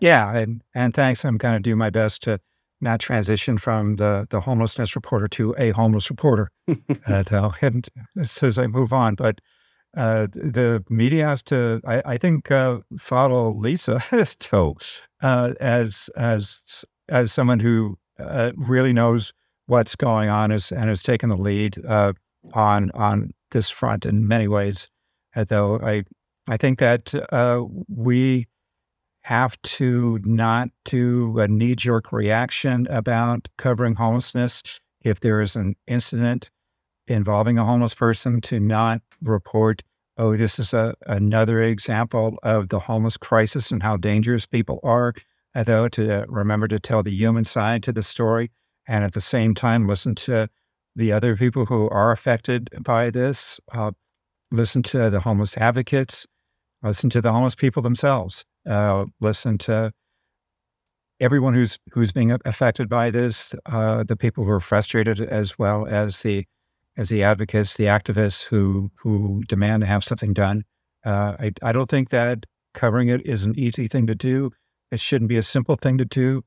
Yeah, 0.00 0.36
and 0.36 0.62
and 0.74 0.92
thanks. 0.92 1.24
I'm 1.24 1.38
going 1.38 1.54
to 1.54 1.60
do 1.60 1.76
my 1.76 1.90
best 1.90 2.22
to 2.24 2.40
not 2.80 3.00
transition 3.00 3.58
from 3.58 3.96
the 3.96 4.26
the 4.30 4.40
homelessness 4.40 4.94
reporter 4.94 5.28
to 5.28 5.54
a 5.58 5.70
homeless 5.70 6.10
reporter 6.10 6.50
uh, 7.32 7.50
and 7.60 7.88
as 8.16 8.58
I 8.58 8.66
move 8.66 8.92
on. 8.92 9.14
But 9.14 9.40
uh, 9.96 10.28
the 10.32 10.84
media 10.90 11.26
has 11.26 11.42
to, 11.42 11.80
I, 11.86 12.02
I 12.04 12.18
think, 12.18 12.50
uh, 12.50 12.78
follow 12.98 13.54
Lisa 13.54 14.02
to, 14.10 15.06
uh, 15.22 15.54
as 15.60 16.10
as 16.16 16.84
as 17.08 17.32
someone 17.32 17.58
who 17.58 17.98
uh, 18.18 18.52
really 18.56 18.92
knows 18.92 19.32
what's 19.66 19.96
going 19.96 20.28
on 20.28 20.50
is, 20.50 20.72
and 20.72 20.88
has 20.88 21.02
taken 21.02 21.30
the 21.30 21.36
lead 21.36 21.82
uh, 21.86 22.12
on 22.52 22.90
on 22.92 23.32
this 23.50 23.70
front 23.70 24.04
in 24.04 24.28
many 24.28 24.46
ways. 24.46 24.88
though 25.34 25.78
I 25.82 26.04
I 26.48 26.56
think 26.56 26.78
that 26.78 27.14
we 27.88 28.46
have 29.28 29.60
to 29.60 30.18
not 30.24 30.70
do 30.86 31.38
a 31.38 31.46
knee 31.46 31.74
jerk 31.74 32.12
reaction 32.12 32.86
about 32.88 33.46
covering 33.58 33.94
homelessness. 33.94 34.80
If 35.02 35.20
there 35.20 35.42
is 35.42 35.54
an 35.54 35.76
incident 35.86 36.48
involving 37.06 37.58
a 37.58 37.64
homeless 37.66 37.92
person, 37.92 38.40
to 38.40 38.58
not 38.58 39.02
report, 39.20 39.82
oh, 40.16 40.34
this 40.34 40.58
is 40.58 40.72
a, 40.72 40.94
another 41.06 41.60
example 41.60 42.38
of 42.42 42.70
the 42.70 42.78
homeless 42.78 43.18
crisis 43.18 43.70
and 43.70 43.82
how 43.82 43.98
dangerous 43.98 44.46
people 44.46 44.80
are. 44.82 45.12
Though 45.54 45.88
to 45.88 46.24
remember 46.26 46.66
to 46.66 46.78
tell 46.78 47.02
the 47.02 47.14
human 47.14 47.44
side 47.44 47.82
to 47.82 47.92
the 47.92 48.02
story, 48.02 48.50
and 48.86 49.04
at 49.04 49.12
the 49.12 49.20
same 49.20 49.54
time 49.54 49.86
listen 49.86 50.14
to 50.14 50.48
the 50.96 51.12
other 51.12 51.36
people 51.36 51.66
who 51.66 51.90
are 51.90 52.12
affected 52.12 52.70
by 52.80 53.10
this. 53.10 53.60
Uh, 53.72 53.90
listen 54.50 54.82
to 54.84 55.10
the 55.10 55.20
homeless 55.20 55.54
advocates. 55.58 56.26
Listen 56.82 57.10
to 57.10 57.20
the 57.20 57.32
homeless 57.32 57.56
people 57.56 57.82
themselves 57.82 58.46
uh, 58.68 59.06
listen 59.20 59.58
to 59.58 59.92
everyone 61.20 61.54
who's 61.54 61.78
who's 61.90 62.12
being 62.12 62.36
affected 62.44 62.88
by 62.88 63.10
this, 63.10 63.54
uh, 63.66 64.04
the 64.04 64.16
people 64.16 64.44
who 64.44 64.50
are 64.50 64.60
frustrated, 64.60 65.20
as 65.20 65.58
well 65.58 65.86
as 65.86 66.20
the 66.22 66.44
as 66.96 67.08
the 67.08 67.22
advocates, 67.22 67.76
the 67.76 67.84
activists 67.84 68.44
who 68.44 68.90
who 68.96 69.42
demand 69.48 69.82
to 69.82 69.86
have 69.86 70.04
something 70.04 70.32
done. 70.32 70.64
Uh, 71.04 71.36
I 71.38 71.52
I 71.62 71.72
don't 71.72 71.90
think 71.90 72.10
that 72.10 72.44
covering 72.74 73.08
it 73.08 73.24
is 73.26 73.44
an 73.44 73.58
easy 73.58 73.88
thing 73.88 74.06
to 74.06 74.14
do. 74.14 74.50
It 74.90 75.00
shouldn't 75.00 75.28
be 75.28 75.36
a 75.36 75.42
simple 75.42 75.76
thing 75.76 75.98
to 75.98 76.04
do, 76.04 76.42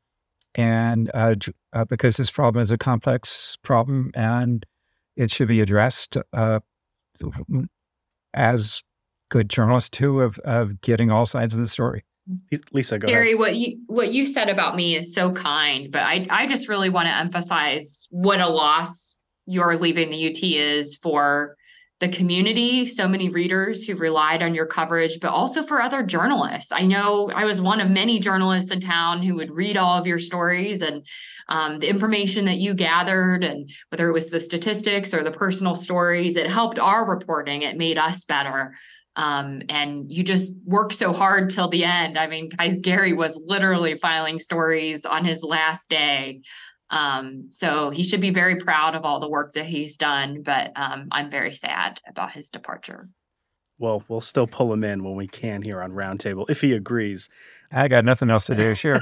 and 0.55 1.09
uh, 1.13 1.35
uh 1.73 1.85
because 1.85 2.17
this 2.17 2.31
problem 2.31 2.61
is 2.61 2.71
a 2.71 2.77
complex 2.77 3.57
problem 3.63 4.11
and 4.15 4.65
it 5.17 5.29
should 5.31 5.47
be 5.47 5.61
addressed 5.61 6.17
uh, 6.33 6.59
as 8.33 8.81
good 9.29 9.49
journalists 9.49 9.89
too 9.89 10.21
of 10.21 10.37
of 10.39 10.81
getting 10.81 11.11
all 11.11 11.25
sides 11.25 11.53
of 11.53 11.59
the 11.59 11.67
story. 11.67 12.03
Lisa, 12.71 12.99
go 12.99 13.07
Gary, 13.07 13.29
ahead. 13.29 13.39
what 13.39 13.55
you 13.55 13.81
what 13.87 14.13
you 14.13 14.25
said 14.25 14.49
about 14.49 14.75
me 14.75 14.95
is 14.95 15.13
so 15.13 15.31
kind, 15.31 15.91
but 15.91 16.01
I 16.01 16.27
I 16.29 16.47
just 16.47 16.67
really 16.67 16.89
want 16.89 17.07
to 17.07 17.15
emphasize 17.15 18.07
what 18.11 18.39
a 18.39 18.47
loss 18.47 19.21
your 19.45 19.75
leaving 19.75 20.09
the 20.09 20.29
UT 20.29 20.41
is 20.41 20.95
for 20.97 21.55
the 21.99 22.09
community, 22.09 22.85
so 22.87 23.07
many 23.07 23.29
readers 23.29 23.85
who 23.85 23.95
relied 23.95 24.41
on 24.41 24.55
your 24.55 24.65
coverage, 24.65 25.19
but 25.21 25.29
also 25.29 25.61
for 25.61 25.79
other 25.79 26.01
journalists. 26.01 26.71
I 26.71 26.81
know 26.81 27.29
I 27.33 27.45
was 27.45 27.61
one 27.61 27.79
of 27.79 27.91
many 27.91 28.19
journalists 28.19 28.71
in 28.71 28.79
town 28.79 29.21
who 29.21 29.35
would 29.35 29.51
read 29.51 29.77
all 29.77 29.99
of 29.99 30.07
your 30.07 30.17
stories 30.17 30.81
and 30.81 31.05
um, 31.47 31.77
the 31.77 31.89
information 31.89 32.45
that 32.45 32.57
you 32.57 32.73
gathered, 32.73 33.43
and 33.43 33.69
whether 33.89 34.09
it 34.09 34.13
was 34.13 34.29
the 34.29 34.39
statistics 34.39 35.13
or 35.13 35.21
the 35.21 35.31
personal 35.31 35.75
stories, 35.75 36.37
it 36.37 36.49
helped 36.49 36.79
our 36.79 37.07
reporting. 37.07 37.61
It 37.61 37.77
made 37.77 37.99
us 37.99 38.25
better 38.25 38.73
um, 39.15 39.61
and 39.69 40.11
you 40.11 40.23
just 40.23 40.53
work 40.65 40.93
so 40.93 41.13
hard 41.13 41.49
till 41.49 41.67
the 41.67 41.83
end. 41.83 42.17
I 42.17 42.27
mean, 42.27 42.49
guys, 42.49 42.79
Gary 42.79 43.13
was 43.13 43.39
literally 43.45 43.97
filing 43.97 44.39
stories 44.39 45.05
on 45.05 45.25
his 45.25 45.43
last 45.43 45.89
day. 45.89 46.41
Um, 46.89 47.47
so 47.49 47.89
he 47.89 48.03
should 48.03 48.21
be 48.21 48.31
very 48.31 48.57
proud 48.57 48.95
of 48.95 49.05
all 49.05 49.19
the 49.19 49.29
work 49.29 49.53
that 49.53 49.65
he's 49.65 49.97
done, 49.97 50.43
but 50.43 50.71
um, 50.75 51.07
I'm 51.11 51.31
very 51.31 51.53
sad 51.53 51.99
about 52.07 52.33
his 52.33 52.49
departure. 52.49 53.07
Well, 53.81 54.03
we'll 54.07 54.21
still 54.21 54.45
pull 54.45 54.71
him 54.71 54.83
in 54.83 55.03
when 55.03 55.15
we 55.15 55.25
can 55.25 55.63
here 55.63 55.81
on 55.81 55.91
Roundtable 55.91 56.47
if 56.47 56.61
he 56.61 56.73
agrees. 56.73 57.29
I 57.71 57.87
got 57.87 58.05
nothing 58.05 58.29
else 58.29 58.45
to 58.45 58.55
do. 58.55 58.75
Sure. 58.81 58.99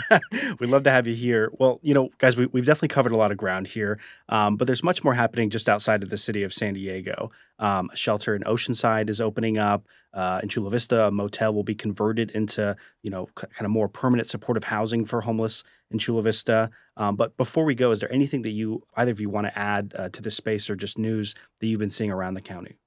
We'd 0.60 0.70
love 0.70 0.84
to 0.84 0.92
have 0.92 1.06
you 1.06 1.15
here. 1.15 1.52
Well, 1.60 1.80
you 1.84 1.94
know, 1.94 2.10
guys, 2.18 2.38
we, 2.38 2.44
have 2.44 2.65
definitely 2.65 2.88
covered 2.88 3.12
a 3.12 3.18
lot 3.18 3.32
of 3.32 3.38
ground 3.38 3.68
here, 3.68 4.00
um, 4.30 4.56
but 4.56 4.68
there's 4.68 4.84
much 4.84 5.04
more 5.04 5.13
happening 5.13 5.50
just 5.50 5.68
outside 5.68 6.02
of 6.02 6.10
the 6.10 6.18
city 6.18 6.44
of 6.44 6.54
San 6.54 6.76
Diego. 6.76 7.30
Um, 7.60 7.89
a 7.92 7.96
shelter 7.98 8.36
in 8.36 8.44
Oceanside 8.44 9.10
is 9.10 9.20
opening 9.20 9.58
up. 9.58 9.86
Uh, 10.13 10.39
in 10.42 10.50
Chula 10.50 10.70
Vista, 10.70 11.08
a 11.08 11.12
motel 11.12 11.54
will 11.54 11.63
be 11.63 11.76
converted 11.76 12.32
into, 12.32 12.76
you 13.04 13.12
know, 13.12 13.28
c- 13.39 13.48
kind 13.54 13.65
of 13.65 13.72
more 13.72 13.89
permanent 13.89 14.30
supportive 14.30 14.65
housing 14.65 15.06
for 15.06 15.22
homeless 15.22 15.63
in 15.92 16.00
Chula 16.00 16.22
Vista. 16.22 16.70
Um, 16.96 17.15
but 17.15 17.36
before 17.38 17.65
we 17.65 17.76
go, 17.76 17.92
is 17.92 18.00
there 18.00 18.12
anything 18.12 18.44
that 18.44 18.52
you, 18.52 18.84
either 18.96 19.12
of 19.12 19.20
you, 19.20 19.30
want 19.30 19.48
to 19.48 19.60
add 19.60 19.94
uh, 19.98 20.10
to 20.10 20.22
this 20.22 20.36
space 20.36 20.70
or 20.70 20.76
just 20.76 20.98
news 20.98 21.36
that 21.60 21.68
you've 21.68 21.80
been 21.80 21.89
seeing 21.89 22.12
around 22.12 22.34
the 22.36 22.42
county? 22.42 22.78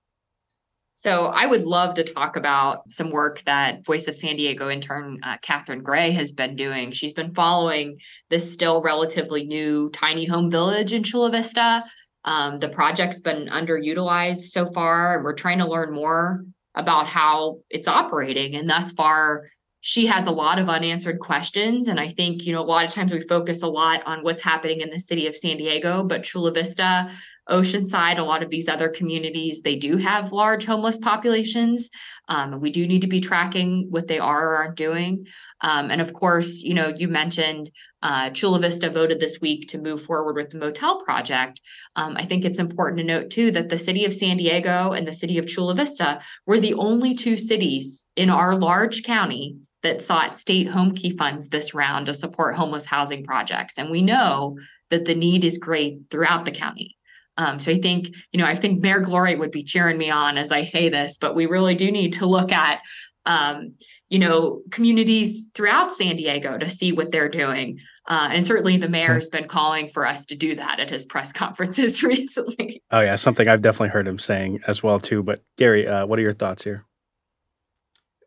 So 0.94 1.26
I 1.26 1.46
would 1.46 1.64
love 1.64 1.94
to 1.94 2.04
talk 2.04 2.36
about 2.36 2.90
some 2.90 3.10
work 3.10 3.42
that 3.44 3.84
Voice 3.84 4.08
of 4.08 4.16
San 4.16 4.36
Diego 4.36 4.68
intern 4.68 5.18
uh, 5.22 5.38
Catherine 5.40 5.82
Gray 5.82 6.10
has 6.10 6.32
been 6.32 6.54
doing. 6.54 6.92
She's 6.92 7.14
been 7.14 7.34
following 7.34 7.98
this 8.28 8.52
still 8.52 8.82
relatively 8.82 9.44
new 9.44 9.90
tiny 9.90 10.26
home 10.26 10.50
village 10.50 10.92
in 10.92 11.02
Chula 11.02 11.30
Vista. 11.30 11.84
Um, 12.24 12.60
the 12.60 12.68
project's 12.68 13.20
been 13.20 13.48
underutilized 13.48 14.42
so 14.50 14.66
far, 14.66 15.16
and 15.16 15.24
we're 15.24 15.34
trying 15.34 15.58
to 15.58 15.68
learn 15.68 15.94
more 15.94 16.44
about 16.74 17.08
how 17.08 17.58
it's 17.70 17.88
operating. 17.88 18.54
And 18.54 18.68
thus 18.68 18.92
far, 18.92 19.44
she 19.80 20.06
has 20.06 20.26
a 20.26 20.30
lot 20.30 20.60
of 20.60 20.68
unanswered 20.68 21.18
questions. 21.18 21.88
And 21.88 21.98
I 21.98 22.08
think, 22.08 22.44
you 22.46 22.52
know, 22.52 22.60
a 22.60 22.62
lot 22.62 22.84
of 22.84 22.92
times 22.92 23.12
we 23.12 23.20
focus 23.20 23.62
a 23.62 23.68
lot 23.68 24.02
on 24.06 24.22
what's 24.22 24.42
happening 24.42 24.80
in 24.80 24.90
the 24.90 25.00
city 25.00 25.26
of 25.26 25.36
San 25.36 25.56
Diego, 25.56 26.04
but 26.04 26.22
Chula 26.22 26.52
Vista 26.52 27.10
Oceanside, 27.50 28.18
a 28.18 28.22
lot 28.22 28.42
of 28.42 28.50
these 28.50 28.68
other 28.68 28.88
communities, 28.88 29.62
they 29.62 29.76
do 29.76 29.96
have 29.96 30.32
large 30.32 30.64
homeless 30.64 30.98
populations. 30.98 31.90
Um, 32.28 32.60
we 32.60 32.70
do 32.70 32.86
need 32.86 33.00
to 33.00 33.08
be 33.08 33.20
tracking 33.20 33.88
what 33.90 34.06
they 34.06 34.18
are 34.18 34.48
or 34.48 34.56
aren't 34.56 34.76
doing. 34.76 35.26
Um, 35.60 35.90
and 35.90 36.00
of 36.00 36.12
course, 36.12 36.62
you 36.62 36.74
know, 36.74 36.92
you 36.96 37.08
mentioned 37.08 37.70
uh, 38.02 38.30
Chula 38.30 38.60
Vista 38.60 38.90
voted 38.90 39.20
this 39.20 39.40
week 39.40 39.68
to 39.68 39.78
move 39.78 40.02
forward 40.02 40.36
with 40.36 40.50
the 40.50 40.58
motel 40.58 41.02
project. 41.04 41.60
Um, 41.96 42.16
I 42.16 42.24
think 42.24 42.44
it's 42.44 42.58
important 42.58 42.98
to 42.98 43.04
note 43.04 43.30
too 43.30 43.50
that 43.52 43.68
the 43.68 43.78
city 43.78 44.04
of 44.04 44.14
San 44.14 44.36
Diego 44.36 44.92
and 44.92 45.06
the 45.06 45.12
city 45.12 45.38
of 45.38 45.46
Chula 45.46 45.74
Vista 45.74 46.20
were 46.46 46.60
the 46.60 46.74
only 46.74 47.14
two 47.14 47.36
cities 47.36 48.06
in 48.16 48.30
our 48.30 48.56
large 48.56 49.02
county 49.02 49.56
that 49.82 50.02
sought 50.02 50.36
state 50.36 50.68
Homekey 50.68 51.16
funds 51.16 51.48
this 51.48 51.74
round 51.74 52.06
to 52.06 52.14
support 52.14 52.54
homeless 52.54 52.86
housing 52.86 53.24
projects. 53.24 53.78
And 53.78 53.90
we 53.90 54.00
know 54.02 54.56
that 54.90 55.04
the 55.04 55.14
need 55.14 55.44
is 55.44 55.58
great 55.58 56.02
throughout 56.10 56.44
the 56.44 56.52
county. 56.52 56.96
Um, 57.36 57.58
so 57.58 57.72
I 57.72 57.78
think, 57.78 58.08
you 58.32 58.40
know, 58.40 58.46
I 58.46 58.54
think 58.54 58.82
Mayor 58.82 59.00
Gloria 59.00 59.38
would 59.38 59.50
be 59.50 59.64
cheering 59.64 59.98
me 59.98 60.10
on 60.10 60.36
as 60.36 60.52
I 60.52 60.64
say 60.64 60.88
this, 60.88 61.16
but 61.16 61.34
we 61.34 61.46
really 61.46 61.74
do 61.74 61.90
need 61.90 62.12
to 62.14 62.26
look 62.26 62.52
at, 62.52 62.80
um, 63.24 63.74
you 64.10 64.18
know, 64.18 64.60
communities 64.70 65.50
throughout 65.54 65.92
San 65.92 66.16
Diego 66.16 66.58
to 66.58 66.68
see 66.68 66.92
what 66.92 67.10
they're 67.10 67.30
doing. 67.30 67.78
Uh, 68.08 68.30
and 68.32 68.44
certainly 68.44 68.76
the 68.76 68.88
mayor's 68.88 69.28
been 69.28 69.46
calling 69.46 69.88
for 69.88 70.06
us 70.06 70.26
to 70.26 70.34
do 70.34 70.54
that 70.56 70.80
at 70.80 70.90
his 70.90 71.06
press 71.06 71.32
conferences 71.32 72.02
recently. 72.02 72.82
Oh 72.90 73.00
yeah, 73.00 73.16
something 73.16 73.48
I've 73.48 73.62
definitely 73.62 73.90
heard 73.90 74.08
him 74.08 74.18
saying 74.18 74.60
as 74.66 74.82
well 74.82 74.98
too. 74.98 75.22
But 75.22 75.42
Gary, 75.56 75.86
uh, 75.86 76.06
what 76.06 76.18
are 76.18 76.22
your 76.22 76.32
thoughts 76.32 76.64
here? 76.64 76.84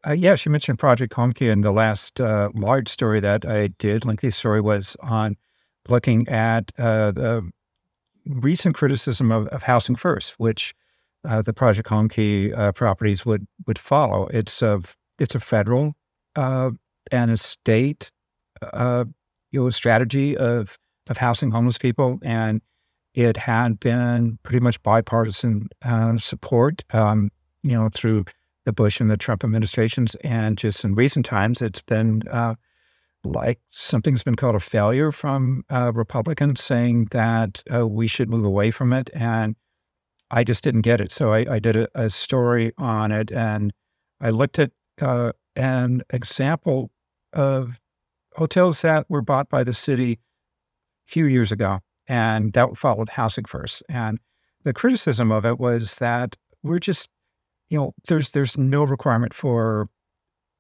Uh, 0.08 0.14
yeah, 0.14 0.36
she 0.36 0.50
mentioned 0.50 0.78
Project 0.78 1.14
Homekey, 1.14 1.52
and 1.52 1.64
the 1.64 1.72
last 1.72 2.22
uh, 2.22 2.50
large 2.54 2.88
story 2.88 3.20
that 3.22 3.44
I 3.44 3.68
did, 3.68 4.06
lengthy 4.06 4.30
story, 4.30 4.62
was 4.62 4.96
on 5.02 5.36
looking 5.90 6.28
at 6.28 6.72
uh, 6.78 7.12
the 7.12 7.50
recent 8.26 8.76
criticism 8.76 9.32
of, 9.32 9.48
of 9.48 9.64
Housing 9.64 9.96
First, 9.96 10.36
which 10.38 10.74
uh, 11.24 11.42
the 11.42 11.54
Project 11.54 11.90
Homekey 11.90 12.58
uh, 12.58 12.72
properties 12.72 13.26
would 13.26 13.48
would 13.68 13.80
follow. 13.80 14.28
It's 14.28 14.62
a 14.62 14.82
it's 15.20 15.36
a 15.36 15.40
federal 15.40 15.96
uh, 16.36 16.72
and 17.12 17.32
a 17.32 17.38
state 17.38 18.12
you 18.62 19.14
know 19.54 19.70
strategy 19.70 20.36
of 20.38 20.78
of 21.08 21.18
housing 21.18 21.52
homeless 21.52 21.78
people, 21.78 22.20
and 22.24 22.62
it 23.14 23.38
had 23.38 23.80
been 23.80 24.38
pretty 24.44 24.60
much 24.60 24.82
bipartisan 24.84 25.70
support. 26.18 26.84
Um, 26.92 27.32
you 27.66 27.72
know 27.72 27.90
through 27.90 28.26
the 28.66 28.74
Bush 28.74 29.00
and 29.00 29.10
the 29.10 29.18
Trump 29.18 29.44
administrations. 29.44 30.16
And 30.24 30.58
just 30.58 30.84
in 30.84 30.96
recent 30.96 31.26
times, 31.26 31.62
it's 31.62 31.82
been 31.82 32.24
uh, 32.30 32.56
like 33.26 33.60
something's 33.70 34.24
been 34.24 34.36
called 34.36 34.56
a 34.56 34.60
failure 34.60 35.12
from 35.12 35.64
uh, 35.70 35.92
Republicans 35.94 36.64
saying 36.64 37.06
that 37.12 37.64
uh, 37.74 37.88
we 37.88 38.08
should 38.08 38.30
move 38.30 38.46
away 38.46 38.72
from 38.72 38.94
it. 38.94 39.10
And 39.14 39.56
I 40.32 40.44
just 40.44 40.64
didn't 40.64 40.82
get 40.82 41.02
it. 41.02 41.12
So 41.12 41.34
I, 41.34 41.46
I 41.50 41.60
did 41.60 41.76
a, 41.76 41.88
a, 41.96 42.10
story 42.10 42.72
on 42.78 43.12
it 43.12 43.32
and 43.32 43.74
I 44.22 44.30
looked 44.32 44.60
at 44.60 44.72
uh, 45.02 45.34
an 45.56 46.02
example 46.12 46.92
of 47.34 47.80
hotels 48.36 48.82
that 48.82 49.06
were 49.10 49.22
bought 49.22 49.50
by 49.50 49.64
the 49.64 49.74
city 49.74 50.14
a 50.14 51.12
few 51.12 51.26
years 51.26 51.52
ago. 51.52 51.80
And 52.08 52.54
that 52.54 52.78
followed 52.78 53.10
Housing 53.10 53.46
First. 53.46 53.84
And 53.90 54.20
the 54.64 54.74
criticism 54.74 55.32
of 55.32 55.46
it 55.46 55.60
was 55.60 55.96
that 55.98 56.36
we're 56.64 56.80
just 56.80 57.10
you 57.70 57.78
know, 57.78 57.94
there's 58.08 58.32
there's 58.32 58.58
no 58.58 58.84
requirement 58.84 59.34
for 59.34 59.90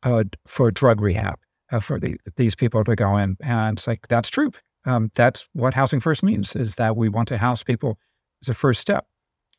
uh, 0.03 0.24
for 0.47 0.72
drug 0.72 1.01
rehab 1.01 1.36
uh, 1.76 1.80
for 1.80 1.99
the, 1.99 2.17
these 2.38 2.55
people 2.55 2.84
to 2.84 2.95
go 2.95 3.17
in, 3.17 3.38
and 3.41 3.78
it's 3.78 3.88
like 3.88 4.07
that's 4.07 4.30
true. 4.30 4.51
Um, 4.86 5.11
that's 5.15 5.49
what 5.53 5.73
housing 5.73 5.99
first 5.99 6.23
means 6.23 6.55
is 6.55 6.76
that 6.76 6.95
we 6.95 7.09
want 7.09 7.28
to 7.30 7.38
house 7.38 7.63
people 7.63 7.97
as 8.41 8.49
a 8.49 8.53
first 8.53 8.82
step. 8.82 9.05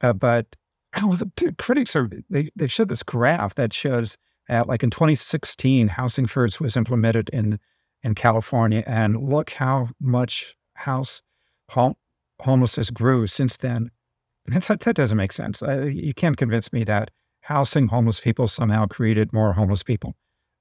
Uh, 0.00 0.12
but 0.12 0.46
oh, 1.02 1.14
the 1.14 1.54
critics 1.58 1.94
are 1.94 2.08
they 2.30 2.50
they 2.56 2.68
showed 2.68 2.88
this 2.88 3.02
graph 3.02 3.54
that 3.56 3.72
shows 3.72 4.16
at 4.48 4.68
like 4.68 4.82
in 4.82 4.90
2016, 4.90 5.88
housing 5.88 6.26
first 6.26 6.60
was 6.60 6.76
implemented 6.76 7.28
in 7.32 7.58
in 8.02 8.14
California, 8.14 8.82
and 8.86 9.16
look 9.16 9.50
how 9.50 9.88
much 10.00 10.54
house 10.74 11.22
home, 11.68 11.94
homelessness 12.40 12.90
grew 12.90 13.26
since 13.26 13.56
then. 13.58 13.90
That, 14.48 14.78
that 14.78 14.94
doesn't 14.94 15.16
make 15.16 15.32
sense. 15.32 15.60
Uh, 15.60 15.86
you 15.86 16.14
can't 16.14 16.36
convince 16.36 16.72
me 16.72 16.84
that 16.84 17.10
housing 17.40 17.88
homeless 17.88 18.20
people 18.20 18.46
somehow 18.46 18.86
created 18.86 19.32
more 19.32 19.52
homeless 19.52 19.82
people. 19.82 20.14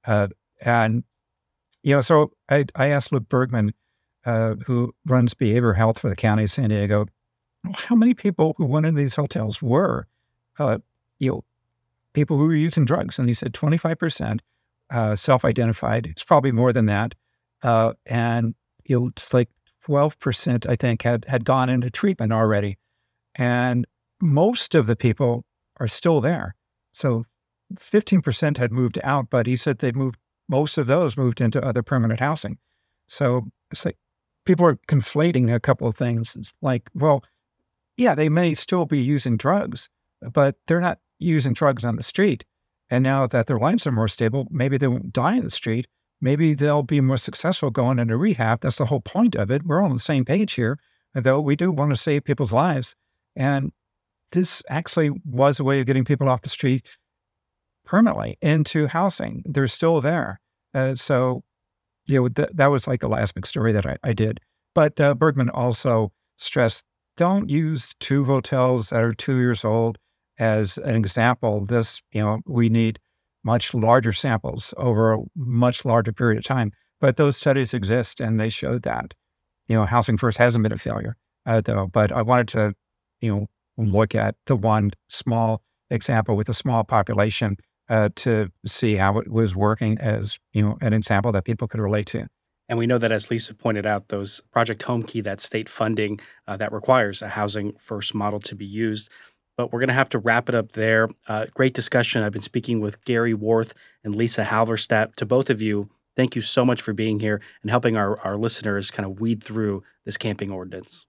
Uh, 0.04 0.26
and, 0.60 1.04
you 1.86 1.94
know, 1.94 2.00
so 2.00 2.32
I, 2.48 2.64
I 2.74 2.88
asked 2.88 3.12
Luke 3.12 3.28
Bergmann, 3.28 3.72
uh, 4.24 4.56
who 4.66 4.92
runs 5.04 5.34
behavior 5.34 5.72
health 5.72 6.00
for 6.00 6.08
the 6.08 6.16
county 6.16 6.42
of 6.42 6.50
San 6.50 6.70
Diego, 6.70 7.06
how 7.74 7.94
many 7.94 8.12
people 8.12 8.56
who 8.58 8.66
went 8.66 8.86
into 8.86 9.00
these 9.00 9.14
hotels 9.14 9.62
were, 9.62 10.08
uh, 10.58 10.78
you 11.20 11.30
know, 11.30 11.44
people 12.12 12.38
who 12.38 12.46
were 12.46 12.56
using 12.56 12.84
drugs? 12.84 13.20
And 13.20 13.28
he 13.28 13.34
said 13.34 13.52
25% 13.52 14.40
uh, 14.90 15.14
self-identified. 15.14 16.06
It's 16.06 16.24
probably 16.24 16.50
more 16.50 16.72
than 16.72 16.86
that. 16.86 17.14
Uh, 17.62 17.92
and, 18.04 18.56
you 18.84 18.98
know, 18.98 19.06
it's 19.06 19.32
like 19.32 19.48
12%, 19.86 20.68
I 20.68 20.74
think, 20.74 21.02
had, 21.02 21.24
had 21.26 21.44
gone 21.44 21.68
into 21.68 21.88
treatment 21.88 22.32
already. 22.32 22.78
And 23.36 23.86
most 24.20 24.74
of 24.74 24.88
the 24.88 24.96
people 24.96 25.44
are 25.78 25.86
still 25.86 26.20
there. 26.20 26.56
So 26.90 27.26
15% 27.76 28.56
had 28.56 28.72
moved 28.72 28.98
out, 29.04 29.30
but 29.30 29.46
he 29.46 29.54
said 29.54 29.78
they 29.78 29.92
moved, 29.92 30.18
most 30.48 30.78
of 30.78 30.86
those 30.86 31.16
moved 31.16 31.40
into 31.40 31.64
other 31.64 31.82
permanent 31.82 32.20
housing. 32.20 32.58
So 33.06 33.46
it's 33.70 33.84
like 33.84 33.96
people 34.44 34.66
are 34.66 34.78
conflating 34.88 35.52
a 35.54 35.60
couple 35.60 35.86
of 35.86 35.96
things. 35.96 36.36
It's 36.36 36.54
like, 36.62 36.88
well, 36.94 37.24
yeah, 37.96 38.14
they 38.14 38.28
may 38.28 38.54
still 38.54 38.86
be 38.86 38.98
using 39.00 39.36
drugs, 39.36 39.88
but 40.32 40.56
they're 40.66 40.80
not 40.80 40.98
using 41.18 41.52
drugs 41.52 41.84
on 41.84 41.96
the 41.96 42.02
street. 42.02 42.44
And 42.90 43.02
now 43.02 43.26
that 43.26 43.46
their 43.46 43.58
lives 43.58 43.86
are 43.86 43.92
more 43.92 44.08
stable, 44.08 44.46
maybe 44.50 44.78
they 44.78 44.88
won't 44.88 45.12
die 45.12 45.36
in 45.36 45.44
the 45.44 45.50
street. 45.50 45.86
Maybe 46.20 46.54
they'll 46.54 46.82
be 46.82 47.00
more 47.00 47.16
successful 47.16 47.70
going 47.70 47.98
into 47.98 48.16
rehab. 48.16 48.60
That's 48.60 48.78
the 48.78 48.86
whole 48.86 49.00
point 49.00 49.34
of 49.34 49.50
it. 49.50 49.64
We're 49.64 49.80
all 49.80 49.90
on 49.90 49.92
the 49.92 49.98
same 49.98 50.24
page 50.24 50.52
here, 50.52 50.78
though 51.14 51.40
we 51.40 51.56
do 51.56 51.70
want 51.70 51.90
to 51.90 51.96
save 51.96 52.24
people's 52.24 52.52
lives. 52.52 52.94
And 53.34 53.72
this 54.32 54.62
actually 54.68 55.10
was 55.24 55.60
a 55.60 55.64
way 55.64 55.80
of 55.80 55.86
getting 55.86 56.04
people 56.04 56.28
off 56.28 56.42
the 56.42 56.48
street 56.48 56.96
permanently 57.86 58.36
into 58.42 58.86
housing. 58.86 59.42
They're 59.46 59.68
still 59.68 60.00
there. 60.00 60.40
Uh, 60.74 60.94
so, 60.94 61.42
you 62.06 62.20
know, 62.20 62.28
th- 62.28 62.50
that 62.54 62.70
was 62.70 62.86
like 62.86 63.00
the 63.00 63.08
last 63.08 63.34
big 63.34 63.46
story 63.46 63.72
that 63.72 63.86
I, 63.86 63.96
I 64.04 64.12
did. 64.12 64.40
But 64.74 65.00
uh, 65.00 65.14
Bergmann 65.14 65.50
also 65.50 66.12
stressed 66.36 66.84
don't 67.16 67.48
use 67.48 67.94
two 67.98 68.24
hotels 68.24 68.90
that 68.90 69.02
are 69.02 69.14
two 69.14 69.38
years 69.38 69.64
old 69.64 69.96
as 70.38 70.76
an 70.78 70.96
example. 70.96 71.64
This, 71.64 72.02
you 72.12 72.20
know, 72.20 72.40
we 72.44 72.68
need 72.68 72.98
much 73.42 73.72
larger 73.72 74.12
samples 74.12 74.74
over 74.76 75.14
a 75.14 75.18
much 75.34 75.84
larger 75.84 76.12
period 76.12 76.38
of 76.38 76.44
time. 76.44 76.72
But 77.00 77.16
those 77.16 77.36
studies 77.36 77.72
exist 77.72 78.20
and 78.20 78.38
they 78.38 78.48
showed 78.48 78.82
that. 78.82 79.14
You 79.68 79.76
know, 79.76 79.86
Housing 79.86 80.18
First 80.18 80.38
hasn't 80.38 80.62
been 80.62 80.72
a 80.72 80.78
failure, 80.78 81.16
uh, 81.46 81.60
though. 81.60 81.86
But 81.86 82.12
I 82.12 82.22
wanted 82.22 82.48
to, 82.48 82.74
you 83.20 83.34
know, 83.34 83.46
look 83.78 84.14
at 84.14 84.34
the 84.46 84.56
one 84.56 84.90
small 85.08 85.62
example 85.90 86.36
with 86.36 86.48
a 86.48 86.54
small 86.54 86.84
population 86.84 87.56
uh, 87.88 88.10
to 88.16 88.50
see 88.64 88.94
how 88.96 89.18
it 89.18 89.30
was 89.30 89.54
working 89.54 89.98
as 89.98 90.38
you 90.52 90.62
know 90.62 90.78
an 90.80 90.92
example 90.92 91.32
that 91.32 91.44
people 91.44 91.68
could 91.68 91.80
relate 91.80 92.06
to. 92.06 92.26
And 92.68 92.78
we 92.78 92.86
know 92.86 92.98
that, 92.98 93.12
as 93.12 93.30
Lisa 93.30 93.54
pointed 93.54 93.86
out, 93.86 94.08
those 94.08 94.40
Project 94.50 94.84
Homekey, 94.84 95.22
that 95.22 95.40
state 95.40 95.68
funding 95.68 96.18
uh, 96.48 96.56
that 96.56 96.72
requires 96.72 97.22
a 97.22 97.28
housing 97.28 97.74
first 97.78 98.14
model 98.14 98.40
to 98.40 98.54
be 98.54 98.66
used. 98.66 99.08
But 99.56 99.72
we're 99.72 99.78
going 99.78 99.88
to 99.88 99.94
have 99.94 100.08
to 100.10 100.18
wrap 100.18 100.48
it 100.48 100.54
up 100.54 100.72
there. 100.72 101.08
Uh, 101.28 101.46
great 101.54 101.74
discussion. 101.74 102.22
I've 102.22 102.32
been 102.32 102.42
speaking 102.42 102.80
with 102.80 103.02
Gary 103.04 103.32
Warth 103.32 103.72
and 104.04 104.14
Lisa 104.14 104.44
Halverstadt. 104.44 105.14
To 105.16 105.24
both 105.24 105.48
of 105.48 105.62
you, 105.62 105.88
thank 106.16 106.34
you 106.34 106.42
so 106.42 106.64
much 106.64 106.82
for 106.82 106.92
being 106.92 107.20
here 107.20 107.40
and 107.62 107.70
helping 107.70 107.96
our, 107.96 108.20
our 108.22 108.36
listeners 108.36 108.90
kind 108.90 109.06
of 109.06 109.20
weed 109.20 109.42
through 109.42 109.82
this 110.04 110.16
camping 110.16 110.50
ordinance. 110.50 111.06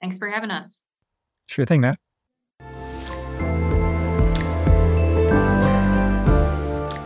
Thanks 0.00 0.18
for 0.18 0.28
having 0.28 0.50
us. 0.50 0.82
Sure 1.46 1.64
thing, 1.64 1.82
Matt. 1.82 1.98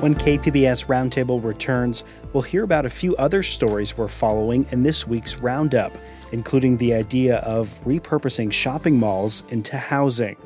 When 0.00 0.14
KPBS 0.14 0.86
Roundtable 0.86 1.44
returns, 1.44 2.04
we'll 2.32 2.42
hear 2.42 2.64
about 2.64 2.86
a 2.86 2.88
few 2.90 3.14
other 3.16 3.42
stories 3.42 3.98
we're 3.98 4.08
following 4.08 4.64
in 4.70 4.82
this 4.82 5.06
week's 5.06 5.36
Roundup, 5.36 5.92
including 6.32 6.78
the 6.78 6.94
idea 6.94 7.36
of 7.40 7.68
repurposing 7.84 8.50
shopping 8.50 8.98
malls 8.98 9.42
into 9.50 9.76
housing. 9.76 10.38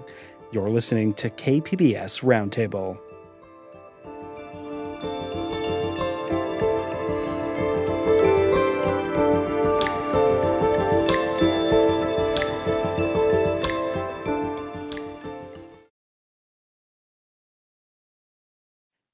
You're 0.50 0.70
listening 0.70 1.14
to 1.14 1.30
KPBS 1.30 2.20
Roundtable. 2.24 2.98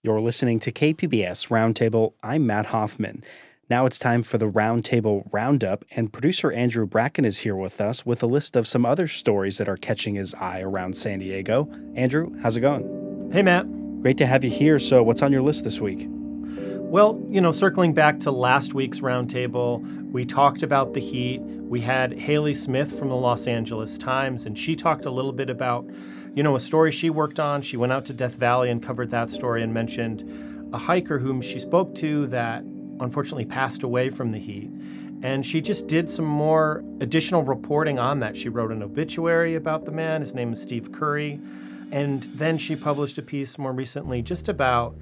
You're 0.03 0.23
listening 0.23 0.61
to 0.61 0.73
KPBS 0.73 1.49
Roundtable. 1.49 2.15
I'm 2.23 2.47
Matt 2.47 2.65
Hoffman. 2.65 3.23
Now 3.69 3.85
it's 3.85 3.99
time 3.99 4.23
for 4.23 4.39
the 4.39 4.49
Roundtable 4.49 5.29
Roundup, 5.31 5.85
and 5.91 6.11
producer 6.11 6.51
Andrew 6.53 6.87
Bracken 6.87 7.27
is 7.27 7.41
here 7.41 7.55
with 7.55 7.83
us 7.83 8.07
with 8.07 8.23
a 8.23 8.27
list 8.27 8.57
of 8.57 8.67
some 8.67 8.87
other 8.87 9.07
stories 9.07 9.59
that 9.59 9.69
are 9.69 9.77
catching 9.77 10.15
his 10.15 10.33
eye 10.33 10.63
around 10.63 10.97
San 10.97 11.19
Diego. 11.19 11.69
Andrew, 11.97 12.35
how's 12.41 12.57
it 12.57 12.63
going? 12.63 13.29
Hey, 13.31 13.43
Matt. 13.43 13.67
Great 14.01 14.17
to 14.17 14.27
have 14.27 14.43
you 14.43 14.51
here. 14.51 14.79
So, 14.79 15.03
what's 15.03 15.21
on 15.21 15.33
your 15.33 15.43
list 15.43 15.65
this 15.65 15.83
week? 15.83 16.07
Well, 16.09 17.23
you 17.29 17.43
know, 17.43 17.53
circling 17.53 17.93
back 17.93 18.21
to 18.21 18.31
last 18.31 18.73
week's 18.73 19.01
roundtable, 19.01 20.11
we 20.11 20.25
talked 20.25 20.63
about 20.63 20.95
the 20.95 21.01
heat. 21.01 21.43
We 21.43 21.83
had 21.83 22.19
Hayley 22.19 22.55
Smith 22.55 22.99
from 22.99 23.11
the 23.11 23.17
Los 23.17 23.47
Angeles 23.47 23.99
Times, 23.99 24.47
and 24.47 24.59
she 24.59 24.75
talked 24.75 25.05
a 25.05 25.11
little 25.11 25.33
bit 25.33 25.51
about 25.51 25.87
you 26.35 26.43
know, 26.43 26.57
a 26.57 26.61
story 26.61 26.93
she 26.93 27.11
worked 27.11 27.41
on. 27.41 27.63
She 27.63 27.77
went 27.77 27.93
out 27.93 28.05
to 28.07 28.13
Death 28.13 28.35
Valley 28.35 28.71
and 28.71 28.83
covered 28.83 29.11
that 29.11 29.31
story 29.31 29.63
and 29.63 29.75
mentioned 29.75 30.71
a 30.73 30.79
hiker 30.79 31.19
whom 31.19 31.41
she 31.41 31.59
spoke 31.59 31.95
to 31.97 32.27
that 32.29 32.63
unfortunately 33.01 33.45
passed 33.45 33.83
away 33.83 34.11
from 34.11 34.31
the 34.31 34.39
heat. 34.39 34.71
And 35.23 35.45
she 35.45 35.61
just 35.61 35.87
did 35.87 36.09
some 36.09 36.25
more 36.25 36.83
additional 37.01 37.43
reporting 37.43 37.99
on 37.99 38.21
that. 38.21 38.37
She 38.37 38.49
wrote 38.49 38.71
an 38.71 38.83
obituary 38.83 39.55
about 39.55 39.85
the 39.85 39.91
man. 39.91 40.21
His 40.21 40.35
name 40.35 40.53
is 40.53 40.63
Steve 40.63 40.93
Curry. 40.93 41.41
And 41.91 42.23
then 42.35 42.57
she 42.57 42.77
published 42.77 43.19
a 43.19 43.23
piece 43.23 43.59
more 43.59 43.73
recently 43.73 44.23
just 44.23 44.49
about 44.49 44.95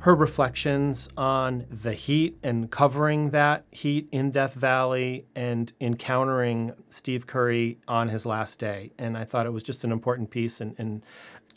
her 0.00 0.14
reflections 0.14 1.08
on 1.16 1.66
the 1.70 1.92
heat 1.92 2.38
and 2.42 2.70
covering 2.70 3.30
that 3.30 3.64
heat 3.70 4.08
in 4.12 4.30
Death 4.30 4.54
Valley 4.54 5.26
and 5.34 5.72
encountering 5.80 6.72
Steve 6.88 7.26
Curry 7.26 7.78
on 7.88 8.08
his 8.08 8.24
last 8.24 8.58
day. 8.58 8.92
And 8.98 9.16
I 9.16 9.24
thought 9.24 9.46
it 9.46 9.52
was 9.52 9.62
just 9.62 9.82
an 9.82 9.90
important 9.90 10.30
piece 10.30 10.60
and, 10.60 10.74
and 10.78 11.02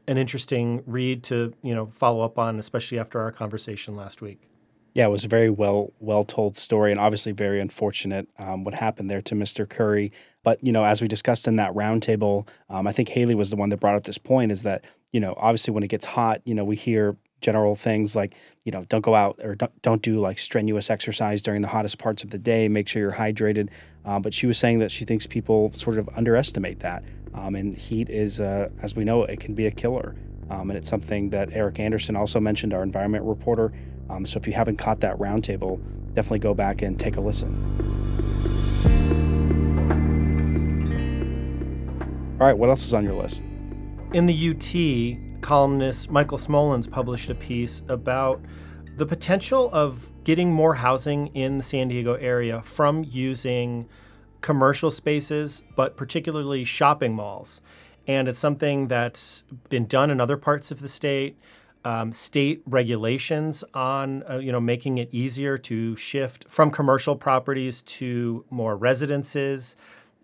an 0.07 0.17
interesting 0.17 0.81
read 0.85 1.23
to 1.23 1.53
you 1.61 1.75
know 1.75 1.87
follow 1.87 2.21
up 2.21 2.39
on, 2.39 2.59
especially 2.59 2.99
after 2.99 3.19
our 3.21 3.31
conversation 3.31 3.95
last 3.95 4.21
week. 4.21 4.47
Yeah, 4.93 5.05
it 5.05 5.09
was 5.09 5.23
a 5.23 5.29
very 5.29 5.49
well 5.49 5.93
well 5.99 6.23
told 6.23 6.57
story, 6.57 6.91
and 6.91 6.99
obviously 6.99 7.31
very 7.31 7.61
unfortunate 7.61 8.27
um, 8.39 8.63
what 8.63 8.73
happened 8.73 9.09
there 9.09 9.21
to 9.21 9.35
Mr. 9.35 9.69
Curry. 9.69 10.11
But 10.43 10.63
you 10.63 10.71
know, 10.71 10.83
as 10.83 11.01
we 11.01 11.07
discussed 11.07 11.47
in 11.47 11.55
that 11.57 11.73
roundtable, 11.73 12.47
um, 12.69 12.87
I 12.87 12.91
think 12.91 13.09
Hayley 13.09 13.35
was 13.35 13.51
the 13.51 13.55
one 13.55 13.69
that 13.69 13.79
brought 13.79 13.95
up 13.95 14.03
this 14.03 14.17
point: 14.17 14.51
is 14.51 14.63
that 14.63 14.83
you 15.11 15.19
know, 15.19 15.33
obviously 15.37 15.73
when 15.73 15.83
it 15.83 15.87
gets 15.87 16.05
hot, 16.05 16.41
you 16.45 16.55
know, 16.55 16.65
we 16.65 16.75
hear 16.75 17.15
general 17.41 17.75
things 17.75 18.15
like 18.15 18.35
you 18.63 18.71
know 18.71 18.85
don't 18.85 19.01
go 19.01 19.15
out 19.15 19.39
or 19.43 19.55
don't, 19.55 19.81
don't 19.81 20.01
do 20.01 20.19
like 20.19 20.37
strenuous 20.39 20.89
exercise 20.89 21.41
during 21.41 21.61
the 21.61 21.67
hottest 21.67 21.97
parts 21.97 22.23
of 22.23 22.29
the 22.29 22.37
day. 22.37 22.67
Make 22.67 22.87
sure 22.87 23.01
you're 23.01 23.11
hydrated. 23.11 23.69
Uh, 24.05 24.19
but 24.19 24.33
she 24.33 24.47
was 24.47 24.57
saying 24.57 24.79
that 24.79 24.91
she 24.91 25.05
thinks 25.05 25.27
people 25.27 25.71
sort 25.73 25.97
of 25.97 26.09
underestimate 26.15 26.79
that 26.79 27.03
um, 27.33 27.55
and 27.55 27.75
heat 27.75 28.09
is 28.09 28.41
uh, 28.41 28.69
as 28.81 28.95
we 28.95 29.03
know 29.03 29.23
it 29.23 29.39
can 29.39 29.53
be 29.53 29.65
a 29.67 29.71
killer. 29.71 30.15
Um, 30.49 30.69
and 30.69 30.77
it's 30.77 30.89
something 30.89 31.29
that 31.29 31.53
Erik 31.53 31.79
Anderson 31.79 32.15
also 32.15 32.39
mentioned 32.39 32.73
our 32.73 32.83
environment 32.83 33.23
reporter. 33.23 33.71
Um, 34.09 34.25
so 34.25 34.37
if 34.37 34.47
you 34.47 34.53
haven't 34.53 34.77
caught 34.77 34.99
that 35.01 35.17
roundtable 35.17 35.81
definitely 36.13 36.39
go 36.39 36.53
back 36.53 36.81
and 36.81 36.99
take 36.99 37.15
a 37.15 37.21
listen. 37.21 37.49
All 42.39 42.47
right 42.47 42.57
what 42.57 42.69
else 42.69 42.83
is 42.83 42.93
on 42.93 43.03
your 43.03 43.13
list? 43.13 43.43
In 44.13 44.25
the 44.25 44.49
ut 44.49 45.30
columnist 45.41 46.09
Michael 46.09 46.37
Smolens 46.37 46.89
published 46.89 47.29
a 47.29 47.35
piece 47.35 47.81
about 47.87 48.41
the 48.97 49.05
potential 49.05 49.69
of 49.73 50.09
getting 50.23 50.51
more 50.51 50.75
housing 50.75 51.27
in 51.35 51.57
the 51.57 51.63
San 51.63 51.87
Diego 51.87 52.13
area 52.15 52.61
from 52.61 53.03
using 53.03 53.87
commercial 54.41 54.91
spaces, 54.91 55.63
but 55.75 55.97
particularly 55.97 56.63
shopping 56.63 57.13
malls. 57.13 57.61
And 58.07 58.27
it's 58.27 58.39
something 58.39 58.87
that's 58.87 59.43
been 59.69 59.85
done 59.85 60.09
in 60.09 60.19
other 60.19 60.37
parts 60.37 60.71
of 60.71 60.81
the 60.81 60.87
state. 60.87 61.37
Um, 61.83 62.13
state 62.13 62.61
regulations 62.67 63.63
on 63.73 64.21
uh, 64.29 64.37
you 64.37 64.51
know 64.51 64.59
making 64.59 64.99
it 64.99 65.09
easier 65.11 65.57
to 65.57 65.95
shift 65.95 66.45
from 66.47 66.69
commercial 66.69 67.15
properties 67.15 67.81
to 67.97 68.45
more 68.51 68.77
residences 68.77 69.75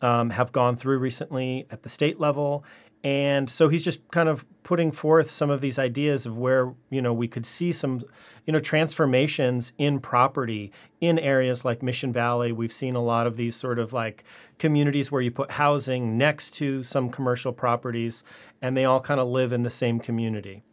um, 0.03 0.29
have 0.29 0.51
gone 0.51 0.75
through 0.75 0.99
recently 0.99 1.65
at 1.71 1.81
the 1.81 1.89
state 1.89 2.19
level 2.19 2.63
and 3.03 3.49
so 3.49 3.69
he's 3.69 3.83
just 3.83 4.07
kind 4.11 4.29
of 4.29 4.45
putting 4.67 4.91
forth 4.91 5.31
some 5.31 5.49
of 5.49 5.61
these 5.61 5.79
ideas 5.79 6.25
of 6.25 6.37
where 6.37 6.73
you 6.89 7.01
know 7.01 7.13
we 7.13 7.25
could 7.25 7.45
see 7.45 7.71
some 7.71 8.03
you 8.45 8.51
know 8.51 8.59
transformations 8.59 9.71
in 9.77 9.97
property 9.97 10.73
in 10.99 11.17
areas 11.17 11.63
like 11.63 11.81
Mission 11.81 12.11
Valley. 12.11 12.51
We've 12.51 12.73
seen 12.73 12.93
a 12.93 13.01
lot 13.01 13.27
of 13.27 13.37
these 13.37 13.55
sort 13.55 13.79
of 13.79 13.93
like 13.93 14.25
communities 14.59 15.09
where 15.09 15.21
you 15.21 15.31
put 15.31 15.51
housing 15.51 16.17
next 16.17 16.51
to 16.55 16.83
some 16.83 17.09
commercial 17.09 17.53
properties, 17.53 18.25
and 18.61 18.75
they 18.75 18.83
all 18.83 18.99
kind 18.99 19.21
of 19.21 19.29
live 19.29 19.53
in 19.53 19.63
the 19.63 19.69
same 19.69 20.01
community. 20.01 20.63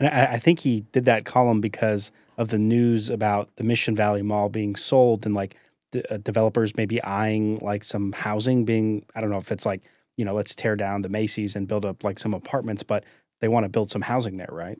And 0.00 0.08
I, 0.08 0.32
I 0.32 0.38
think 0.40 0.58
he 0.58 0.80
did 0.90 1.04
that 1.04 1.24
column 1.24 1.60
because 1.60 2.10
of 2.38 2.48
the 2.48 2.58
news 2.58 3.08
about 3.08 3.54
the 3.54 3.62
Mission 3.62 3.94
Valley 3.94 4.22
Mall 4.22 4.48
being 4.48 4.74
sold 4.74 5.24
and 5.26 5.32
like 5.36 5.54
uh, 6.10 6.16
developers 6.16 6.76
maybe 6.76 7.00
eyeing 7.04 7.60
like 7.60 7.84
some 7.84 8.10
housing 8.10 8.64
being 8.64 9.06
I 9.14 9.20
don't 9.20 9.30
know 9.30 9.38
if 9.38 9.52
it's 9.52 9.64
like 9.64 9.82
you 10.16 10.24
know, 10.24 10.34
let's 10.34 10.54
tear 10.54 10.76
down 10.76 11.02
the 11.02 11.08
Macy's 11.08 11.56
and 11.56 11.66
build 11.66 11.84
up 11.84 12.04
like 12.04 12.18
some 12.18 12.34
apartments, 12.34 12.82
but 12.82 13.04
they 13.40 13.48
want 13.48 13.64
to 13.64 13.68
build 13.68 13.90
some 13.90 14.02
housing 14.02 14.36
there, 14.36 14.50
right? 14.50 14.78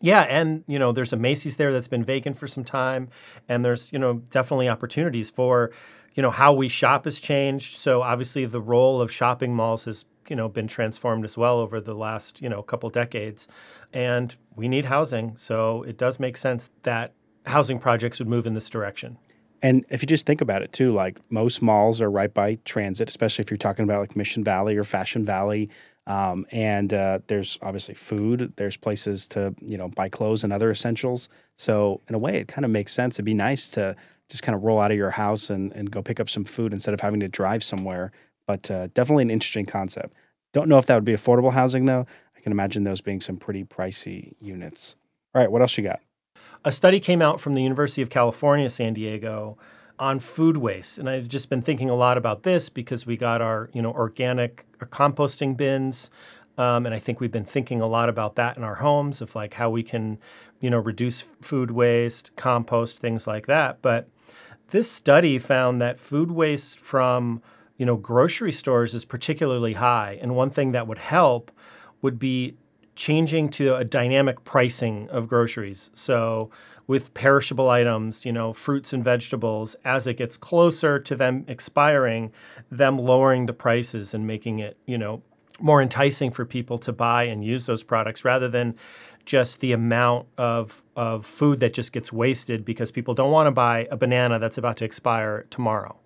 Yeah, 0.00 0.22
and 0.22 0.64
you 0.66 0.78
know, 0.78 0.92
there's 0.92 1.12
a 1.12 1.16
Macy's 1.16 1.56
there 1.56 1.72
that's 1.72 1.88
been 1.88 2.04
vacant 2.04 2.36
for 2.36 2.46
some 2.46 2.64
time, 2.64 3.08
and 3.48 3.64
there's 3.64 3.92
you 3.92 3.98
know 3.98 4.14
definitely 4.30 4.68
opportunities 4.68 5.30
for, 5.30 5.70
you 6.14 6.22
know, 6.22 6.30
how 6.30 6.52
we 6.52 6.68
shop 6.68 7.04
has 7.04 7.20
changed. 7.20 7.76
So 7.76 8.02
obviously, 8.02 8.44
the 8.44 8.60
role 8.60 9.00
of 9.00 9.12
shopping 9.12 9.54
malls 9.54 9.84
has 9.84 10.04
you 10.28 10.36
know 10.36 10.48
been 10.48 10.66
transformed 10.66 11.24
as 11.24 11.36
well 11.36 11.58
over 11.58 11.80
the 11.80 11.94
last 11.94 12.42
you 12.42 12.48
know 12.48 12.62
couple 12.62 12.90
decades, 12.90 13.46
and 13.92 14.34
we 14.56 14.68
need 14.68 14.86
housing. 14.86 15.36
So 15.36 15.84
it 15.84 15.96
does 15.96 16.18
make 16.18 16.36
sense 16.36 16.70
that 16.82 17.12
housing 17.46 17.78
projects 17.78 18.18
would 18.18 18.28
move 18.28 18.46
in 18.46 18.54
this 18.54 18.68
direction. 18.68 19.18
And 19.64 19.86
if 19.88 20.02
you 20.02 20.06
just 20.06 20.26
think 20.26 20.42
about 20.42 20.60
it 20.60 20.74
too, 20.74 20.90
like 20.90 21.18
most 21.30 21.62
malls 21.62 22.02
are 22.02 22.10
right 22.10 22.32
by 22.32 22.56
transit, 22.66 23.08
especially 23.08 23.44
if 23.44 23.50
you're 23.50 23.56
talking 23.56 23.84
about 23.84 24.00
like 24.00 24.14
Mission 24.14 24.44
Valley 24.44 24.76
or 24.76 24.84
Fashion 24.84 25.24
Valley. 25.24 25.70
Um, 26.06 26.44
and 26.50 26.92
uh, 26.92 27.20
there's 27.28 27.58
obviously 27.62 27.94
food. 27.94 28.52
There's 28.56 28.76
places 28.76 29.26
to 29.28 29.54
you 29.62 29.78
know 29.78 29.88
buy 29.88 30.10
clothes 30.10 30.44
and 30.44 30.52
other 30.52 30.70
essentials. 30.70 31.30
So 31.56 32.02
in 32.10 32.14
a 32.14 32.18
way, 32.18 32.36
it 32.36 32.46
kind 32.46 32.66
of 32.66 32.70
makes 32.70 32.92
sense. 32.92 33.14
It'd 33.14 33.24
be 33.24 33.32
nice 33.32 33.70
to 33.70 33.96
just 34.28 34.42
kind 34.42 34.54
of 34.54 34.64
roll 34.64 34.78
out 34.82 34.90
of 34.90 34.98
your 34.98 35.12
house 35.12 35.48
and, 35.48 35.72
and 35.72 35.90
go 35.90 36.02
pick 36.02 36.20
up 36.20 36.28
some 36.28 36.44
food 36.44 36.74
instead 36.74 36.92
of 36.92 37.00
having 37.00 37.20
to 37.20 37.28
drive 37.28 37.64
somewhere. 37.64 38.12
But 38.46 38.70
uh, 38.70 38.88
definitely 38.88 39.22
an 39.22 39.30
interesting 39.30 39.64
concept. 39.64 40.12
Don't 40.52 40.68
know 40.68 40.76
if 40.76 40.84
that 40.86 40.94
would 40.94 41.06
be 41.06 41.14
affordable 41.14 41.54
housing 41.54 41.86
though. 41.86 42.06
I 42.36 42.40
can 42.40 42.52
imagine 42.52 42.84
those 42.84 43.00
being 43.00 43.22
some 43.22 43.38
pretty 43.38 43.64
pricey 43.64 44.34
units. 44.42 44.96
All 45.34 45.40
right, 45.40 45.50
what 45.50 45.62
else 45.62 45.78
you 45.78 45.84
got? 45.84 46.00
A 46.64 46.72
study 46.72 46.98
came 46.98 47.20
out 47.20 47.40
from 47.40 47.54
the 47.54 47.62
University 47.62 48.02
of 48.02 48.10
California, 48.10 48.70
San 48.70 48.94
Diego, 48.94 49.58
on 49.98 50.18
food 50.18 50.56
waste, 50.56 50.98
and 50.98 51.08
I've 51.08 51.28
just 51.28 51.48
been 51.48 51.62
thinking 51.62 51.88
a 51.88 51.94
lot 51.94 52.18
about 52.18 52.42
this 52.42 52.68
because 52.68 53.06
we 53.06 53.16
got 53.16 53.40
our 53.40 53.70
you 53.72 53.80
know 53.80 53.92
organic 53.92 54.66
composting 54.80 55.56
bins, 55.56 56.10
um, 56.58 56.86
and 56.86 56.94
I 56.94 56.98
think 56.98 57.20
we've 57.20 57.30
been 57.30 57.44
thinking 57.44 57.80
a 57.80 57.86
lot 57.86 58.08
about 58.08 58.34
that 58.36 58.56
in 58.56 58.64
our 58.64 58.76
homes 58.76 59.20
of 59.20 59.34
like 59.36 59.54
how 59.54 59.70
we 59.70 59.82
can 59.82 60.18
you 60.60 60.70
know 60.70 60.78
reduce 60.78 61.24
food 61.40 61.70
waste, 61.70 62.34
compost 62.36 62.98
things 62.98 63.26
like 63.26 63.46
that. 63.46 63.82
But 63.82 64.08
this 64.70 64.90
study 64.90 65.38
found 65.38 65.80
that 65.80 66.00
food 66.00 66.32
waste 66.32 66.80
from 66.80 67.40
you 67.76 67.86
know 67.86 67.96
grocery 67.96 68.52
stores 68.52 68.94
is 68.94 69.04
particularly 69.04 69.74
high, 69.74 70.18
and 70.20 70.34
one 70.34 70.50
thing 70.50 70.72
that 70.72 70.88
would 70.88 70.98
help 70.98 71.52
would 72.02 72.18
be 72.18 72.56
changing 72.94 73.48
to 73.50 73.76
a 73.76 73.84
dynamic 73.84 74.44
pricing 74.44 75.08
of 75.10 75.28
groceries. 75.28 75.90
So 75.94 76.50
with 76.86 77.14
perishable 77.14 77.70
items, 77.70 78.26
you 78.26 78.32
know, 78.32 78.52
fruits 78.52 78.92
and 78.92 79.02
vegetables, 79.02 79.74
as 79.84 80.06
it 80.06 80.14
gets 80.14 80.36
closer 80.36 80.98
to 80.98 81.16
them 81.16 81.44
expiring, 81.48 82.32
them 82.70 82.98
lowering 82.98 83.46
the 83.46 83.52
prices 83.52 84.14
and 84.14 84.26
making 84.26 84.58
it, 84.58 84.76
you 84.86 84.98
know, 84.98 85.22
more 85.60 85.80
enticing 85.80 86.30
for 86.30 86.44
people 86.44 86.78
to 86.78 86.92
buy 86.92 87.24
and 87.24 87.44
use 87.44 87.66
those 87.66 87.82
products 87.82 88.24
rather 88.24 88.48
than 88.48 88.74
just 89.24 89.60
the 89.60 89.72
amount 89.72 90.26
of 90.36 90.82
of 90.96 91.24
food 91.24 91.60
that 91.60 91.72
just 91.72 91.92
gets 91.92 92.12
wasted 92.12 92.64
because 92.64 92.90
people 92.90 93.14
don't 93.14 93.30
want 93.30 93.46
to 93.46 93.50
buy 93.50 93.88
a 93.90 93.96
banana 93.96 94.38
that's 94.38 94.58
about 94.58 94.76
to 94.76 94.84
expire 94.84 95.46
tomorrow. 95.50 95.96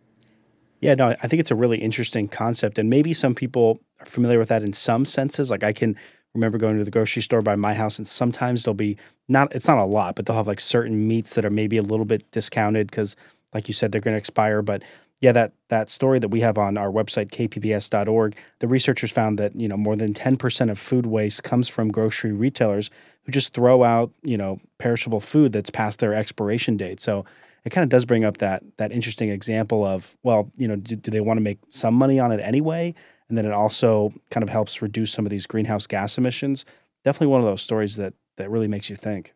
Yeah, 0.81 0.95
no, 0.95 1.17
I 1.21 1.27
think 1.27 1.41
it's 1.41 1.51
a 1.51 1.57
really 1.57 1.79
interesting 1.79 2.29
concept 2.29 2.79
and 2.79 2.89
maybe 2.89 3.13
some 3.13 3.35
people 3.35 3.81
are 4.01 4.07
familiar 4.07 4.39
with 4.39 4.49
that 4.49 4.63
in 4.63 4.73
some 4.73 5.05
senses. 5.05 5.51
Like 5.51 5.65
I 5.65 5.73
can 5.73 5.97
remember 6.39 6.59
going 6.59 6.79
to 6.79 6.85
the 6.85 6.91
grocery 6.91 7.23
store 7.23 7.43
by 7.43 7.57
my 7.57 7.75
house 7.75 7.99
and 7.99 8.07
sometimes 8.07 8.63
there'll 8.63 8.75
be 8.75 8.97
not 9.29 9.55
it's 9.55 9.69
not 9.69 9.79
a 9.79 9.85
lot 9.85 10.15
but 10.15 10.27
they'll 10.27 10.37
have 10.37 10.47
like 10.47 10.61
certain 10.61 11.07
meats 11.07 11.35
that 11.35 11.45
are 11.45 11.51
maybe 11.51 11.77
a 11.77 11.83
little 11.83 12.07
bit 12.07 12.29
discounted 12.31 12.91
because 12.91 13.17
like 13.53 13.69
you 13.69 13.75
said 13.75 13.93
they're 13.93 14.01
going 14.01 14.15
to 14.15 14.19
expire 14.19 14.63
but 14.63 14.83
yeah 15.21 15.33
that 15.33 15.53
that 15.69 15.89
story 15.89 16.19
that 16.19 16.29
we 16.29 16.41
have 16.41 16.57
on 16.57 16.79
our 16.79 16.91
website 16.91 17.31
kpbs.org 17.31 18.37
the 18.61 18.69
researchers 18.69 19.11
found 19.11 19.39
that 19.39 19.55
you 19.55 19.69
know 19.69 19.77
more 19.77 19.97
than 19.97 20.15
10% 20.15 20.71
of 20.71 20.79
food 20.79 21.07
waste 21.07 21.43
comes 21.43 21.69
from 21.69 21.91
grocery 21.91 22.33
retailers 22.33 22.91
who 23.29 23.33
just 23.33 23.53
throw 23.53 23.85
out 23.85 24.11
you 24.23 24.39
know 24.39 24.59
perishable 24.79 25.21
food 25.21 25.53
that's 25.53 25.69
past 25.69 25.99
their 25.99 26.15
expiration 26.15 26.79
date. 26.79 26.99
So 26.99 27.27
it 27.67 27.71
kind 27.71 27.83
of 27.83 27.91
does 27.91 28.07
bring 28.07 28.25
up 28.25 28.39
that 28.39 28.63
that 28.79 28.91
interesting 28.91 29.29
example 29.29 29.85
of 29.85 30.17
well 30.23 30.51
you 30.57 30.67
know 30.67 30.77
do, 30.77 30.97
do 30.97 31.11
they 31.11 31.21
want 31.21 31.37
to 31.37 31.43
make 31.43 31.59
some 31.69 31.93
money 31.93 32.19
on 32.19 32.33
it 32.33 32.41
anyway 32.41 32.95
and 33.29 33.37
then 33.37 33.45
it 33.45 33.53
also 33.53 34.13
kind 34.31 34.43
of 34.43 34.49
helps 34.49 34.81
reduce 34.81 35.13
some 35.13 35.27
of 35.27 35.31
these 35.31 35.47
greenhouse 35.47 35.87
gas 35.87 36.19
emissions. 36.19 36.65
Definitely 37.05 37.29
one 37.29 37.41
of 37.41 37.47
those 37.47 37.63
stories 37.63 37.97
that 37.97 38.15
that 38.37 38.51
really 38.51 38.69
makes 38.69 38.89
you 38.89 38.97
think. 38.97 39.35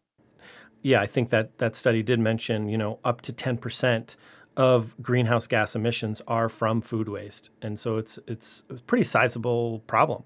Yeah, 0.82 1.00
I 1.00 1.06
think 1.06 1.30
that 1.30 1.58
that 1.58 1.76
study 1.76 2.02
did 2.02 2.18
mention, 2.18 2.68
you 2.68 2.78
know, 2.78 2.98
up 3.04 3.20
to 3.22 3.32
10% 3.32 4.16
of 4.56 4.94
greenhouse 5.00 5.46
gas 5.46 5.74
emissions 5.74 6.20
are 6.26 6.48
from 6.48 6.80
food 6.80 7.08
waste. 7.08 7.50
And 7.60 7.78
so 7.78 7.96
it's 7.98 8.18
it's 8.26 8.64
a 8.68 8.74
pretty 8.74 9.04
sizable 9.04 9.80
problem. 9.86 10.24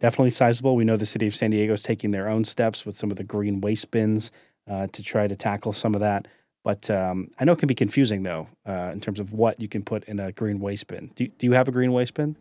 Definitely 0.00 0.30
sizable. 0.30 0.76
We 0.76 0.84
know 0.84 0.96
the 0.96 1.06
city 1.06 1.26
of 1.26 1.34
San 1.34 1.50
Diego 1.50 1.72
is 1.72 1.82
taking 1.82 2.12
their 2.12 2.28
own 2.28 2.44
steps 2.44 2.86
with 2.86 2.96
some 2.96 3.10
of 3.10 3.16
the 3.16 3.24
green 3.24 3.60
waste 3.60 3.90
bins 3.90 4.30
uh, 4.70 4.86
to 4.92 5.02
try 5.02 5.26
to 5.26 5.34
tackle 5.34 5.72
some 5.72 5.94
of 5.94 6.00
that. 6.00 6.28
But 6.62 6.90
um, 6.90 7.30
I 7.38 7.44
know 7.44 7.52
it 7.52 7.58
can 7.58 7.66
be 7.66 7.74
confusing 7.74 8.22
though 8.22 8.48
uh, 8.66 8.90
in 8.92 9.00
terms 9.00 9.20
of 9.20 9.32
what 9.32 9.60
you 9.60 9.68
can 9.68 9.82
put 9.82 10.04
in 10.04 10.20
a 10.20 10.32
green 10.32 10.60
waste 10.60 10.86
bin. 10.88 11.10
Do, 11.14 11.26
do 11.26 11.46
you 11.46 11.52
have 11.52 11.68
a 11.68 11.72
green 11.72 11.92
waste 11.92 12.14
bin? 12.14 12.36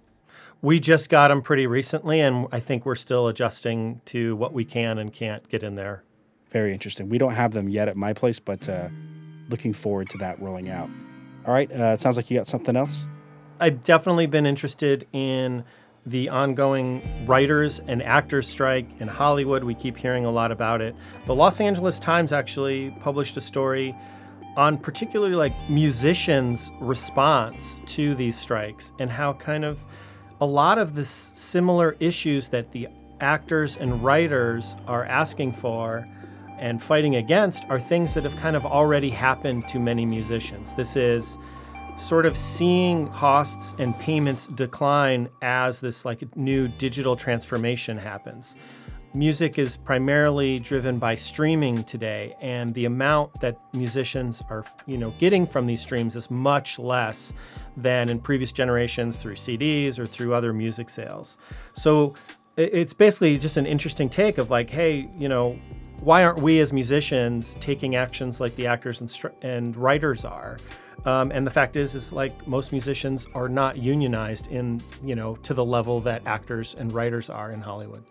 We 0.61 0.79
just 0.79 1.09
got 1.09 1.27
them 1.27 1.41
pretty 1.41 1.67
recently, 1.67 2.19
and 2.19 2.47
I 2.51 2.59
think 2.59 2.85
we're 2.85 2.95
still 2.95 3.27
adjusting 3.27 4.01
to 4.05 4.35
what 4.35 4.53
we 4.53 4.65
can 4.65 4.97
and 4.97 5.13
can't 5.13 5.47
get 5.49 5.63
in 5.63 5.75
there. 5.75 6.03
Very 6.49 6.73
interesting. 6.73 7.09
We 7.09 7.17
don't 7.17 7.33
have 7.33 7.53
them 7.53 7.69
yet 7.69 7.87
at 7.87 7.95
my 7.95 8.13
place, 8.13 8.39
but 8.39 8.67
uh, 8.67 8.89
looking 9.49 9.73
forward 9.73 10.09
to 10.09 10.17
that 10.19 10.39
rolling 10.41 10.69
out. 10.69 10.89
All 11.45 11.53
right, 11.53 11.71
uh, 11.71 11.93
it 11.93 12.01
sounds 12.01 12.17
like 12.17 12.31
you 12.31 12.37
got 12.37 12.47
something 12.47 12.75
else. 12.75 13.07
I've 13.59 13.83
definitely 13.83 14.25
been 14.25 14.45
interested 14.45 15.07
in 15.13 15.63
the 16.05 16.29
ongoing 16.29 17.25
writers 17.27 17.81
and 17.87 18.01
actors 18.01 18.47
strike 18.47 18.87
in 18.99 19.07
Hollywood. 19.07 19.63
We 19.63 19.75
keep 19.75 19.97
hearing 19.97 20.25
a 20.25 20.31
lot 20.31 20.51
about 20.51 20.81
it. 20.81 20.95
The 21.25 21.35
Los 21.35 21.59
Angeles 21.59 21.99
Times 21.99 22.31
actually 22.31 22.91
published 23.01 23.35
a 23.37 23.41
story 23.41 23.95
on 24.55 24.77
particularly 24.77 25.35
like 25.35 25.53
musicians' 25.69 26.71
response 26.79 27.77
to 27.85 28.15
these 28.15 28.39
strikes 28.39 28.91
and 28.99 29.09
how 29.11 29.33
kind 29.33 29.65
of 29.65 29.83
a 30.39 30.45
lot 30.45 30.77
of 30.77 30.95
the 30.95 31.05
similar 31.05 31.95
issues 31.99 32.49
that 32.49 32.71
the 32.71 32.87
actors 33.19 33.77
and 33.77 34.03
writers 34.03 34.75
are 34.85 35.03
asking 35.05 35.51
for 35.51 36.07
and 36.59 36.81
fighting 36.81 37.15
against 37.15 37.63
are 37.69 37.79
things 37.79 38.13
that 38.13 38.23
have 38.23 38.35
kind 38.37 38.55
of 38.55 38.65
already 38.65 39.09
happened 39.09 39.67
to 39.67 39.79
many 39.79 40.05
musicians. 40.05 40.73
This 40.73 40.95
is 40.95 41.37
sort 41.97 42.25
of 42.27 42.37
seeing 42.37 43.07
costs 43.09 43.73
and 43.79 43.97
payments 43.99 44.47
decline 44.47 45.29
as 45.41 45.81
this 45.81 46.05
like 46.05 46.35
new 46.35 46.67
digital 46.67 47.15
transformation 47.15 47.97
happens. 47.97 48.55
Music 49.17 49.57
is 49.57 49.77
primarily 49.77 50.59
driven 50.59 50.99
by 50.99 51.15
streaming 51.15 51.83
today 51.85 52.35
and 52.39 52.71
the 52.75 52.85
amount 52.85 53.33
that 53.41 53.57
musicians 53.73 54.43
are, 54.47 54.63
you 54.85 54.95
know, 54.95 55.09
getting 55.17 55.43
from 55.43 55.65
these 55.65 55.81
streams 55.81 56.15
is 56.15 56.29
much 56.29 56.77
less 56.77 57.33
than 57.75 58.09
in 58.09 58.19
previous 58.19 58.51
generations 58.51 59.17
through 59.17 59.33
CDs 59.33 59.97
or 59.97 60.05
through 60.05 60.35
other 60.35 60.53
music 60.53 60.87
sales. 60.87 61.39
So 61.73 62.13
it's 62.57 62.93
basically 62.93 63.39
just 63.39 63.57
an 63.57 63.65
interesting 63.65 64.07
take 64.07 64.37
of 64.37 64.51
like, 64.51 64.69
hey, 64.69 65.09
you 65.17 65.27
know, 65.27 65.59
why 66.01 66.23
aren't 66.23 66.41
we 66.41 66.59
as 66.59 66.71
musicians 66.71 67.55
taking 67.59 67.95
actions 67.95 68.39
like 68.39 68.55
the 68.55 68.67
actors 68.67 69.01
and, 69.01 69.11
and 69.41 69.75
writers 69.75 70.25
are? 70.25 70.57
Um, 71.05 71.31
and 71.31 71.43
the 71.43 71.51
fact 71.51 71.75
is, 71.75 71.95
is 71.95 72.13
like 72.13 72.47
most 72.47 72.71
musicians 72.71 73.25
are 73.33 73.49
not 73.49 73.79
unionized 73.79 74.45
in, 74.45 74.79
you 75.03 75.15
know, 75.15 75.37
to 75.37 75.55
the 75.55 75.65
level 75.65 75.99
that 76.01 76.21
actors 76.27 76.75
and 76.77 76.91
writers 76.91 77.31
are 77.31 77.51
in 77.51 77.61
Hollywood. 77.61 78.03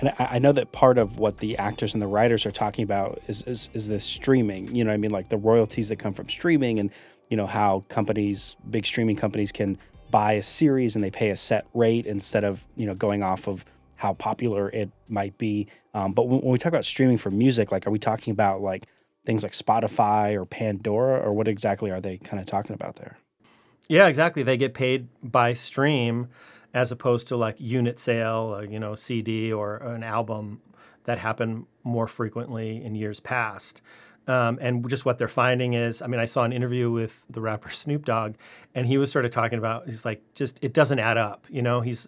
And 0.00 0.10
I, 0.18 0.24
I 0.32 0.38
know 0.38 0.52
that 0.52 0.72
part 0.72 0.98
of 0.98 1.18
what 1.18 1.38
the 1.38 1.56
actors 1.58 1.92
and 1.92 2.02
the 2.02 2.06
writers 2.06 2.46
are 2.46 2.50
talking 2.50 2.82
about 2.82 3.20
is, 3.28 3.42
is 3.42 3.68
is 3.74 3.88
this 3.88 4.04
streaming. 4.04 4.74
You 4.74 4.84
know, 4.84 4.92
I 4.92 4.96
mean, 4.96 5.10
like 5.10 5.28
the 5.28 5.36
royalties 5.36 5.88
that 5.90 5.96
come 5.96 6.14
from 6.14 6.28
streaming, 6.28 6.78
and 6.78 6.90
you 7.28 7.36
know 7.36 7.46
how 7.46 7.84
companies, 7.88 8.56
big 8.68 8.86
streaming 8.86 9.16
companies, 9.16 9.52
can 9.52 9.78
buy 10.10 10.32
a 10.32 10.42
series 10.42 10.96
and 10.96 11.04
they 11.04 11.10
pay 11.10 11.30
a 11.30 11.36
set 11.36 11.66
rate 11.72 12.06
instead 12.06 12.44
of 12.44 12.66
you 12.76 12.86
know 12.86 12.94
going 12.94 13.22
off 13.22 13.46
of 13.46 13.64
how 13.96 14.14
popular 14.14 14.70
it 14.70 14.90
might 15.08 15.36
be. 15.36 15.68
Um, 15.92 16.12
but 16.12 16.26
when, 16.26 16.40
when 16.40 16.52
we 16.52 16.58
talk 16.58 16.70
about 16.70 16.86
streaming 16.86 17.18
for 17.18 17.30
music, 17.30 17.70
like, 17.70 17.86
are 17.86 17.90
we 17.90 17.98
talking 17.98 18.32
about 18.32 18.62
like 18.62 18.86
things 19.26 19.42
like 19.42 19.52
Spotify 19.52 20.34
or 20.34 20.46
Pandora, 20.46 21.20
or 21.20 21.32
what 21.32 21.46
exactly 21.46 21.90
are 21.90 22.00
they 22.00 22.16
kind 22.16 22.40
of 22.40 22.46
talking 22.46 22.72
about 22.72 22.96
there? 22.96 23.18
Yeah, 23.88 24.06
exactly. 24.06 24.42
They 24.42 24.56
get 24.56 24.72
paid 24.72 25.08
by 25.22 25.52
stream 25.52 26.28
as 26.74 26.92
opposed 26.92 27.28
to 27.28 27.36
like 27.36 27.56
unit 27.58 27.98
sale, 27.98 28.56
uh, 28.58 28.62
you 28.62 28.78
know, 28.78 28.94
CD 28.94 29.52
or 29.52 29.76
an 29.76 30.02
album 30.02 30.60
that 31.04 31.18
happened 31.18 31.66
more 31.82 32.06
frequently 32.06 32.82
in 32.84 32.94
years 32.94 33.20
past. 33.20 33.82
Um, 34.28 34.58
and 34.60 34.88
just 34.88 35.04
what 35.04 35.18
they're 35.18 35.28
finding 35.28 35.74
is, 35.74 36.02
I 36.02 36.06
mean, 36.06 36.20
I 36.20 36.26
saw 36.26 36.44
an 36.44 36.52
interview 36.52 36.90
with 36.90 37.12
the 37.28 37.40
rapper 37.40 37.70
Snoop 37.70 38.04
Dogg, 38.04 38.34
and 38.74 38.86
he 38.86 38.98
was 38.98 39.10
sort 39.10 39.24
of 39.24 39.30
talking 39.30 39.58
about, 39.58 39.86
he's 39.86 40.04
like, 40.04 40.22
just 40.34 40.58
it 40.62 40.72
doesn't 40.72 40.98
add 40.98 41.18
up, 41.18 41.46
you 41.48 41.62
know. 41.62 41.80
He's, 41.80 42.06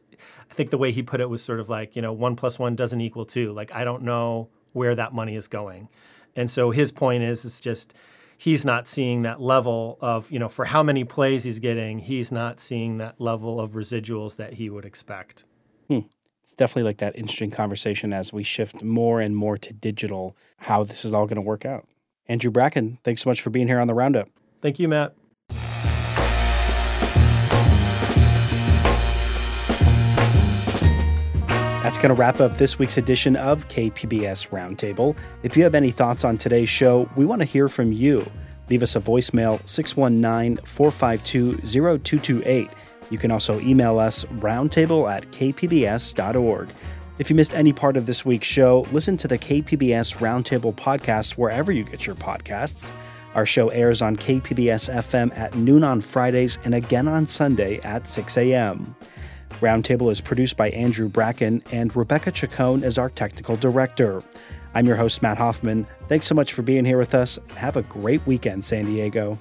I 0.50 0.54
think 0.54 0.70
the 0.70 0.78
way 0.78 0.92
he 0.92 1.02
put 1.02 1.20
it 1.20 1.28
was 1.28 1.42
sort 1.42 1.58
of 1.58 1.68
like, 1.68 1.96
you 1.96 2.02
know, 2.02 2.12
one 2.12 2.36
plus 2.36 2.58
one 2.58 2.76
doesn't 2.76 3.00
equal 3.00 3.24
two. 3.24 3.52
Like, 3.52 3.72
I 3.72 3.84
don't 3.84 4.02
know 4.02 4.48
where 4.72 4.94
that 4.94 5.12
money 5.12 5.34
is 5.34 5.48
going. 5.48 5.88
And 6.36 6.50
so 6.50 6.70
his 6.70 6.92
point 6.92 7.22
is, 7.22 7.44
it's 7.44 7.60
just 7.60 7.92
he's 8.42 8.64
not 8.64 8.88
seeing 8.88 9.22
that 9.22 9.40
level 9.40 9.96
of, 10.00 10.28
you 10.28 10.36
know, 10.36 10.48
for 10.48 10.64
how 10.64 10.82
many 10.82 11.04
plays 11.04 11.44
he's 11.44 11.60
getting, 11.60 12.00
he's 12.00 12.32
not 12.32 12.58
seeing 12.58 12.98
that 12.98 13.20
level 13.20 13.60
of 13.60 13.70
residuals 13.70 14.34
that 14.34 14.54
he 14.54 14.68
would 14.68 14.84
expect. 14.84 15.44
Hmm. 15.86 16.00
It's 16.42 16.52
definitely 16.52 16.82
like 16.82 16.96
that 16.98 17.14
interesting 17.14 17.52
conversation 17.52 18.12
as 18.12 18.32
we 18.32 18.42
shift 18.42 18.82
more 18.82 19.20
and 19.20 19.36
more 19.36 19.56
to 19.58 19.72
digital, 19.72 20.36
how 20.56 20.82
this 20.82 21.04
is 21.04 21.14
all 21.14 21.26
going 21.26 21.36
to 21.36 21.40
work 21.40 21.64
out. 21.64 21.86
Andrew 22.26 22.50
Bracken, 22.50 22.98
thanks 23.04 23.22
so 23.22 23.30
much 23.30 23.40
for 23.40 23.50
being 23.50 23.68
here 23.68 23.78
on 23.78 23.86
the 23.86 23.94
Roundup. 23.94 24.28
Thank 24.60 24.80
you, 24.80 24.88
Matt. 24.88 25.14
Going 32.02 32.14
to 32.14 32.20
wrap 32.20 32.40
up 32.40 32.58
this 32.58 32.80
week's 32.80 32.98
edition 32.98 33.36
of 33.36 33.68
KPBS 33.68 34.48
Roundtable. 34.48 35.16
If 35.44 35.56
you 35.56 35.62
have 35.62 35.76
any 35.76 35.92
thoughts 35.92 36.24
on 36.24 36.36
today's 36.36 36.68
show, 36.68 37.08
we 37.14 37.24
want 37.24 37.42
to 37.42 37.44
hear 37.46 37.68
from 37.68 37.92
you. 37.92 38.28
Leave 38.68 38.82
us 38.82 38.96
a 38.96 39.00
voicemail 39.00 39.66
619 39.68 40.64
452 40.64 41.58
0228. 41.58 42.70
You 43.08 43.18
can 43.18 43.30
also 43.30 43.60
email 43.60 44.00
us 44.00 44.24
roundtable 44.24 45.08
at 45.08 45.30
kpbs.org. 45.30 46.68
If 47.20 47.30
you 47.30 47.36
missed 47.36 47.54
any 47.54 47.72
part 47.72 47.96
of 47.96 48.06
this 48.06 48.24
week's 48.24 48.48
show, 48.48 48.84
listen 48.90 49.16
to 49.18 49.28
the 49.28 49.38
KPBS 49.38 50.16
Roundtable 50.16 50.74
podcast 50.74 51.32
wherever 51.34 51.70
you 51.70 51.84
get 51.84 52.04
your 52.04 52.16
podcasts. 52.16 52.90
Our 53.36 53.46
show 53.46 53.68
airs 53.68 54.02
on 54.02 54.16
KPBS 54.16 54.92
FM 54.92 55.36
at 55.38 55.54
noon 55.54 55.84
on 55.84 56.00
Fridays 56.00 56.58
and 56.64 56.74
again 56.74 57.06
on 57.06 57.28
Sunday 57.28 57.78
at 57.84 58.08
6 58.08 58.36
a.m. 58.38 58.96
Roundtable 59.60 60.10
is 60.10 60.20
produced 60.20 60.56
by 60.56 60.70
Andrew 60.70 61.08
Bracken, 61.08 61.62
and 61.70 61.94
Rebecca 61.94 62.30
Chacon 62.30 62.84
is 62.84 62.98
our 62.98 63.10
technical 63.10 63.56
director. 63.56 64.22
I'm 64.74 64.86
your 64.86 64.96
host, 64.96 65.22
Matt 65.22 65.38
Hoffman. 65.38 65.86
Thanks 66.08 66.26
so 66.26 66.34
much 66.34 66.52
for 66.52 66.62
being 66.62 66.84
here 66.84 66.98
with 66.98 67.14
us. 67.14 67.38
Have 67.56 67.76
a 67.76 67.82
great 67.82 68.26
weekend, 68.26 68.64
San 68.64 68.86
Diego. 68.86 69.38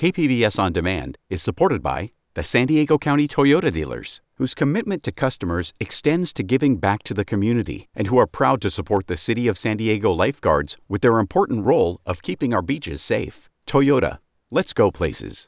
KPBS 0.00 0.58
On 0.58 0.72
Demand 0.72 1.18
is 1.28 1.42
supported 1.42 1.82
by 1.82 2.12
the 2.34 2.42
San 2.44 2.66
Diego 2.68 2.96
County 2.96 3.26
Toyota 3.26 3.72
dealers, 3.72 4.20
whose 4.36 4.54
commitment 4.54 5.02
to 5.02 5.10
customers 5.10 5.72
extends 5.80 6.32
to 6.32 6.44
giving 6.44 6.76
back 6.76 7.02
to 7.02 7.12
the 7.12 7.24
community 7.24 7.88
and 7.96 8.06
who 8.06 8.18
are 8.18 8.26
proud 8.38 8.60
to 8.62 8.70
support 8.70 9.08
the 9.08 9.16
City 9.16 9.48
of 9.48 9.58
San 9.58 9.76
Diego 9.76 10.12
lifeguards 10.12 10.76
with 10.88 11.00
their 11.02 11.18
important 11.18 11.64
role 11.64 12.00
of 12.06 12.22
keeping 12.22 12.54
our 12.54 12.62
beaches 12.62 13.02
safe. 13.02 13.48
Toyota, 13.66 14.18
let's 14.48 14.72
go 14.72 14.92
places. 14.92 15.38